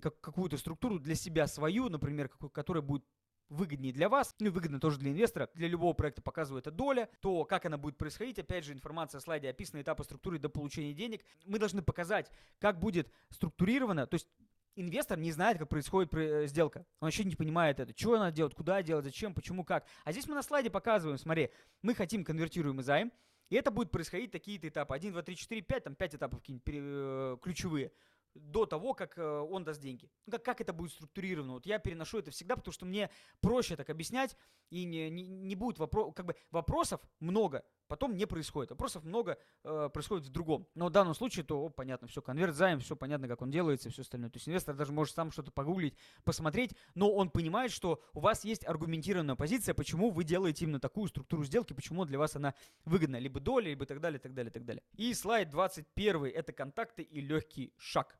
как, 0.00 0.20
какую-то 0.20 0.56
структуру 0.56 0.98
для 0.98 1.14
себя 1.14 1.46
свою, 1.46 1.88
например, 1.88 2.28
какую, 2.28 2.50
которая 2.50 2.82
будет 2.82 3.04
выгоднее 3.48 3.92
для 3.92 4.08
вас, 4.08 4.34
ну 4.38 4.50
выгодно 4.50 4.80
тоже 4.80 4.98
для 4.98 5.10
инвестора, 5.10 5.48
для 5.54 5.68
любого 5.68 5.92
проекта 5.92 6.22
показываю 6.22 6.60
это 6.60 6.70
доля, 6.70 7.08
то 7.20 7.44
как 7.44 7.66
она 7.66 7.78
будет 7.78 7.96
происходить, 7.96 8.38
опять 8.38 8.64
же, 8.64 8.72
информация 8.72 9.20
в 9.20 9.22
слайде 9.22 9.48
описана 9.48 9.82
этапы 9.82 10.04
структуры 10.04 10.38
до 10.38 10.48
получения 10.48 10.92
денег. 10.92 11.24
Мы 11.44 11.58
должны 11.58 11.82
показать, 11.82 12.30
как 12.58 12.78
будет 12.78 13.10
структурировано, 13.30 14.06
то 14.06 14.14
есть 14.14 14.28
инвестор 14.76 15.18
не 15.18 15.32
знает, 15.32 15.58
как 15.58 15.68
происходит 15.68 16.14
э, 16.14 16.46
сделка. 16.46 16.80
Он 17.00 17.06
вообще 17.06 17.24
не 17.24 17.36
понимает 17.36 17.80
это. 17.80 17.92
Что 17.96 18.18
надо 18.18 18.36
делать, 18.36 18.54
куда 18.54 18.82
делать, 18.82 19.04
зачем, 19.04 19.34
почему, 19.34 19.64
как. 19.64 19.86
А 20.04 20.12
здесь 20.12 20.26
мы 20.26 20.34
на 20.34 20.42
слайде 20.42 20.70
показываем, 20.70 21.18
смотри, 21.18 21.50
мы 21.82 21.94
хотим 21.94 22.24
конвертируемый 22.24 22.84
займ, 22.84 23.12
и 23.50 23.56
это 23.56 23.70
будет 23.70 23.90
происходить 23.90 24.30
такие-то 24.30 24.68
этапы. 24.68 24.94
1, 24.94 25.12
2, 25.12 25.22
3, 25.22 25.36
4, 25.36 25.62
5, 25.62 25.84
там 25.84 25.94
5 25.94 26.14
этапов 26.14 26.40
какие-нибудь 26.40 26.64
э, 26.66 27.36
ключевые 27.42 27.92
до 28.34 28.66
того, 28.66 28.94
как 28.94 29.16
э, 29.16 29.22
он 29.22 29.64
даст 29.64 29.80
деньги. 29.80 30.10
Ну, 30.26 30.32
как, 30.32 30.44
как 30.44 30.60
это 30.60 30.72
будет 30.72 30.92
структурировано? 30.92 31.54
Вот 31.54 31.66
я 31.66 31.78
переношу 31.78 32.18
это 32.18 32.30
всегда, 32.30 32.56
потому 32.56 32.72
что 32.72 32.84
мне 32.84 33.10
проще 33.40 33.76
так 33.76 33.90
объяснять, 33.90 34.36
и 34.70 34.84
не, 34.84 35.08
не, 35.10 35.22
не 35.22 35.54
будет 35.54 35.78
вопро- 35.78 36.12
как 36.12 36.26
бы 36.26 36.34
вопросов 36.50 37.00
много, 37.20 37.64
потом 37.86 38.16
не 38.16 38.26
происходит. 38.26 38.70
Вопросов 38.70 39.04
много 39.04 39.38
э, 39.62 39.88
происходит 39.92 40.26
в 40.26 40.30
другом. 40.30 40.66
Но 40.74 40.86
в 40.86 40.90
данном 40.90 41.14
случае, 41.14 41.44
то 41.44 41.60
о, 41.60 41.68
понятно, 41.68 42.08
все, 42.08 42.20
конверт 42.22 42.54
займ, 42.54 42.80
все 42.80 42.96
понятно, 42.96 43.28
как 43.28 43.42
он 43.42 43.50
делается, 43.50 43.90
все 43.90 44.02
остальное. 44.02 44.30
То 44.30 44.38
есть 44.38 44.48
инвестор 44.48 44.74
даже 44.74 44.92
может 44.92 45.14
сам 45.14 45.30
что-то 45.30 45.52
погуглить, 45.52 45.96
посмотреть, 46.24 46.74
но 46.94 47.12
он 47.12 47.30
понимает, 47.30 47.70
что 47.70 48.02
у 48.14 48.20
вас 48.20 48.44
есть 48.44 48.66
аргументированная 48.66 49.36
позиция, 49.36 49.74
почему 49.74 50.10
вы 50.10 50.24
делаете 50.24 50.64
именно 50.64 50.80
такую 50.80 51.08
структуру 51.08 51.44
сделки, 51.44 51.72
почему 51.72 52.04
для 52.04 52.18
вас 52.18 52.34
она 52.34 52.54
выгодна, 52.84 53.16
либо 53.16 53.38
доля, 53.38 53.68
либо 53.68 53.86
так 53.86 54.00
далее, 54.00 54.18
так 54.18 54.34
далее, 54.34 54.50
так 54.50 54.64
далее. 54.64 54.82
И 54.96 55.14
слайд 55.14 55.50
21 55.50 56.24
это 56.26 56.52
контакты 56.52 57.02
и 57.02 57.20
легкий 57.20 57.72
шаг 57.76 58.18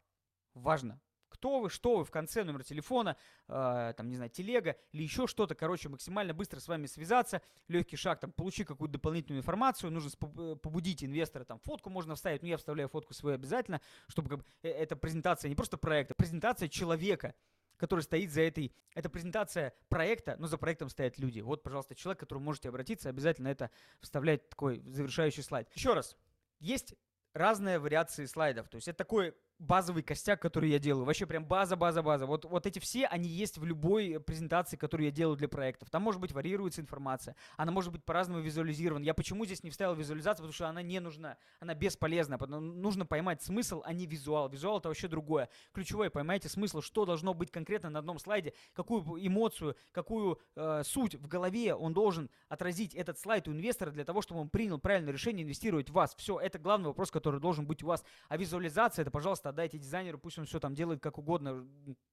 важно. 0.55 1.01
Кто 1.29 1.59
вы, 1.61 1.69
что 1.69 1.97
вы, 1.97 2.05
в 2.05 2.11
конце 2.11 2.45
номер 2.45 2.63
телефона, 2.63 3.17
э, 3.49 3.93
там, 3.97 4.09
не 4.09 4.15
знаю, 4.15 4.31
телега 4.31 4.77
или 4.93 5.03
еще 5.03 5.27
что-то. 5.27 5.55
Короче, 5.55 5.89
максимально 5.89 6.33
быстро 6.33 6.61
с 6.61 6.69
вами 6.69 6.87
связаться. 6.87 7.43
Легкий 7.67 7.97
шаг, 7.97 8.21
там, 8.21 8.33
получи 8.33 8.65
какую-то 8.65 8.95
дополнительную 8.95 9.41
информацию. 9.41 9.91
Нужно 9.91 10.11
э, 10.11 10.57
побудить 10.57 11.05
инвестора, 11.05 11.45
там, 11.45 11.59
фотку 11.59 11.91
можно 11.91 12.15
вставить. 12.15 12.43
Ну, 12.43 12.49
я 12.49 12.57
вставляю 12.57 12.89
фотку 12.89 13.15
свою 13.15 13.35
обязательно, 13.35 13.81
чтобы 14.09 14.31
как 14.31 14.47
э, 14.63 14.69
эта 14.69 14.95
презентация 14.97 15.49
не 15.49 15.57
просто 15.57 15.77
проекта, 15.77 16.15
презентация 16.17 16.69
человека, 16.69 17.35
который 17.77 18.01
стоит 18.01 18.31
за 18.31 18.43
этой... 18.43 18.73
Это 18.95 19.11
презентация 19.11 19.75
проекта, 19.89 20.37
но 20.39 20.47
за 20.47 20.57
проектом 20.57 20.89
стоят 20.89 21.19
люди. 21.19 21.41
Вот, 21.41 21.65
пожалуйста, 21.65 21.97
человек, 21.97 22.19
к 22.19 22.21
которому 22.21 22.47
можете 22.47 22.69
обратиться, 22.69 23.09
обязательно 23.09 23.49
это 23.49 23.71
вставлять 24.01 24.49
такой 24.49 24.81
завершающий 24.87 25.43
слайд. 25.43 25.69
Еще 25.75 25.95
раз, 25.95 26.17
есть 26.61 26.95
разные 27.35 27.79
вариации 27.79 28.25
слайдов. 28.27 28.69
То 28.69 28.77
есть 28.77 28.89
это 28.89 28.99
такой 28.99 29.35
базовый 29.65 30.03
костяк, 30.03 30.41
который 30.41 30.71
я 30.71 30.79
делаю. 30.79 31.05
Вообще 31.05 31.27
прям 31.27 31.45
база, 31.45 31.77
база, 31.77 32.03
база. 32.03 32.27
Вот, 32.27 32.45
вот 32.45 32.67
эти 32.67 32.79
все, 32.79 33.07
они 33.07 33.29
есть 33.29 33.59
в 33.59 33.65
любой 33.65 34.21
презентации, 34.21 34.77
которую 34.77 35.07
я 35.07 35.11
делаю 35.11 35.37
для 35.37 35.49
проектов. 35.49 35.91
Там 35.91 36.03
может 36.03 36.21
быть 36.21 36.33
варьируется 36.33 36.81
информация. 36.81 37.37
Она 37.57 37.73
может 37.73 37.93
быть 37.93 38.05
по-разному 38.05 38.41
визуализирована. 38.41 39.05
Я 39.05 39.15
почему 39.15 39.45
здесь 39.45 39.63
не 39.63 39.71
вставил 39.71 39.95
визуализацию? 39.95 40.45
Потому 40.45 40.53
что 40.53 40.69
она 40.69 40.83
не 40.83 41.01
нужна. 41.01 41.37
Она 41.61 41.75
бесполезна. 41.75 42.39
Нужно 42.39 43.07
поймать 43.07 43.43
смысл, 43.43 43.83
а 43.85 43.93
не 43.93 44.07
визуал. 44.07 44.49
Визуал 44.49 44.79
это 44.79 44.89
вообще 44.89 45.09
другое. 45.09 45.49
Ключевое, 45.73 46.11
поймайте 46.11 46.49
смысл, 46.49 46.81
что 46.81 47.05
должно 47.05 47.35
быть 47.35 47.51
конкретно 47.51 47.91
на 47.91 47.99
одном 47.99 48.19
слайде, 48.19 48.53
какую 48.75 49.03
эмоцию, 49.27 49.77
какую 49.93 50.39
э, 50.57 50.83
суть 50.85 51.15
в 51.15 51.27
голове 51.27 51.75
он 51.75 51.95
должен 51.95 52.31
отразить 52.49 52.95
этот 52.95 53.19
слайд 53.19 53.49
у 53.49 53.53
инвестора 53.53 53.91
для 53.91 54.05
того, 54.05 54.23
чтобы 54.23 54.41
он 54.41 54.49
принял 54.49 54.79
правильное 54.79 55.13
решение 55.13 55.45
инвестировать 55.45 55.91
в 55.91 55.93
вас. 55.93 56.15
Все, 56.17 56.39
это 56.39 56.59
главный 56.59 56.89
вопрос, 56.89 57.11
который 57.11 57.41
должен 57.41 57.67
быть 57.67 57.83
у 57.83 57.87
вас. 57.87 58.05
А 58.29 58.37
визуализация, 58.37 59.03
это, 59.03 59.11
пожалуйста, 59.11 59.54
отдайте 59.55 59.79
дизайнеру, 59.79 60.19
пусть 60.19 60.39
он 60.39 60.45
все 60.45 60.61
там 60.61 60.75
делает 60.75 61.01
как 61.01 61.19
угодно. 61.19 61.67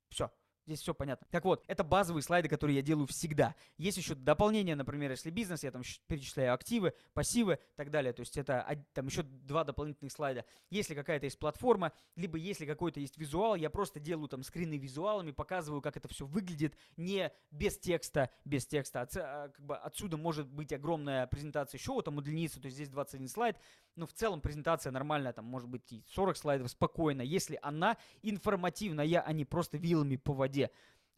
Все, 0.10 0.32
Здесь 0.68 0.82
все 0.82 0.94
понятно. 0.94 1.28
Так 1.32 1.44
вот, 1.44 1.64
это 1.68 1.84
базовые 1.84 2.22
слайды, 2.22 2.48
которые 2.48 2.78
я 2.78 2.82
делаю 2.84 3.08
всегда. 3.08 3.56
Есть 3.78 3.98
еще 3.98 4.14
дополнение, 4.14 4.76
например, 4.76 5.10
если 5.10 5.32
бизнес, 5.32 5.64
я 5.64 5.72
там 5.72 5.82
перечисляю 6.08 6.54
активы, 6.54 6.94
пассивы 7.14 7.56
и 7.56 7.76
так 7.76 7.90
далее. 7.90 8.14
То 8.14 8.22
есть 8.22 8.38
это 8.38 8.86
там 8.94 9.08
еще 9.08 9.24
два 9.24 9.64
дополнительных 9.64 10.12
слайда. 10.12 10.46
Если 10.70 10.94
какая-то 10.94 11.26
есть 11.26 11.40
платформа, 11.40 11.94
либо 12.16 12.38
если 12.38 12.66
какой-то 12.66 13.00
есть 13.00 13.18
визуал, 13.18 13.56
я 13.56 13.70
просто 13.72 14.00
делаю 14.00 14.28
там 14.28 14.44
скрины 14.44 14.78
визуалами, 14.78 15.32
показываю, 15.32 15.82
как 15.82 15.98
это 15.98 16.08
все 16.08 16.26
выглядит, 16.28 16.76
не 16.96 17.32
без 17.50 17.80
текста, 17.80 18.30
без 18.46 18.68
текста. 18.68 19.02
От, 19.02 19.18
а, 19.18 19.50
как 19.50 19.66
бы 19.66 19.76
отсюда 19.76 20.18
может 20.18 20.48
быть 20.48 20.72
огромная 20.72 21.26
презентация 21.26 21.80
шоу, 21.80 22.04
там 22.04 22.18
удлинится, 22.18 22.62
то 22.62 22.68
есть 22.68 22.76
здесь 22.76 22.90
21 22.90 23.28
слайд. 23.28 23.58
Но 23.96 24.06
в 24.06 24.14
целом 24.14 24.42
презентация 24.42 24.92
нормальная, 24.92 25.34
там 25.34 25.46
может 25.46 25.68
быть 25.68 25.92
и 25.92 26.04
40 26.14 26.38
слайдов 26.38 26.70
спокойно, 26.70 27.22
если 27.22 27.60
она 27.62 27.98
информативная, 28.22 29.22
а 29.22 29.34
не 29.34 29.44
просто 29.44 29.78
вилами 29.78 30.16
по 30.16 30.34
воде 30.34 30.51
воде. 30.52 30.70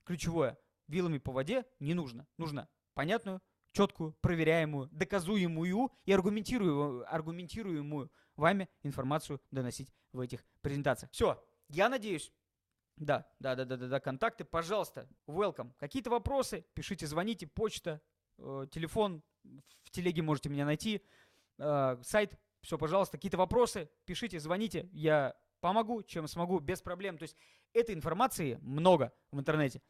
Ключевое. 0.06 0.58
Вилами 0.88 1.18
по 1.18 1.32
воде 1.32 1.66
не 1.80 1.94
нужно. 1.94 2.28
Нужно 2.38 2.70
понятную, 2.94 3.42
четкую, 3.72 4.14
проверяемую, 4.22 4.90
доказуемую 4.92 5.92
и 6.06 6.12
аргументируемую, 6.12 7.12
аргументируемую 7.12 8.12
вами 8.36 8.70
информацию 8.84 9.42
доносить 9.50 9.92
в 10.12 10.20
этих 10.20 10.46
презентациях. 10.62 11.12
Все. 11.12 11.44
Я 11.70 11.90
надеюсь, 11.90 12.32
да, 12.98 13.28
да, 13.40 13.56
да, 13.56 13.66
да, 13.66 13.78
да, 13.78 13.88
да, 13.88 14.00
контакты, 14.00 14.44
пожалуйста, 14.44 15.08
welcome. 15.28 15.72
Какие-то 15.80 16.12
вопросы, 16.12 16.66
пишите, 16.76 17.08
звоните, 17.08 17.48
почта, 17.48 18.02
э, 18.38 18.68
телефон, 18.70 19.24
в 19.84 19.90
телеге 19.90 20.22
можете 20.22 20.50
меня 20.50 20.66
найти, 20.66 21.02
э, 21.58 21.98
сайт, 22.04 22.38
все, 22.62 22.78
пожалуйста, 22.78 23.18
какие-то 23.18 23.38
вопросы, 23.38 23.90
пишите, 24.06 24.40
звоните, 24.40 24.90
я 24.92 25.36
помогу, 25.64 26.04
чем 26.04 26.28
смогу, 26.28 26.60
без 26.60 26.82
проблем. 26.82 27.18
То 27.18 27.24
есть 27.24 27.38
этой 27.72 27.96
информации 27.96 28.60
много 28.62 29.14
в 29.32 29.40
интернете. 29.40 29.82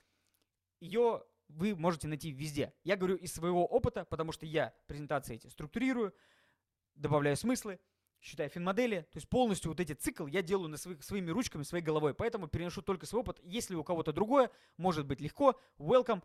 Ее 0.79 1.23
вы 1.47 1.75
можете 1.75 2.07
найти 2.07 2.31
везде. 2.31 2.73
Я 2.83 2.95
говорю 2.95 3.15
из 3.15 3.33
своего 3.33 3.65
опыта, 3.65 4.05
потому 4.05 4.31
что 4.31 4.45
я 4.45 4.71
презентации 4.85 5.35
эти 5.35 5.47
структурирую, 5.47 6.13
добавляю 6.93 7.35
смыслы, 7.35 7.79
считаю 8.21 8.49
финмодели, 8.51 9.01
то 9.11 9.17
есть 9.17 9.27
полностью 9.27 9.71
вот 9.71 9.79
эти 9.79 9.93
цикл 9.93 10.27
я 10.27 10.43
делаю 10.43 10.69
на 10.69 10.77
своих, 10.77 11.03
своими 11.03 11.31
ручками, 11.31 11.63
своей 11.63 11.83
головой, 11.83 12.13
поэтому 12.13 12.47
переношу 12.47 12.83
только 12.83 13.07
свой 13.07 13.21
опыт. 13.21 13.39
Если 13.43 13.73
у 13.73 13.83
кого-то 13.83 14.13
другое, 14.13 14.51
может 14.77 15.07
быть 15.07 15.21
легко, 15.21 15.59
welcome. 15.79 16.21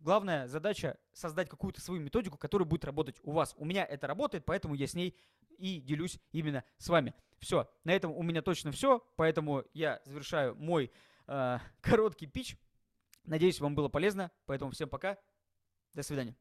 Главная 0.00 0.48
задача 0.48 0.98
создать 1.12 1.50
какую-то 1.50 1.82
свою 1.82 2.00
методику, 2.00 2.38
которая 2.38 2.66
будет 2.66 2.86
работать 2.86 3.20
у 3.22 3.32
вас. 3.32 3.54
У 3.58 3.66
меня 3.66 3.84
это 3.84 4.06
работает, 4.06 4.46
поэтому 4.46 4.74
я 4.74 4.86
с 4.86 4.94
ней 4.94 5.14
и 5.58 5.78
делюсь 5.78 6.18
именно 6.32 6.64
с 6.78 6.88
вами. 6.88 7.14
Все, 7.38 7.70
на 7.84 7.90
этом 7.90 8.10
у 8.10 8.22
меня 8.22 8.40
точно 8.40 8.72
все, 8.72 9.06
поэтому 9.16 9.62
я 9.74 10.00
завершаю 10.06 10.56
мой 10.56 10.90
э, 11.26 11.58
короткий 11.82 12.26
пич. 12.26 12.56
Надеюсь, 13.24 13.60
вам 13.60 13.74
было 13.74 13.88
полезно, 13.88 14.30
поэтому 14.46 14.70
всем 14.70 14.88
пока, 14.88 15.18
до 15.92 16.02
свидания. 16.02 16.34